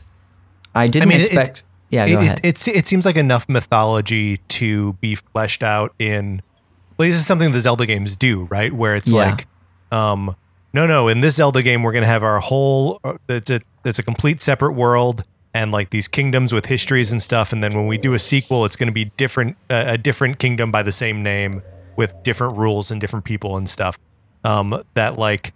[0.75, 1.63] I didn't mean, it- expect.
[1.89, 2.39] yeah, go it- ahead.
[2.43, 6.41] It, it seems like enough mythology to be fleshed out in.
[6.97, 8.73] Well, this is something the Zelda games do, right?
[8.73, 9.29] Where it's Yeah.
[9.29, 9.47] like,
[9.91, 10.35] um,
[10.73, 12.99] no, no, in this Zelda game, we're gonna have our whole.
[13.03, 15.23] uh, It's a it's a complete separate world
[15.53, 17.51] and like these kingdoms with histories and stuff.
[17.53, 20.71] And then when we do a sequel, it's gonna be different, uh, a different kingdom
[20.71, 21.61] by the same name
[21.95, 23.97] with different rules and different people and stuff.
[24.43, 25.53] Um, that like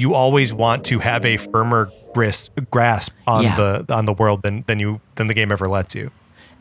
[0.00, 3.56] you always want to have a firmer grasp grasp on Yeah.
[3.84, 6.10] the on the world than than you than the game ever lets you.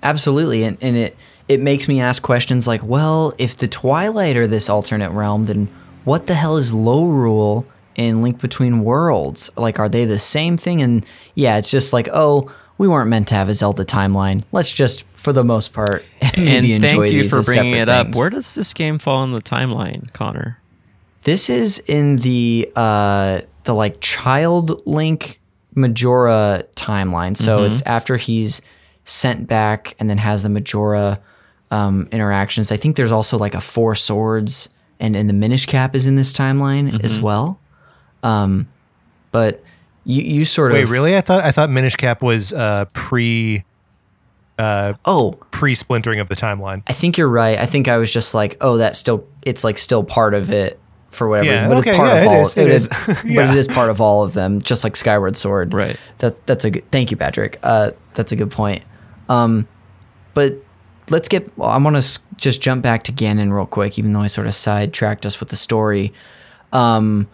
[0.04, 1.18] Absolutely, and, and it
[1.48, 5.68] it makes me ask questions like, well, if the Twilight are this alternate realm, then
[6.06, 9.50] what the hell is Lorule in Link Between Worlds?
[9.58, 10.82] Like, are they the same thing?
[10.82, 11.06] And
[11.36, 14.44] yeah, it's just like, oh, we weren't meant to have a Zelda timeline.
[14.54, 16.06] Let's just, for the most part,
[16.38, 18.06] maybe and enjoy thank you these for bringing separate it up.
[18.08, 18.18] things.
[18.18, 20.60] Where does this game fall in the timeline, Connor?
[21.24, 25.40] This is in the uh the like child Link
[25.76, 27.38] Majora timeline.
[27.38, 28.62] So it's after he's
[29.04, 31.20] sent back and then has the Majora
[31.72, 32.72] um, interactions.
[32.72, 34.70] I think there's also like a Four Swords
[35.00, 37.60] and and the Minish Cap is in this timeline as well.
[38.24, 38.68] Um,
[39.32, 39.64] but
[40.06, 41.16] you you sort Wait, of wait really?
[41.16, 43.64] I thought I thought Minish Cap was uh, pre
[44.58, 46.82] Uh, oh pre splintering of the timeline.
[46.88, 47.58] I think you're right.
[47.58, 50.80] I think I was just like, oh, that's still it's like still part of it
[51.12, 51.48] for whatever.
[51.48, 51.68] Yeah.
[51.68, 52.42] But okay, it's part yeah, of it all.
[52.42, 52.88] is, it is.
[53.08, 53.52] But Yeah.
[53.52, 55.74] it is part of all of them, just like Skyward Sword.
[55.74, 55.98] Right.
[56.20, 56.90] That that's a good.
[56.92, 57.60] Thank you, Patrick.
[57.64, 58.84] Uh, that's a good point.
[59.28, 59.68] Um,
[60.34, 60.56] but
[61.10, 61.56] let's get.
[61.58, 64.48] Well, I want to just jump back to Ganon real quick, even though I sort
[64.48, 66.14] of sidetracked us with the story.
[66.72, 67.28] Um,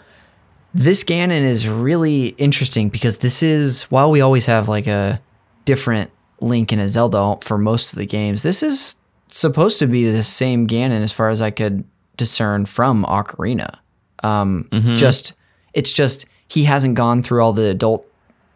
[0.74, 5.22] this Ganon is really interesting because this is while we always have like a
[5.66, 6.12] different
[6.42, 8.42] Link and a Zelda for most of the games.
[8.44, 8.98] This is
[9.30, 11.86] supposed to be the same Ganon as far as I could
[12.18, 13.78] discern from Ocarina.
[14.24, 15.34] Um, Just
[15.74, 18.08] it's just he hasn't gone through all the adult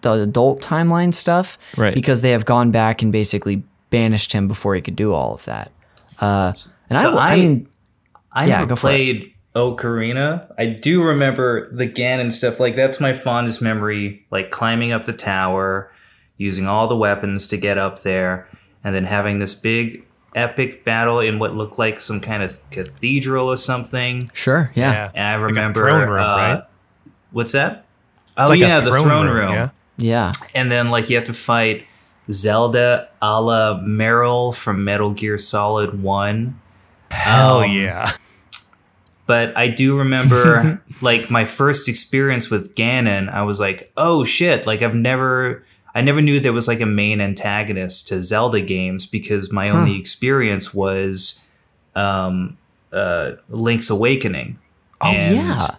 [0.01, 1.93] the adult timeline stuff, Right.
[1.93, 5.43] Because they have gone back and basically banished him before he could do all of
[5.45, 5.71] that.
[6.21, 6.53] Uh,
[6.89, 7.67] and So I, I I- mean,
[8.31, 8.91] I Yeah, never go for it.
[8.91, 12.59] played Ocarina, I do remember the Ganon stuff.
[12.59, 14.25] Like that's my fondest memory.
[14.31, 15.91] Like climbing up the tower,
[16.37, 18.47] using all the weapons to get up there,
[18.83, 20.03] and then having this big
[20.35, 24.29] epic battle in what looked like some kind of cathedral or something.
[24.33, 24.71] Sure.
[24.75, 25.11] Yeah.
[25.13, 26.63] And I Like a remember throne room, uh, right?
[27.31, 27.85] What's that?
[28.27, 29.51] It's oh like a yeah, the throne room.
[29.53, 29.69] yeah?
[29.97, 30.31] Yeah.
[30.55, 31.85] And then like you have to fight
[32.31, 36.59] Zelda a la Meryl from Metal Gear Solid One.
[37.11, 38.13] Hell Um, yeah.
[39.25, 44.65] But I do remember like my first experience with Ganon, I was like, oh shit,
[44.65, 45.63] like I've never
[45.99, 49.97] I never knew there was like a main antagonist to Zelda games because my only
[49.99, 51.45] experience was
[51.95, 52.57] um
[52.93, 54.57] uh Link's Awakening.
[55.01, 55.75] Oh yeah.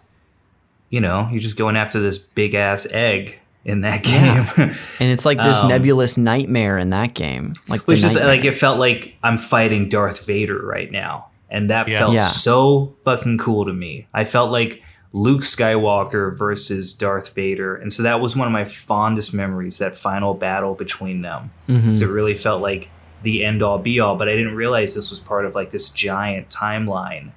[0.90, 4.44] You know, you're just going after this big ass egg in that game.
[5.00, 7.52] And it's like this Um, nebulous nightmare in that game.
[7.68, 8.36] Like It was the just nightmare.
[8.36, 11.28] like it felt like I'm fighting Darth Vader right now.
[11.48, 11.98] And that Yeah.
[11.98, 12.20] felt Yeah.
[12.20, 14.06] so fucking cool to me.
[14.12, 14.82] I felt like
[15.12, 17.74] Luke Skywalker versus Darth Vader.
[17.74, 21.50] And so that was one of my fondest memories, that final battle between them.
[21.68, 21.92] Mm-hmm.
[21.92, 22.90] So it really felt like
[23.22, 25.90] the end all be all, but I didn't realize this was part of like this
[25.90, 27.32] giant timeline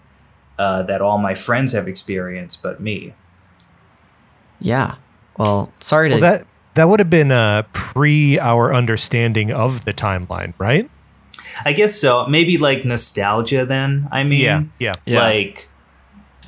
[0.60, 3.14] uh, that all my friends have experienced but me.
[4.60, 4.96] yeah.
[5.38, 9.94] Well, sorry to Well, that that would have been uh, pre our understanding of the
[9.94, 10.90] timeline, right?
[11.66, 12.28] I guess so.
[12.28, 14.08] Maybe like nostalgia then.
[14.12, 14.94] I mean, Yeah, yeah.
[15.06, 15.20] Yeah.
[15.24, 15.70] like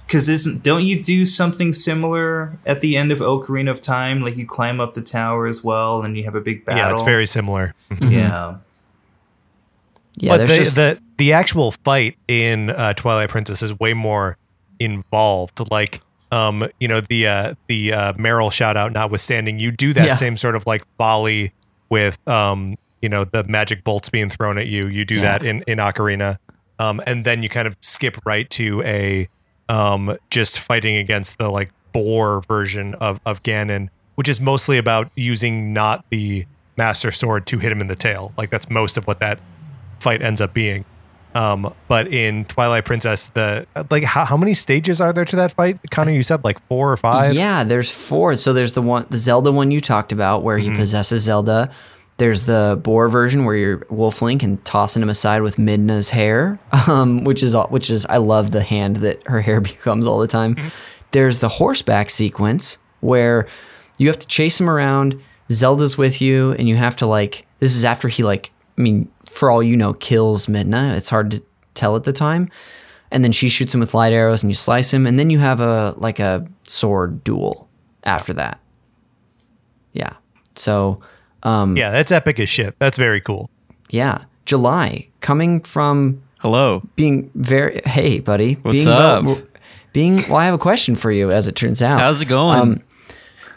[0.05, 4.21] because isn't don't you do something similar at the end of Ocarina of Time?
[4.21, 6.79] Like you climb up the tower as well, and you have a big battle.
[6.83, 7.73] Yeah, it's very similar.
[8.01, 8.57] yeah.
[10.17, 10.37] yeah.
[10.37, 14.37] but the, just the the actual fight in uh, Twilight Princess is way more
[14.79, 15.71] involved.
[15.71, 16.01] Like,
[16.31, 20.13] um, you know, the uh, the uh, Meryl shout out notwithstanding, you do that Yeah.
[20.13, 21.51] same sort of like volley
[21.89, 24.87] with um, you know, the magic bolts being thrown at you.
[24.87, 25.21] You do Yeah.
[25.21, 26.37] that in in Ocarina,
[26.79, 29.27] um, and then you kind of skip right to a
[29.69, 35.09] um, just fighting against the like boar version of of Ganon, which is mostly about
[35.15, 36.45] using not the
[36.77, 38.33] Master Sword to hit him in the tail.
[38.37, 39.39] Like that's most of what that
[39.99, 40.85] fight ends up being.
[41.33, 45.51] Um, but in Twilight Princess, the like how, how many stages are there to that
[45.51, 45.77] fight?
[45.91, 47.33] Connor, you said like four or five.
[47.33, 48.35] Yeah, there's four.
[48.37, 50.71] So there's the one, the Zelda one you talked about, where Mm-hmm.
[50.73, 51.71] he possesses Zelda.
[52.17, 56.59] There's the boar version where you're Wolf Link and tossing him aside with Midna's hair,
[56.87, 60.27] um, which is which is I love the hand that her hair becomes all the
[60.27, 60.55] time.
[60.55, 60.67] Mm-hmm.
[61.11, 63.47] There's the horseback sequence where
[63.97, 65.21] you have to chase him around.
[65.51, 67.45] Zelda's with you, and you have to like.
[67.59, 68.51] This is after he like.
[68.77, 70.97] I mean, for all you know, kills Midna.
[70.97, 71.43] It's hard to
[71.75, 72.49] tell at the time
[73.11, 75.39] and then she shoots him with light arrows and you slice him and then you
[75.39, 77.69] have a like a sword duel
[78.03, 78.59] after that
[79.93, 80.13] yeah
[80.55, 80.99] so
[81.45, 82.75] um Yeah, that's epic as shit.
[82.79, 83.49] That's very cool.
[83.89, 86.83] yeah july coming from Hello.
[86.95, 89.25] being very hey buddy What's being up?
[89.93, 92.59] being well i have a question for you as it turns out How's it going?
[92.59, 92.83] Um,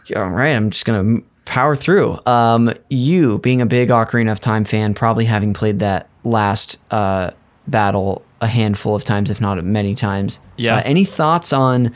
[0.06, 2.18] Yeah, all right, I'm just gonna power through.
[2.26, 7.32] Um, you being a big Ocarina of Time fan, probably having played that last uh,
[7.66, 10.40] battle a handful of times, if not many times.
[10.56, 10.76] Yeah.
[10.76, 11.92] Uh, any thoughts on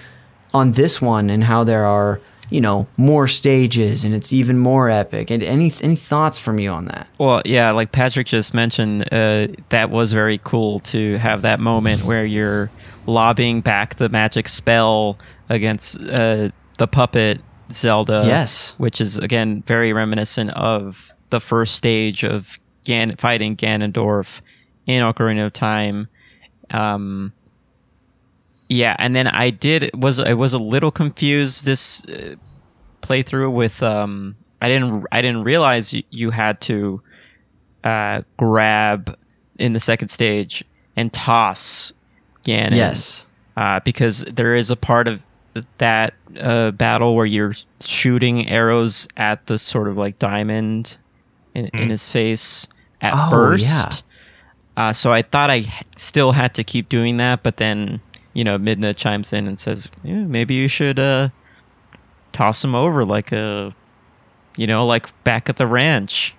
[0.52, 2.20] on this one and how there are
[2.53, 5.31] you know more stages and it's even more epic?
[5.31, 7.09] And any any thoughts from you on that?
[7.19, 12.05] Well, yeah, like Patrick just mentioned, uh, that was very cool to have that moment
[12.05, 12.70] where you're
[13.07, 15.19] lobbying back the magic spell
[15.49, 18.23] against uh, the puppet Zelda.
[18.27, 18.74] Yes.
[18.79, 24.41] Which is, again, very reminiscent of the first stage of Gan- fighting Ganondorf
[24.87, 26.09] in Ocarina of Time.
[26.70, 27.33] Um,
[28.73, 32.36] yeah, and then I did was I was a little confused this uh,
[33.03, 37.03] playthrough with um I didn't I didn't realize y- you had to
[37.85, 39.16] uh grab
[39.59, 40.65] in the second stage
[40.97, 41.93] and toss
[42.44, 42.73] Ganon.
[42.77, 43.27] Yes.
[43.57, 45.20] Uh, because there is a part of
[45.78, 50.97] that uh, battle where you're shooting arrows at the sort of like diamond
[51.55, 52.66] in, in his face
[53.03, 54.05] at Oh, first.
[54.77, 54.85] yeah.
[54.89, 55.66] Uh, so I thought I
[55.97, 58.01] still had to keep doing that, but then
[58.32, 61.28] you know Midna chimes in and says, yeah, maybe you should uh,
[62.32, 63.74] toss him over like a,
[64.56, 66.34] you know, like back at the ranch.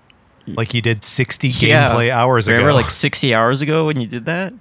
[0.45, 1.89] Like you did 60 Yeah.
[1.89, 2.55] gameplay hours ago.
[2.57, 2.77] Remember, ago.
[2.81, 4.53] like sixty hours ago when you did that?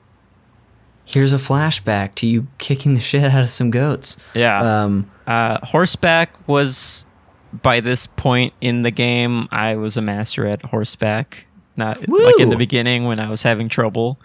[1.04, 4.16] Here's a flashback to you kicking the shit out of some goats.
[4.34, 4.60] Yeah.
[4.84, 7.06] Um, Uh, horseback was
[7.52, 9.48] by this point in the game.
[9.50, 11.46] I was a master at horseback.
[11.76, 14.18] Not like in the beginning when I was having trouble.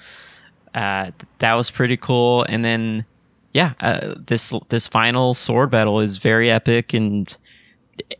[0.77, 1.09] Uh,
[1.39, 2.45] that was pretty cool.
[2.47, 3.03] And then,
[3.51, 7.35] yeah, uh, this this final sword battle is very epic and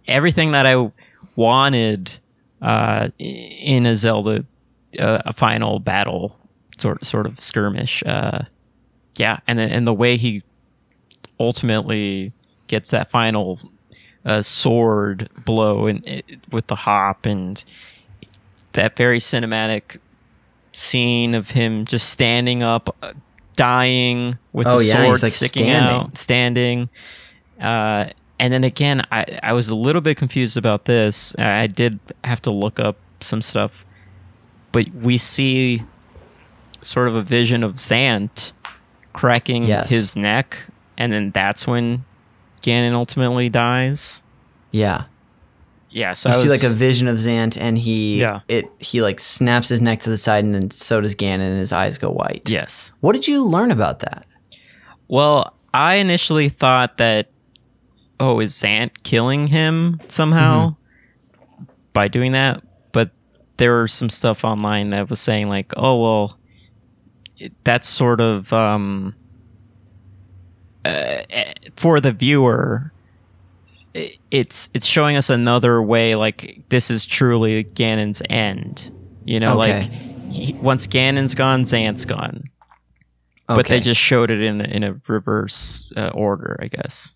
[0.08, 0.92] everything that I
[1.36, 2.18] wanted
[2.60, 4.44] uh, in a Zelda
[4.98, 6.36] uh, a final battle
[6.80, 8.02] sort sort of skirmish.
[8.04, 8.46] Uh,
[9.18, 10.42] yeah, and then and the way he
[11.40, 12.34] ultimately
[12.66, 13.60] gets that final
[14.26, 17.64] uh, sword blow and with the hop and
[18.74, 20.00] that very cinematic
[20.78, 23.14] scene of him just standing up, uh,
[23.56, 25.90] dying with Oh, the yeah, sword like, sticking standing.
[26.02, 26.90] out, standing.
[27.60, 28.06] Uh,
[28.40, 31.36] and then again, I, I was a little bit confused about this.
[31.40, 33.84] I I did have to look up some stuff,
[34.72, 35.82] but we see
[36.84, 38.52] sort of a vision of Zant
[39.14, 39.90] cracking Yes.
[39.90, 40.58] his neck,
[40.95, 42.06] and then that's when
[42.62, 44.22] Ganon ultimately dies.
[44.72, 45.06] Yeah.
[45.89, 48.41] Yeah, so You I see was, like a vision of Zant and he Yeah.
[48.47, 51.59] it he like snaps his neck to the side and then so does Ganon and
[51.59, 52.49] his eyes go white.
[52.49, 52.93] yes.
[52.99, 54.26] What did you learn about that?
[55.07, 57.30] Well, I initially thought that
[58.19, 60.76] oh, is Zant killing him somehow
[61.93, 62.64] by doing that?
[62.91, 63.11] But
[63.57, 66.38] there was some stuff online that was saying like, oh well,
[67.38, 69.15] it, that's sort of um,
[70.85, 70.89] uh,
[71.30, 72.91] eh, for the viewer.
[73.93, 78.91] It's it's showing us another way, like this is truly Ganon's end.
[79.26, 79.81] You know, Okay.
[79.81, 79.91] like
[80.31, 82.43] he, once Ganon's gone, Zant's gone
[83.47, 87.14] but they just showed it in in a reverse uh, order, I guess.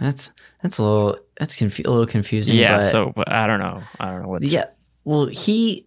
[0.00, 0.30] That's
[0.62, 2.56] that's a little that's confu- a little confusing.
[2.56, 3.82] Yeah, but so but I don't know.
[3.98, 4.66] I don't know what's yeah.
[5.04, 5.86] Well, he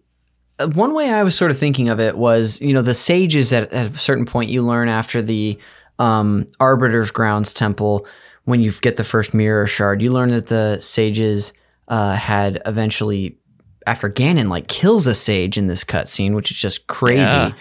[0.58, 3.54] uh, one way I was sort of thinking of it was you know the sages
[3.54, 5.58] at, at a certain point you learn after the
[5.98, 8.06] um, Arbiter's Grounds Temple
[8.46, 11.52] when you get the first mirror shard you learn that the sages
[11.88, 13.38] uh, had eventually
[13.86, 17.22] after Ganon like kills a sage in this cutscene which is just crazy.
[17.22, 17.52] Yeah.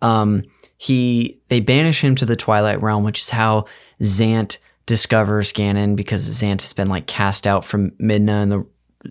[0.00, 0.44] Um,
[0.76, 3.66] he they banish him to the Twilight Realm, which is how
[4.02, 8.66] Zant discovers Ganon because Zant has been like cast out from Midna and the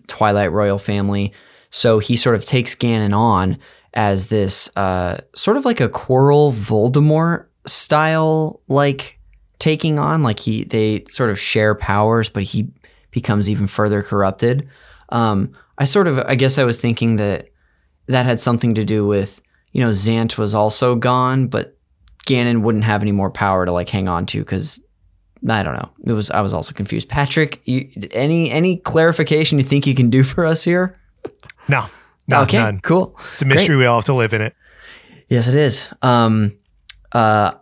[0.07, 1.33] Twilight royal family.
[1.69, 3.57] So he sort of takes Ganon on
[3.95, 9.19] as this uh, sort of like a Quirrell Voldemort style like
[9.63, 10.23] taking on.
[10.23, 12.67] Like he they sort of share powers, but he
[13.11, 14.67] becomes even further corrupted.
[15.09, 17.49] Um, I sort of I guess I was thinking that
[18.07, 19.41] that had something to do with
[19.71, 21.77] you know Zant was also gone, but
[22.27, 24.83] Ganon wouldn't have any more power to like hang on to because
[25.49, 25.89] I don't know.
[26.05, 27.07] It was I was also confused.
[27.07, 30.99] Patrick, you, any any clarification you think you can do for us here?
[31.69, 31.85] No,
[32.27, 32.81] no, okay, none.
[32.81, 33.17] cool.
[33.33, 33.77] It's a mystery.
[33.77, 34.53] We all have to live in it.
[35.29, 35.91] Yes, it is.
[36.01, 36.57] Um,
[37.13, 37.53] uh,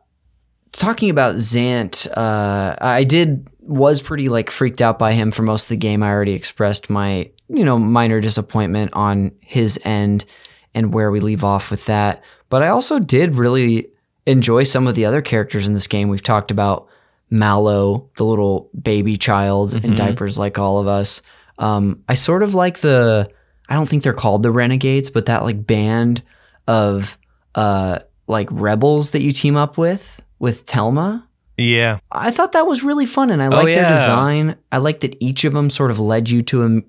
[0.72, 5.66] talking about Zant, uh, I did was pretty like freaked out by him for most
[5.66, 6.04] of the game.
[6.04, 10.26] I already expressed my you know minor disappointment on his end
[10.74, 12.24] and where we leave off with that.
[12.50, 13.88] But I also did really
[14.26, 16.10] enjoy some of the other characters in this game.
[16.10, 16.88] We've talked about
[17.30, 19.96] Malo, the little baby child in Mhm.
[19.96, 21.22] diapers, like all of us.
[21.58, 23.30] Um, I sort of like the.
[23.70, 26.24] I don't think they're called the Renegades, but that like band
[26.68, 27.18] of
[27.56, 31.24] uh like rebels that you team up with with Telma.
[31.58, 32.00] Yeah.
[32.12, 34.56] I thought that was really fun, and I Oh, liked their design.
[34.72, 36.82] I liked that each of them sort of led you to a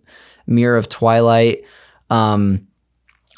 [0.51, 1.63] mirror of twilight.
[2.11, 2.67] Um,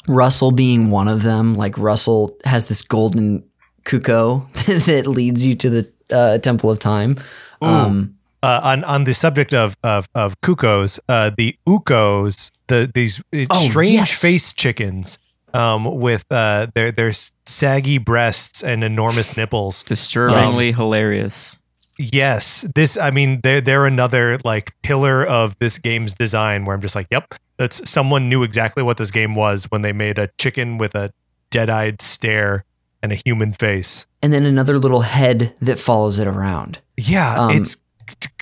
[0.07, 3.43] Rusl being one of them, like Rusl has this golden
[3.83, 4.41] cuckoo
[4.87, 7.17] that leads you to the uh, Temple of Time.
[7.61, 8.11] Um,
[8.43, 13.45] Uh, on on the subject of of of Cuccos, uh, the Ooccas, the these uh,
[13.49, 14.21] Oh, strange yes.
[14.21, 15.17] face chickens,
[15.55, 17.11] um, with uh, their their
[17.45, 19.83] saggy breasts and enormous nipples.
[19.83, 21.59] disturbingly hilarious.
[21.97, 22.97] Yes, this.
[22.97, 27.07] I mean, they're they're another like pillar of this game's design where I'm just like,
[27.09, 30.93] yep, that's someone knew exactly what this game was when they made a chicken with
[30.93, 31.11] a
[31.51, 32.65] dead-eyed stare
[33.01, 34.07] and a human face.
[34.21, 36.79] and then another little head that follows it around.
[36.97, 37.77] Yeah, Um, it's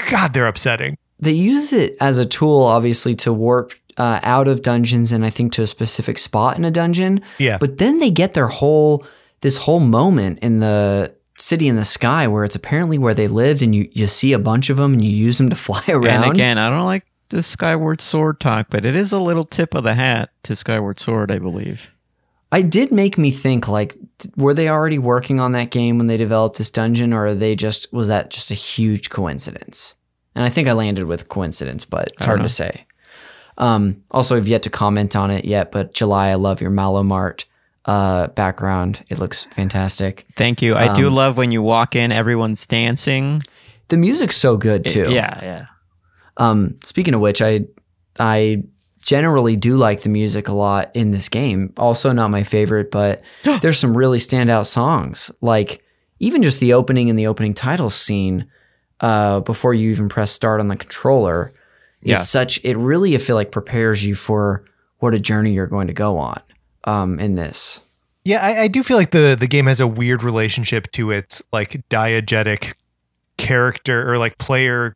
[0.09, 0.97] God, they're upsetting.
[1.19, 5.29] they use it as a tool, obviously, to warp uh, out of dungeons and I
[5.29, 7.21] think to a specific spot in a dungeon.
[7.37, 9.05] Yeah, But then they get their whole
[9.41, 13.61] this whole moment in the city in the sky where it's apparently where they lived,
[13.61, 16.23] and you you see a bunch of them and you use them to fly around.
[16.23, 19.73] And again, I don't like the Skyward Sword talk, but it is a little tip
[19.73, 21.89] of the hat to Skyward Sword, I believe.
[22.51, 23.95] I did make me think like,
[24.37, 27.55] were they already working on that game when they developed this dungeon, or are they
[27.55, 29.95] just was that just a huge coincidence?
[30.35, 32.85] And I think I landed with coincidence, but it's hard don't to say.
[33.57, 37.03] Um, also, I've yet to comment on it yet, but July, I love your Malo
[37.03, 37.45] Mart
[37.85, 39.03] uh, background.
[39.09, 40.25] It looks fantastic.
[40.35, 40.75] Thank you.
[40.75, 43.41] I do Um, love when you walk in, everyone's dancing.
[43.89, 45.11] The music's so good It- too.
[45.11, 45.65] yeah, yeah.
[46.37, 47.65] Um, speaking of which, I
[48.19, 48.63] I
[49.01, 51.73] generally do like the music a lot in this game.
[51.77, 53.21] Also, not my favorite, but
[53.61, 55.29] there's some really standout songs.
[55.41, 55.83] Like
[56.19, 58.45] even just the opening and the opening title scene
[59.01, 61.51] uh, before you even press start on the controller.
[62.05, 62.17] Yeah.
[62.17, 62.63] It's such.
[62.63, 64.63] It really I feel like prepares you for
[64.99, 66.39] what a journey you're going to go on.
[66.85, 67.79] Um, in this,
[68.25, 68.45] yeah.
[68.45, 71.81] I, I do feel like the the game has a weird relationship to its like
[71.89, 72.73] diegetic
[73.37, 74.95] character or like player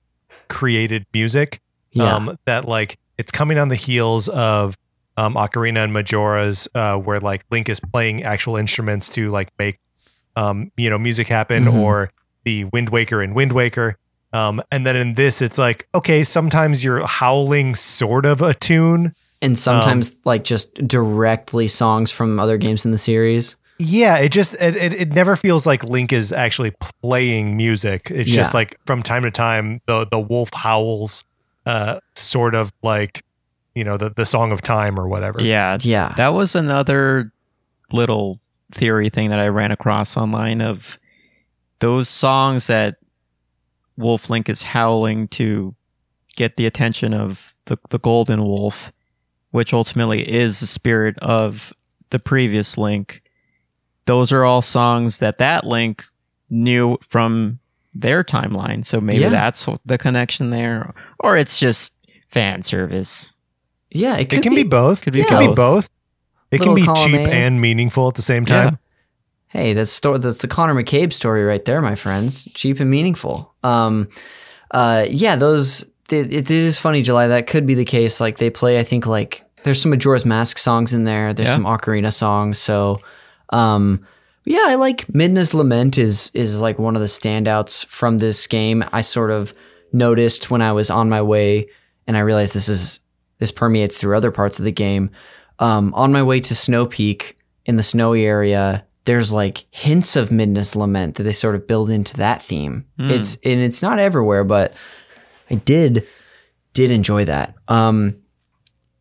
[0.49, 1.61] created music.
[1.91, 2.13] Yeah.
[2.15, 4.77] Um, that like it's coming on the heels of
[5.15, 9.79] um, Ocarina and Majora's, uh, where like Link is playing actual instruments to like make
[10.35, 11.73] um, you know music happen, Mhm.
[11.79, 12.11] or
[12.43, 13.97] the Wind Waker and Wind Waker.
[14.33, 19.13] Um, and then in this, it's like okay, sometimes you're howling sort of a tune.
[19.41, 23.55] and sometimes um, like just directly songs from other games in the series.
[23.79, 26.71] Yeah, it just it, it, it never feels like Link is actually
[27.01, 28.09] playing music.
[28.09, 31.23] It's just like from time to time the the wolf howls,
[31.65, 33.23] uh, sort of like
[33.75, 35.41] you know the the song of time or whatever.
[35.41, 36.13] Yeah, Yeah.
[36.17, 37.31] that was another
[37.93, 38.39] little
[38.71, 40.97] theory thing that I ran across online of
[41.79, 42.95] those songs that
[43.97, 45.75] Wolf Link is howling to
[46.35, 48.91] get the attention of the, the Golden Wolf,
[49.51, 51.73] which ultimately is the spirit of
[52.11, 53.23] the previous Link.
[54.05, 56.05] Those are all songs that that Link
[56.49, 57.59] knew from
[57.93, 58.85] their timeline.
[58.85, 59.29] So maybe Yeah.
[59.29, 61.95] that's the connection there, or it's just
[62.27, 63.33] fan service.
[63.89, 65.01] yeah, it, It can be, both.
[65.01, 65.55] Could be it can be both.
[65.55, 65.89] both.
[66.51, 67.33] It Little can be cheap A.
[67.33, 68.63] and meaningful at the same Yeah.
[68.63, 68.79] time.
[69.49, 72.43] Hey, that's sto- that's the Connor McCabe story right there, my friends.
[72.53, 73.53] Cheap and meaningful.
[73.63, 74.09] Um,
[74.71, 75.83] uh, yeah, those.
[76.09, 77.27] It, it is funny, July.
[77.27, 78.19] That could be the case.
[78.21, 81.33] Like they play, I think like there's some Majora's Mask songs in there.
[81.33, 81.55] There's Yeah.
[81.55, 82.57] some Ocarina songs.
[82.57, 82.99] So,
[83.49, 84.05] um,
[84.45, 88.83] yeah, I like Midna's Lament is is like one of the standouts from this game.
[88.93, 89.53] I sort of
[89.93, 91.67] noticed when I was on my way,
[92.07, 92.99] and I realized this is
[93.39, 95.09] this permeates through other parts of the game.
[95.59, 100.29] Um, on my way to Snow Peak in the snowy area, there's like hints of
[100.29, 102.85] Midna's Lament that they sort of build into that theme.
[103.11, 104.73] It's and it's not everywhere, but
[105.49, 106.05] I did
[106.73, 107.55] did enjoy that.
[107.69, 108.17] Um,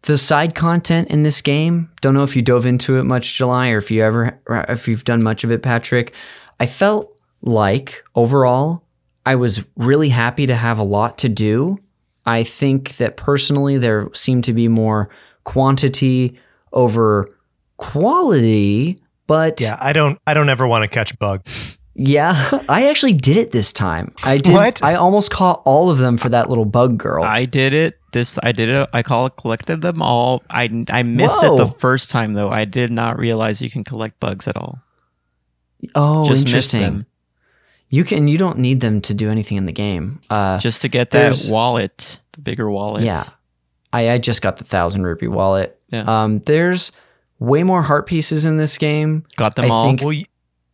[0.02, 3.70] the side content in this game, don't know if you dove into it much, July,
[3.70, 6.14] or if you ever if you've done much of it, Patrick.
[6.60, 7.12] I felt
[7.42, 8.84] like overall,
[9.26, 11.78] I was really happy to have a lot to do.
[12.24, 15.10] I think that personally, there seemed to be more
[15.42, 16.38] quantity
[16.72, 17.28] over
[17.76, 21.44] quality, but Yeah, I don't I don't ever want to catch a bug.
[21.94, 24.14] yeah, I actually did it this time.
[24.24, 24.52] I did.
[24.52, 24.82] What?
[24.82, 27.24] I almost caught all of them for that little bug girl.
[27.24, 27.98] I did it.
[28.12, 28.88] This I did it.
[28.92, 30.42] I call it collected them all.
[30.50, 32.50] I I missed it the first time though.
[32.50, 34.78] I did not realize you can collect bugs at all.
[35.94, 36.80] oh, Just interesting.
[36.80, 37.06] them
[37.90, 38.26] You can.
[38.28, 40.20] You don't need them to do anything in the game.
[40.30, 43.02] Uh, just to get that wallet, the bigger wallet.
[43.04, 43.24] yeah,
[43.92, 45.78] I, I just got the thousand rupee wallet.
[45.90, 46.04] Yeah.
[46.06, 46.90] Um, there's
[47.38, 49.24] way more heart pieces in this game.
[49.36, 49.84] got them I all.
[49.86, 50.24] think- Well, y-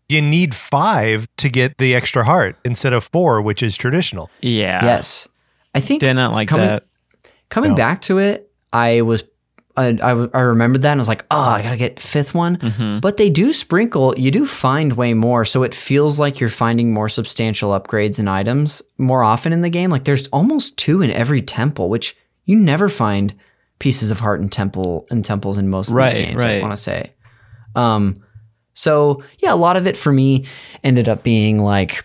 [0.09, 4.31] you need five to get the extra heart instead of four, which is traditional.
[4.41, 4.85] yeah.
[4.85, 5.27] yes,
[5.75, 6.85] I think Didn't like coming- that.
[7.49, 7.77] coming No.
[7.77, 9.25] back to it, I was.
[9.75, 12.57] I, I, I remembered that and I was like, oh, I gotta get fifth one.
[12.57, 15.47] hmm But they do sprinkle, you do find way more.
[15.47, 19.71] So it feels like you're finding more substantial upgrades and items more often in the
[19.71, 19.89] game.
[19.89, 22.15] Like there's almost two in every temple, which
[22.45, 23.33] you never find
[23.83, 26.77] pieces of heart and temple in temples in most of these games, I want to
[26.77, 27.13] say.
[27.75, 28.17] Um
[28.75, 30.47] so yeah, a lot of it for me
[30.85, 32.05] ended up being like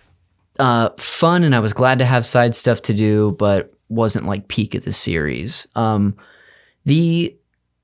[0.58, 4.48] uh fun and I was glad to have side stuff to do, but wasn't like
[4.48, 5.68] peak of the series.
[5.76, 6.16] Um
[6.84, 7.36] the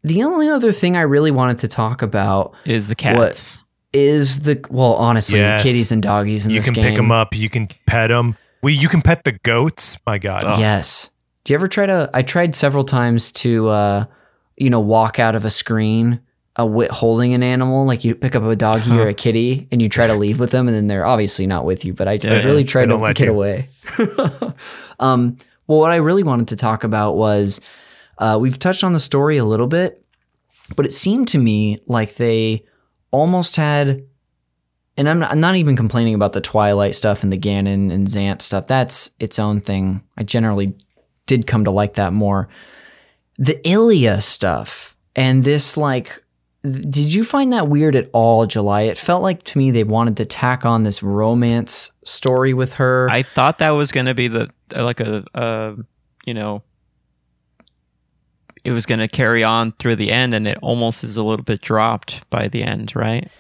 [0.03, 3.65] the only other thing I really wanted to talk about Is the cats?
[3.93, 5.62] is the well, honestly, Yes.
[5.62, 7.33] the kitties and doggies in you this can pick them up.
[7.37, 8.37] You can pet them.
[8.61, 9.99] We you can pet the goats.
[10.05, 10.43] My God.
[10.45, 10.59] Oh.
[10.59, 11.11] Yes.
[11.45, 12.11] Do you ever try to?
[12.15, 14.05] I tried several times to, uh,
[14.57, 16.21] you know, walk out of a screen,
[16.57, 17.87] uh, wi- holding an animal.
[17.87, 20.51] Like you pick up a doggy or a kitty, and you try to leave with
[20.53, 21.93] them, and then they're obviously not with you.
[21.93, 23.31] But I, I really they tried to get you.
[23.31, 23.69] away.
[24.99, 27.61] um, well, what I really wanted to talk about was
[28.19, 30.03] uh, we've touched on the story a little bit,
[30.77, 32.65] but it seemed to me like they
[33.11, 34.05] almost had
[34.97, 38.07] and I'm not, I'm not even complaining about the Twilight stuff and the Ganon and
[38.07, 38.66] Zant stuff.
[38.66, 40.03] That's its own thing.
[40.16, 40.75] I generally
[41.27, 42.49] did come to like that more.
[43.37, 46.21] The Ilia stuff and this like
[46.65, 48.83] did you find that weird at all, July?
[48.83, 53.07] It felt like to me they wanted to tack on this romance story with her.
[53.11, 55.77] I thought that was going to be the like a uh,
[56.25, 56.63] you know
[58.65, 61.45] it was going to carry on through the end and it almost is a little
[61.45, 63.31] bit dropped by the end, right?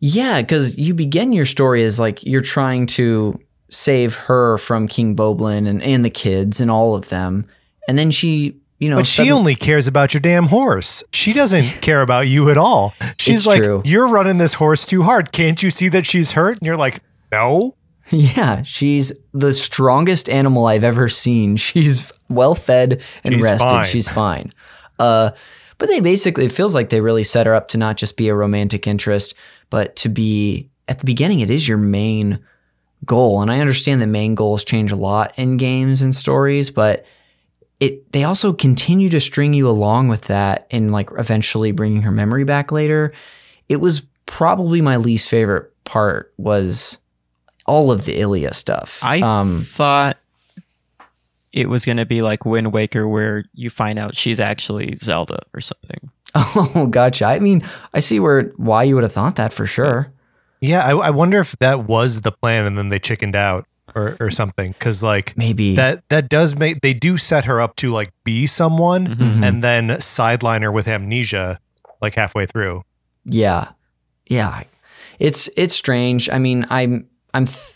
[0.00, 3.38] Yeah, because you begin your story as like you're trying to
[3.70, 7.46] save her from King Bulblin and, and the kids and all of them.
[7.88, 11.02] And then she, you know, But she suddenly- only cares about your damn horse.
[11.12, 12.94] She doesn't care about you at all.
[13.18, 13.82] She's like, true.
[13.84, 15.32] you're running this horse too hard.
[15.32, 16.58] Can't you see that she's hurt?
[16.58, 17.00] And you're like,
[17.32, 17.74] no.
[18.10, 21.56] Yeah, she's the strongest animal I've ever seen.
[21.56, 23.68] She's well fed and She's rested.
[23.68, 23.86] fine.
[23.86, 24.54] She's fine.
[25.00, 25.32] Uh,
[25.78, 28.28] but they basically, it feels like they really set her up to not just be
[28.28, 29.34] a romantic interest,
[29.70, 32.38] but to be at the beginning, it is your main
[33.04, 33.42] goal.
[33.42, 37.04] And I understand the main goals change a lot in games and stories, but
[37.80, 42.10] it they also continue to string you along with that and like eventually bringing her
[42.10, 43.12] memory back later.
[43.68, 46.98] It was probably my least favorite part was
[47.66, 49.00] all of the Ilia stuff.
[49.02, 50.16] I um thought
[51.52, 55.40] it was going to be like Wind Waker, where you find out she's actually Zelda
[55.54, 56.10] or something.
[56.34, 57.24] oh gotcha.
[57.24, 57.62] I mean,
[57.94, 60.12] I see where why you would have thought that for sure.
[60.66, 64.16] Yeah, I, I wonder if that was the plan and then they chickened out or,
[64.20, 64.74] or something.
[64.78, 68.46] Cause like Maybe that that does make they do set her up to like be
[68.46, 69.42] someone Mhm.
[69.46, 71.58] and then sideline her with amnesia
[72.02, 72.82] like halfway through.
[73.24, 73.68] Yeah,
[74.26, 74.64] yeah.
[75.18, 76.28] It's it's strange.
[76.30, 77.46] I mean, I'm I'm.
[77.46, 77.72] Th-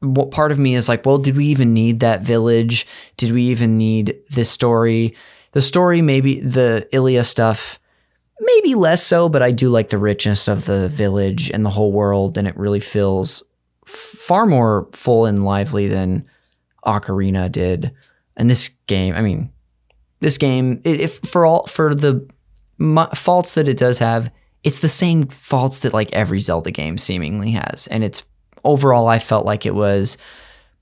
[0.00, 2.86] what part of me is like, well, did we even need that village?
[3.16, 5.16] Did we even need this story?
[5.52, 7.78] The story, maybe the Ilia stuff,
[8.40, 11.92] maybe less so, but I do like the richness of the village and the whole
[11.92, 13.42] world, and it really feels
[13.86, 16.26] far more full and lively than
[16.86, 17.92] Ocarina did.
[18.36, 19.52] And this game, I mean,
[20.20, 22.26] this game, if for all for the
[23.14, 24.32] faults that it does have,
[24.64, 27.86] it's the same faults that like every Zelda game seemingly has.
[27.88, 28.24] And it's
[28.64, 30.18] overall, I felt like it was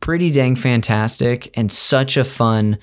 [0.00, 2.78] pretty dang fantastic and such a fun.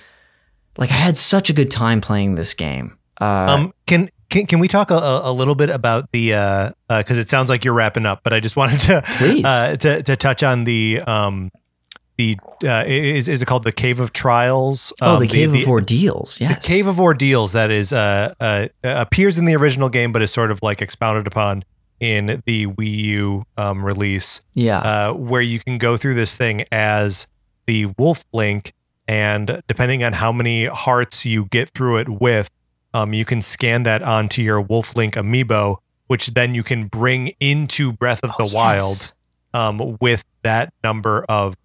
[0.78, 2.98] Like I had such a good time playing this game.
[3.20, 7.18] Uh, Um, can can can we talk a, a little bit about the uh because
[7.18, 9.04] it sounds like you're wrapping up, but I just wanted to
[9.46, 11.52] uh to to touch on the um
[12.18, 14.94] the uh is is it called the Cave of Trials?
[15.02, 16.40] oh, Um, the Cave of Ordeals.
[16.40, 16.64] Yes.
[16.64, 20.32] The Cave of Ordeals that is uh, uh appears in the original game, but is
[20.32, 21.64] sort of like expounded upon
[22.00, 24.80] in the Wii U um, release, yeah.
[24.80, 27.28] uh, where you can go through this thing as
[27.66, 28.74] the Wolf Link,
[29.08, 32.50] and depending on how many hearts you get through it with,
[32.94, 37.34] um, you can scan that onto your Wolf Link amiibo, which then you can bring
[37.40, 39.14] into Breath of the Oh, Wild yes.
[39.54, 41.56] um, with that number of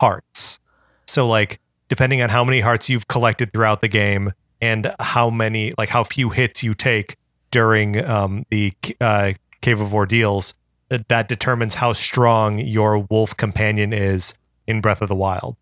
[0.00, 0.58] hearts.
[1.06, 5.72] So, like, depending on how many hearts you've collected throughout the game and how many,
[5.76, 7.16] like, how few hits you take
[7.50, 10.54] during um, the uh, Cave of Ordeals,
[10.88, 14.34] that, that determines how strong your wolf companion is
[14.66, 15.56] in Breath of the Wild.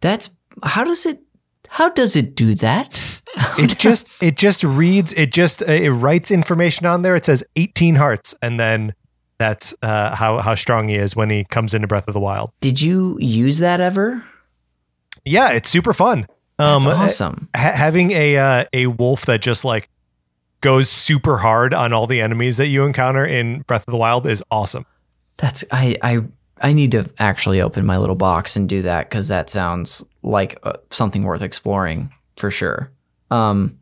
[0.00, 0.30] That's
[0.62, 1.20] how does it
[1.74, 3.20] how does it do that?
[3.58, 7.16] It just, it just reads, it just, uh, it writes information on there.
[7.16, 8.94] It says 18 hearts, and then
[9.38, 12.52] that's uh, how how strong he is when he comes into Breath of the Wild.
[12.60, 14.24] Did you use that ever?
[15.24, 16.26] Yeah, it's super fun.
[16.58, 17.48] That's Um, awesome.
[17.56, 19.88] ha- having a uh, a wolf that just like
[20.60, 24.26] goes super hard on all the enemies that you encounter in Breath of the Wild
[24.28, 24.86] is awesome.
[25.38, 26.20] That's I I
[26.60, 30.58] I need to actually open my little box and do that because that sounds like
[30.62, 32.90] uh, something worth exploring for sure.
[33.30, 33.78] Um,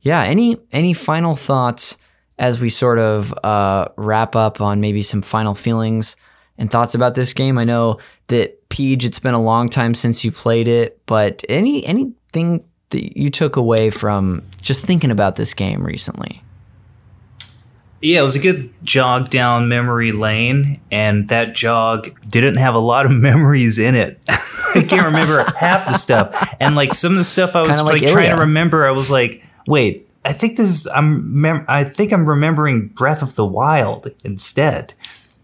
[0.00, 0.22] yeah.
[0.22, 1.96] Any any final thoughts
[2.38, 6.16] as we sort of uh, wrap up on maybe some final feelings
[6.58, 7.58] and thoughts about this game?
[7.58, 11.84] I know that Peach, it's been a long time since you played it, but any
[11.84, 16.42] anything that you took away from just thinking about this game recently?
[18.02, 22.80] Yeah, it was a good jog down memory lane, and that jog didn't have a
[22.80, 24.20] lot of memories in it.
[24.28, 27.84] I can't remember half the stuff, and like some of the stuff I was Kinda
[27.84, 31.64] like like, trying to remember, I was like, wait, I think this is I'm mem-
[31.68, 34.94] I think I'm remembering Breath of the Wild instead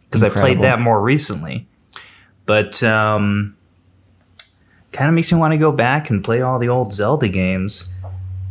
[0.05, 1.68] because I played that more recently,
[2.47, 3.56] but um,
[4.93, 7.94] kind of makes me want to go back and play all the old Zelda games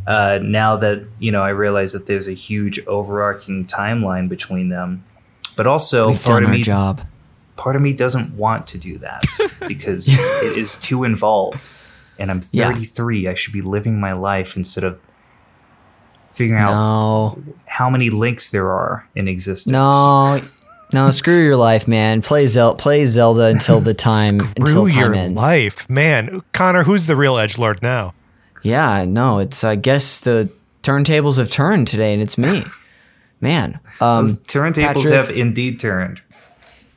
[0.07, 5.03] uh, now that you know I realize that there's a huge overarching timeline between them.
[5.55, 7.01] But also, We've part of me, job.
[7.55, 9.23] part of me doesn't want to do that
[9.67, 11.69] because it is too involved.
[12.19, 12.69] And I'm Yeah.
[12.71, 13.27] 33.
[13.27, 14.99] I should be living my life instead of
[16.29, 19.71] figuring out how many links there are in existence.
[19.71, 20.39] No,
[20.93, 22.21] no, screw your life, man.
[22.21, 22.77] Play Zelda.
[22.79, 25.41] Play Zelda until the time until Screw time your ends.
[25.41, 26.41] life, man.
[26.53, 28.13] Connor, who's the real edge lord now?
[28.67, 29.63] Yeah, no, it's.
[29.63, 30.49] I guess the
[30.83, 32.63] turntables have turned today, and it's me,
[33.41, 33.79] man.
[34.01, 36.21] Um, Those turntables Patrick- have indeed turned.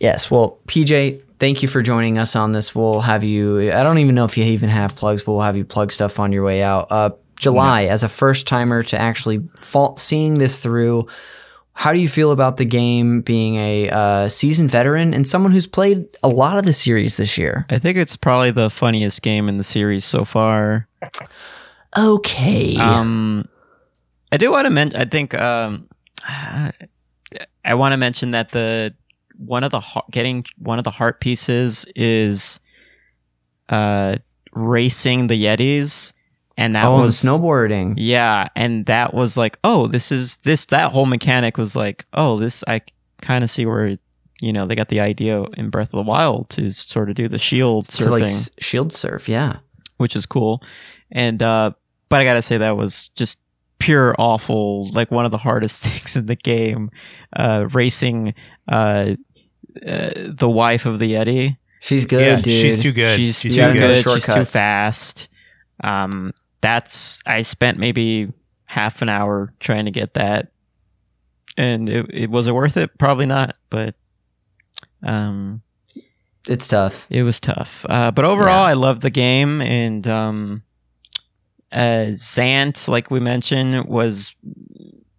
[0.00, 0.30] yes.
[0.32, 2.74] Well, PJ, thank you for joining us on this.
[2.74, 3.70] We'll have you.
[3.72, 6.18] I don't even know if you even have plugs, but we'll have you plug stuff
[6.18, 6.88] on your way out.
[6.90, 11.06] Uh, July, as a first timer to actually fall, seeing this through.
[11.72, 15.68] How do you feel about the game being a uh, seasoned veteran and someone who's
[15.68, 17.64] played a lot of the series this year?
[17.70, 20.88] I think it's probably the funniest game in the series so far.
[21.96, 22.76] Okay.
[22.76, 23.48] Um,
[24.32, 25.00] I do want to mention.
[25.00, 25.88] I think um,
[27.64, 28.94] I want to mention that the
[29.36, 29.80] one of the
[30.10, 32.60] getting one of the heart pieces is
[33.68, 34.16] uh
[34.52, 36.12] racing the Yetis,
[36.56, 37.94] and that oh, was snowboarding.
[37.96, 42.38] Yeah, and that was like, oh, this is this that whole mechanic was like, oh,
[42.38, 42.82] this I
[43.20, 43.98] kind of see where
[44.40, 47.28] you know, they got the idea in Breath of the Wild to sort of do
[47.28, 49.58] the shield surfing, To like shield surf, yeah.
[49.98, 50.62] which is cool.
[51.12, 51.72] And uh,
[52.10, 53.38] but I gotta say that was just
[53.78, 54.90] pure awful.
[54.92, 56.90] Like one of the hardest things in the game,
[57.34, 58.34] uh, racing
[58.70, 59.14] uh,
[59.86, 61.56] uh, the wife of the Yeti.
[61.80, 62.52] She's good, yeah, dude.
[62.52, 63.16] she's too good.
[63.16, 64.04] She's she's too too good.
[64.04, 64.12] good.
[64.12, 65.28] She's too fast.
[65.82, 68.30] Um, that's I spent maybe
[68.66, 70.48] half an hour trying to get that,
[71.56, 72.98] and it, it was it worth it?
[72.98, 73.94] Probably not, but
[75.02, 75.62] um,
[76.46, 77.06] It's tough.
[77.08, 77.86] it was tough.
[77.88, 78.70] Uh, but overall, Yeah.
[78.70, 80.62] I loved the game, and um,
[81.72, 84.34] uh, Zant, like we mentioned, was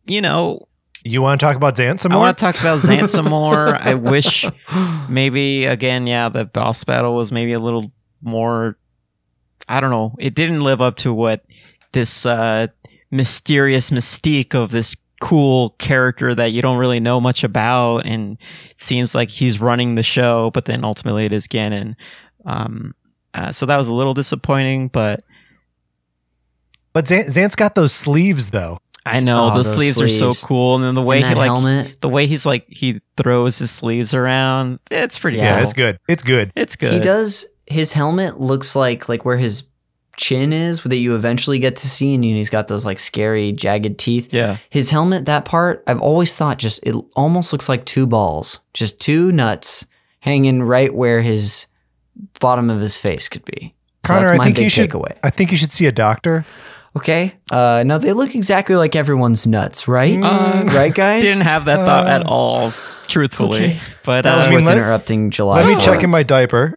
[0.05, 0.67] you know
[1.03, 2.25] You want to talk about Zant some I more?
[2.25, 3.75] want to talk about Zant some more.
[3.81, 4.45] I wish
[5.09, 7.91] maybe again, yeah, the boss battle was maybe a little
[8.21, 8.77] more.
[9.69, 10.15] I don't know.
[10.19, 11.45] It didn't live up to what
[11.93, 12.67] this uh,
[13.09, 18.37] mysterious mystique of this cool character that you don't really know much about, and
[18.69, 21.95] it seems like he's running the show, but then ultimately it is Ganon.
[22.45, 22.95] Um,
[23.33, 25.23] uh, so that was a little disappointing, but
[26.93, 28.79] but Zant, Zant's got those sleeves though.
[29.05, 31.33] I know Oh, the those sleeves, are so cool, and then the way And he
[31.35, 31.99] like helmet.
[32.01, 34.79] the way he's like he throws his sleeves around.
[34.91, 35.43] It's pretty Yeah.
[35.43, 35.63] Yeah, cool.
[35.65, 35.99] it's good.
[36.07, 36.51] It's good.
[36.55, 36.93] It's good.
[36.93, 37.47] He does.
[37.65, 39.63] His helmet looks like like where his
[40.17, 43.97] chin is, that you eventually get to see, and he's got those like scary jagged
[43.97, 44.31] teeth.
[44.31, 44.57] Yeah.
[44.69, 48.99] His helmet, that part, I've always thought just it almost looks like two balls, just
[48.99, 49.87] two nuts
[50.19, 51.65] hanging right where his
[52.39, 53.73] bottom of his face could be.
[54.05, 54.89] So Connor, that's I my think big you should.
[54.91, 55.17] takeaway.
[55.23, 56.45] I think you should see a doctor.
[56.95, 57.33] Okay.
[57.51, 60.19] Uh, no, they look exactly like everyone's nuts, right?
[60.21, 61.23] Uh, right, guys.
[61.23, 62.73] Didn't have that thought at Uh, all,
[63.07, 63.59] truthfully.
[63.63, 63.79] okay.
[64.03, 65.61] But that was uh, mean, worth let- interrupting July.
[65.61, 65.79] Let me for.
[65.81, 66.75] check in my diaper.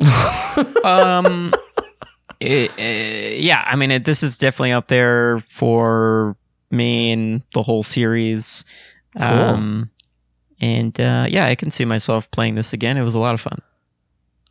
[0.84, 1.52] um,
[2.40, 6.36] it, uh, yeah, I mean, it, this is definitely up there for
[6.70, 8.64] me and the whole series.
[9.16, 9.26] Cool.
[9.26, 9.90] Um,
[10.60, 12.96] and uh, yeah, I can see myself playing this again.
[12.96, 13.60] It was a lot of fun.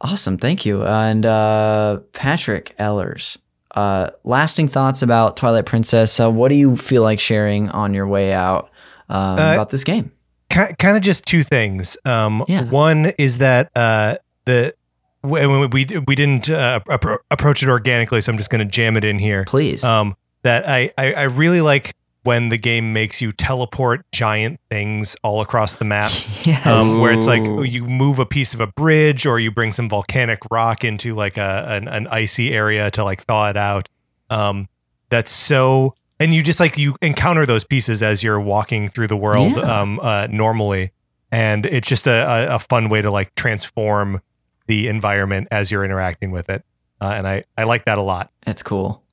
[0.01, 0.83] Awesome, thank you.
[0.83, 3.37] And uh, Patrick Ellers,
[3.75, 6.19] uh, lasting thoughts about Twilight Princess.
[6.19, 8.69] Uh, what do you feel like sharing on your way out
[9.09, 10.11] um, Uh, about this game?
[10.49, 11.97] kind of just two things.
[12.03, 12.63] Um, Yeah.
[12.65, 14.15] One is that uh,
[14.45, 14.73] the
[15.23, 19.05] we, we didn't uh, appro- approach it organically, so I'm just going to jam it
[19.05, 19.45] in here.
[19.45, 19.83] Please.
[19.83, 21.93] Um, that I, I I really like
[22.23, 26.11] when the game makes you teleport giant things all across the map.
[26.43, 26.65] yes.
[26.67, 29.89] Um, where it's like you move a piece of a bridge or you bring some
[29.89, 33.89] volcanic rock into like a an, an icy area to like thaw it out.
[34.29, 34.67] Um,
[35.09, 39.17] that's so, and you just like you encounter those pieces as you're walking through the
[39.17, 39.81] world Yeah.
[39.81, 40.91] um, uh, normally,
[41.31, 42.11] and it's just a,
[42.51, 44.21] a, a fun way to like transform
[44.67, 46.63] the environment as you're interacting with it,
[47.01, 48.31] uh, and I I like that a lot.
[48.45, 49.03] That's cool.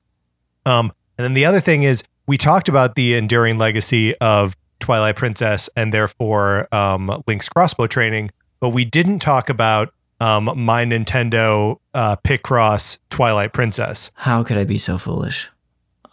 [0.65, 5.15] Um, and then the other thing is we talked about the enduring legacy of Twilight
[5.15, 8.29] Princess and therefore um, Link's crossbow training,
[8.59, 14.11] but we didn't talk about um, my Nintendo uh, Picross Twilight Princess.
[14.13, 15.49] How could I be so foolish?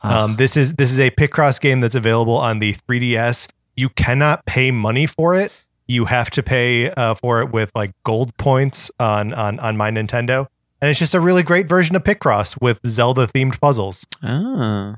[0.02, 3.48] Um, this is this is a Picross game that's available on the 3DS.
[3.76, 5.66] You cannot pay money for it.
[5.86, 9.90] You have to pay uh, for it with like gold points on on on my
[9.90, 10.46] Nintendo,
[10.80, 14.06] and it's just a really great version of Picross with Zelda themed puzzles.
[14.22, 14.96] Ah.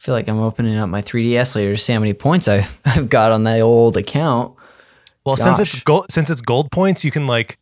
[0.00, 2.66] I feel like I'm opening up my 3DS later to see how many points I,
[2.86, 4.54] I've got on that old account.
[5.26, 7.58] Well, since it's gold, since it's gold points, you can like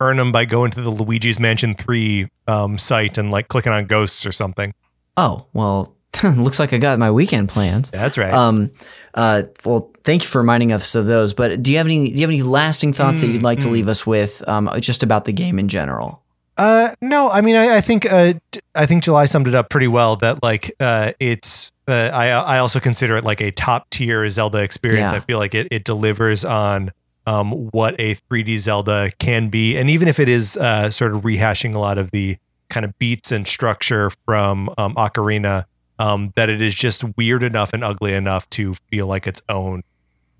[0.00, 3.84] earn them by going to the Luigi's Mansion Three um, site and like clicking on
[3.84, 4.72] ghosts or something.
[5.18, 5.94] Oh, well,
[6.24, 7.90] looks like I got my weekend plans.
[7.90, 8.32] That's right.
[8.32, 8.70] Um,
[9.12, 11.34] uh, well, thank you for reminding us of those.
[11.34, 12.08] But do you have any?
[12.08, 15.02] Do you have any lasting thoughts that you'd like to leave us with, um, just
[15.02, 16.22] about the game in general?
[16.56, 18.34] Uh, no, I mean, I, I think uh,
[18.74, 20.16] I think July summed it up pretty well.
[20.16, 24.58] That like uh, it's uh, I I also consider it like a top tier Zelda
[24.58, 25.12] experience.
[25.12, 25.18] Yeah.
[25.18, 26.90] I feel like it it delivers on
[27.26, 31.22] um what a 3D Zelda can be, and even if it is uh sort of
[31.22, 32.36] rehashing a lot of the
[32.68, 35.66] kind of beats and structure from um, Ocarina,
[35.98, 39.82] um, that it is just weird enough and ugly enough to feel like its own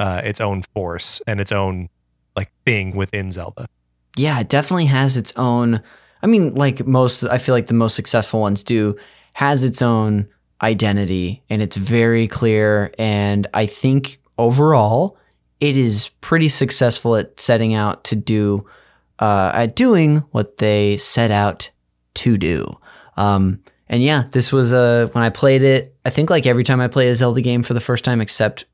[0.00, 1.88] uh its own force and its own
[2.36, 3.68] like thing within Zelda.
[4.16, 5.82] Yeah, it definitely has its own.
[6.22, 8.96] I mean, like most, I feel like the most successful ones do,
[9.32, 10.28] has its own
[10.62, 12.92] identity and it's very clear.
[12.98, 15.18] And I think overall,
[15.60, 18.66] it is pretty successful at setting out to do,
[19.18, 21.70] uh, at doing what they set out
[22.14, 22.66] to do.
[23.16, 25.94] Um, and yeah, this was a when I played it.
[26.04, 28.64] I think like every time I play a Zelda game for the first time, except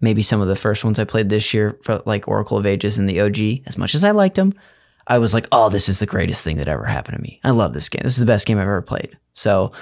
[0.00, 3.08] maybe some of the first ones I played this year, like Oracle of Ages and
[3.08, 3.66] the OG.
[3.66, 4.54] As much as I liked them,
[5.06, 7.40] I was like, "Oh, this is the greatest thing that ever happened to me.
[7.44, 8.00] I love this game.
[8.02, 9.72] This is the best game I've ever played." So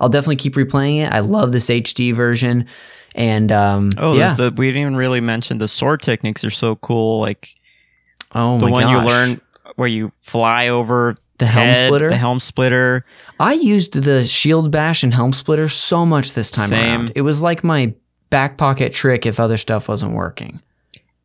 [0.00, 1.12] I'll definitely keep replaying it.
[1.12, 2.66] I love this HD version,
[3.14, 6.76] and um, Oh, yeah, the we didn't even really mention the sword techniques are so
[6.76, 7.20] cool.
[7.20, 7.48] Like
[8.34, 9.40] Oh the one you learn
[9.76, 12.08] where you fly over The helm head, splitter?
[12.10, 13.04] The helm splitter.
[13.40, 17.00] I used the shield bash and helm splitter so much this time Same.
[17.00, 17.12] around.
[17.14, 17.94] It was like my
[18.30, 20.60] back pocket trick if other stuff wasn't working.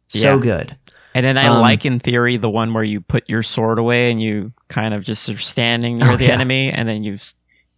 [0.08, 0.38] So Yeah.
[0.40, 0.78] good.
[1.16, 4.10] And then I Um, like in theory the one where you put your sword away
[4.12, 6.32] and you kind of just are standing near Oh, the yeah.
[6.34, 7.20] enemy and then you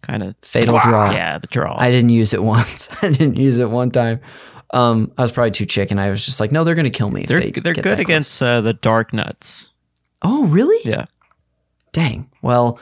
[0.06, 1.10] kind of Fatal draw.
[1.10, 1.76] Yeah, the draw.
[1.78, 2.88] I didn't use it once.
[3.02, 4.20] I didn't use it one time.
[4.72, 5.98] Um, I was probably too chicken.
[5.98, 7.24] I was just like, no, they're gonna kill me.
[7.26, 9.70] They're they they're good against uh, the Darknuts.
[10.22, 10.78] Oh, really?
[10.84, 11.06] Yeah.
[11.92, 12.30] Dang.
[12.42, 12.78] Well,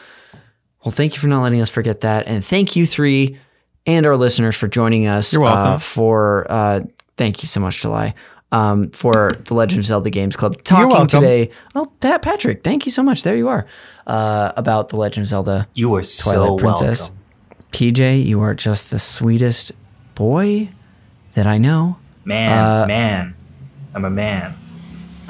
[0.85, 3.39] well, thank you for not letting us forget that, and thank you three
[3.87, 5.33] and our listeners for joining us.
[5.33, 5.75] You're welcome.
[5.75, 6.81] Uh, for uh,
[7.17, 8.15] thank you so much, July.
[8.55, 11.51] Um, for the Legend of Zelda Games Club talking today.
[11.75, 13.23] Oh, Pat Patrick, thank you so much.
[13.25, 13.67] There you are.
[14.07, 15.67] Uh, about the Legend of Zelda.
[15.75, 17.11] You are so Princess.
[17.11, 17.19] welcome.
[17.73, 19.73] PJ, you are just the sweetest
[20.15, 20.69] boy
[21.35, 21.97] that I know.
[22.25, 23.35] Man, Uh, man.
[23.95, 24.55] I'm a man.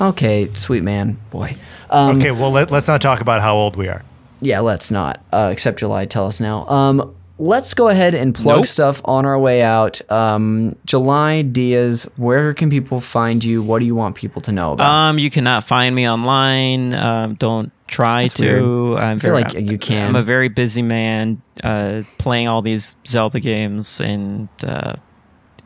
[0.01, 1.57] Okay, sweet man, boy.
[1.89, 4.03] Um, okay, well let, let's not talk about how old we are.
[4.41, 5.25] Yeah, let's not.
[5.33, 6.67] Uh, except July, tell us now.
[6.69, 8.67] Um, let's go ahead and plug Nope.
[8.67, 10.01] stuff on our way out.
[10.11, 13.63] Um, July Diaz, where can people find you?
[13.63, 14.89] What do you want people to know about?
[14.89, 16.95] Um, you cannot find me online.
[16.95, 18.97] Um, don't try That's to.
[18.99, 20.09] I'm feel very, like you can.
[20.09, 24.95] I'm a very busy man, uh, playing all these Zelda games and uh,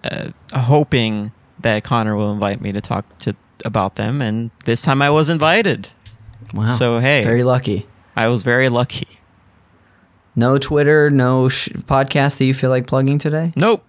[0.05, 3.35] uh, hoping that Connor will invite me to talk to
[3.65, 4.23] about them.
[4.23, 5.89] And this time I was invited.
[6.55, 6.75] wow.
[6.77, 7.23] so, hey.
[7.23, 7.87] very lucky.
[8.17, 9.18] I was very lucky.
[10.39, 13.53] No Twitter, no sh- podcast that you feel like plugging today.
[13.57, 13.85] Nope.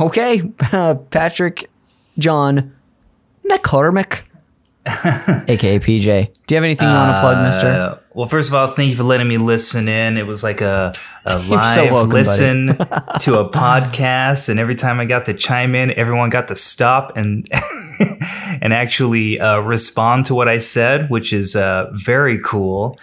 [0.00, 0.40] Okay,
[0.72, 1.68] uh, Patrick,
[2.16, 2.76] John,
[3.44, 4.22] McCormick,
[5.48, 6.32] aka PJ.
[6.46, 7.66] Do you have anything you want to plug, Mister?
[7.66, 10.16] Uh, well, first of all, thank you for letting me listen in.
[10.16, 10.92] It was like a,
[11.24, 15.74] a live so welcome, listen to a podcast, and every time I got to chime
[15.74, 17.48] in, everyone got to stop and
[18.62, 22.96] and actually uh, respond to what I said, which is uh, very cool.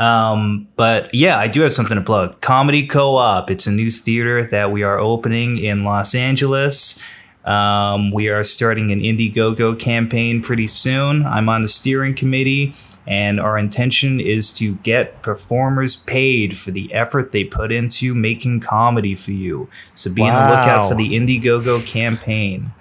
[0.00, 2.40] Um, but yeah, I do have something to plug.
[2.40, 3.50] Comedy Co-op.
[3.50, 7.02] It's a new theater that we are opening in Los Angeles.
[7.44, 11.24] Um, we are starting an Indiegogo campaign pretty soon.
[11.26, 12.74] I'm on the steering committee,
[13.06, 18.60] and our intention is to get performers paid for the effort they put into making
[18.60, 19.68] comedy for you.
[19.94, 22.72] So be on the lookout for the Indiegogo campaign.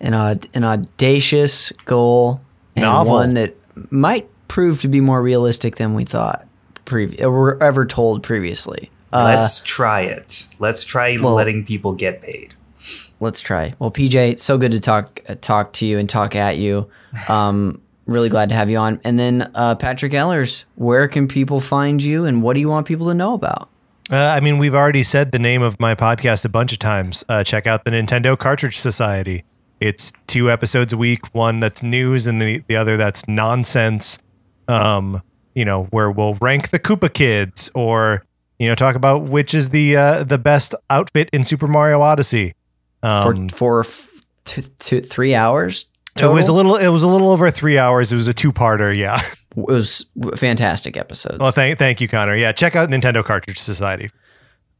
[0.00, 2.40] an aud- an audacious goal
[2.76, 3.12] and Novel.
[3.12, 3.56] one that
[3.90, 6.46] might prove to be more realistic than we thought
[6.84, 8.90] previ- or were ever told previously.
[9.12, 10.46] Uh, Let's try it.
[10.58, 12.54] Let's try well- letting people get paid.
[13.20, 13.74] let's try.
[13.78, 16.88] Well, PJ, so good to talk uh, talk to you and talk at you.
[17.28, 19.00] Um, really glad to have you on.
[19.04, 22.86] And then uh, Patrick Ellers, where can people find you, and what do you want
[22.86, 23.68] people to know about?
[24.10, 27.24] Uh, I mean, we've already said the name of my podcast a bunch of times.
[27.28, 29.44] Uh, check out the Nintendo Cartridge Society.
[29.80, 34.18] It's two episodes a week, one that's news and the, the other that's nonsense.
[34.68, 35.22] Um,
[35.54, 38.24] you know, where we'll rank the Koopa Kids or
[38.58, 42.54] you know talk about which is the uh, the best outfit in Super Mario Odyssey.
[43.02, 44.08] Um, for for f-
[44.44, 45.86] two, two, three hours.
[46.18, 48.12] it was a little it was a little over three hours.
[48.12, 48.94] It was a two parter.
[48.96, 49.20] Yeah.
[49.56, 51.38] It was fantastic episodes.
[51.38, 52.34] well, thank thank you, Connor.
[52.34, 54.10] Yeah, check out Nintendo Cartridge Society.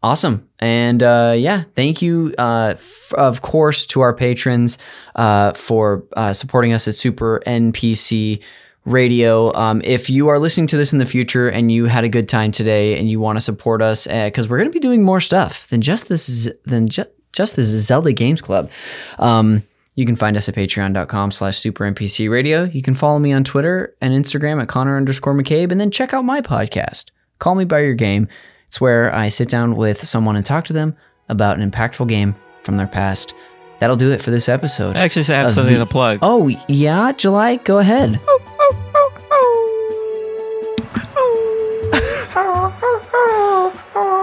[0.03, 0.49] Awesome.
[0.59, 4.79] And uh, yeah, thank you, uh, f- of course, to our patrons
[5.15, 8.43] uh, for uh, supporting us at Super NPC
[8.85, 9.53] Radio.
[9.55, 12.29] Um, if you are listening to this in the future and you had a good
[12.29, 15.21] time today and you want to support us, because we're going to be doing more
[15.21, 18.71] stuff than just this, than ju- just this Zelda Games Club.
[19.19, 19.63] Um,
[19.97, 22.65] you can find us at patreon.com slash super NPC radio.
[22.65, 26.13] You can follow me on Twitter and Instagram at Connor underscore McCabe, and then check
[26.13, 27.07] out my podcast,
[27.39, 28.29] Call Me By Your Game.
[28.67, 30.97] It's where I sit down with someone and talk to them
[31.29, 32.35] about an impactful game
[32.65, 33.35] from their past.
[33.79, 34.97] That'll do it for this episode.
[34.97, 36.19] I actually have something the- to plug.
[36.23, 38.21] Oh, yeah, July, go ahead.
[43.15, 44.14] 啊啊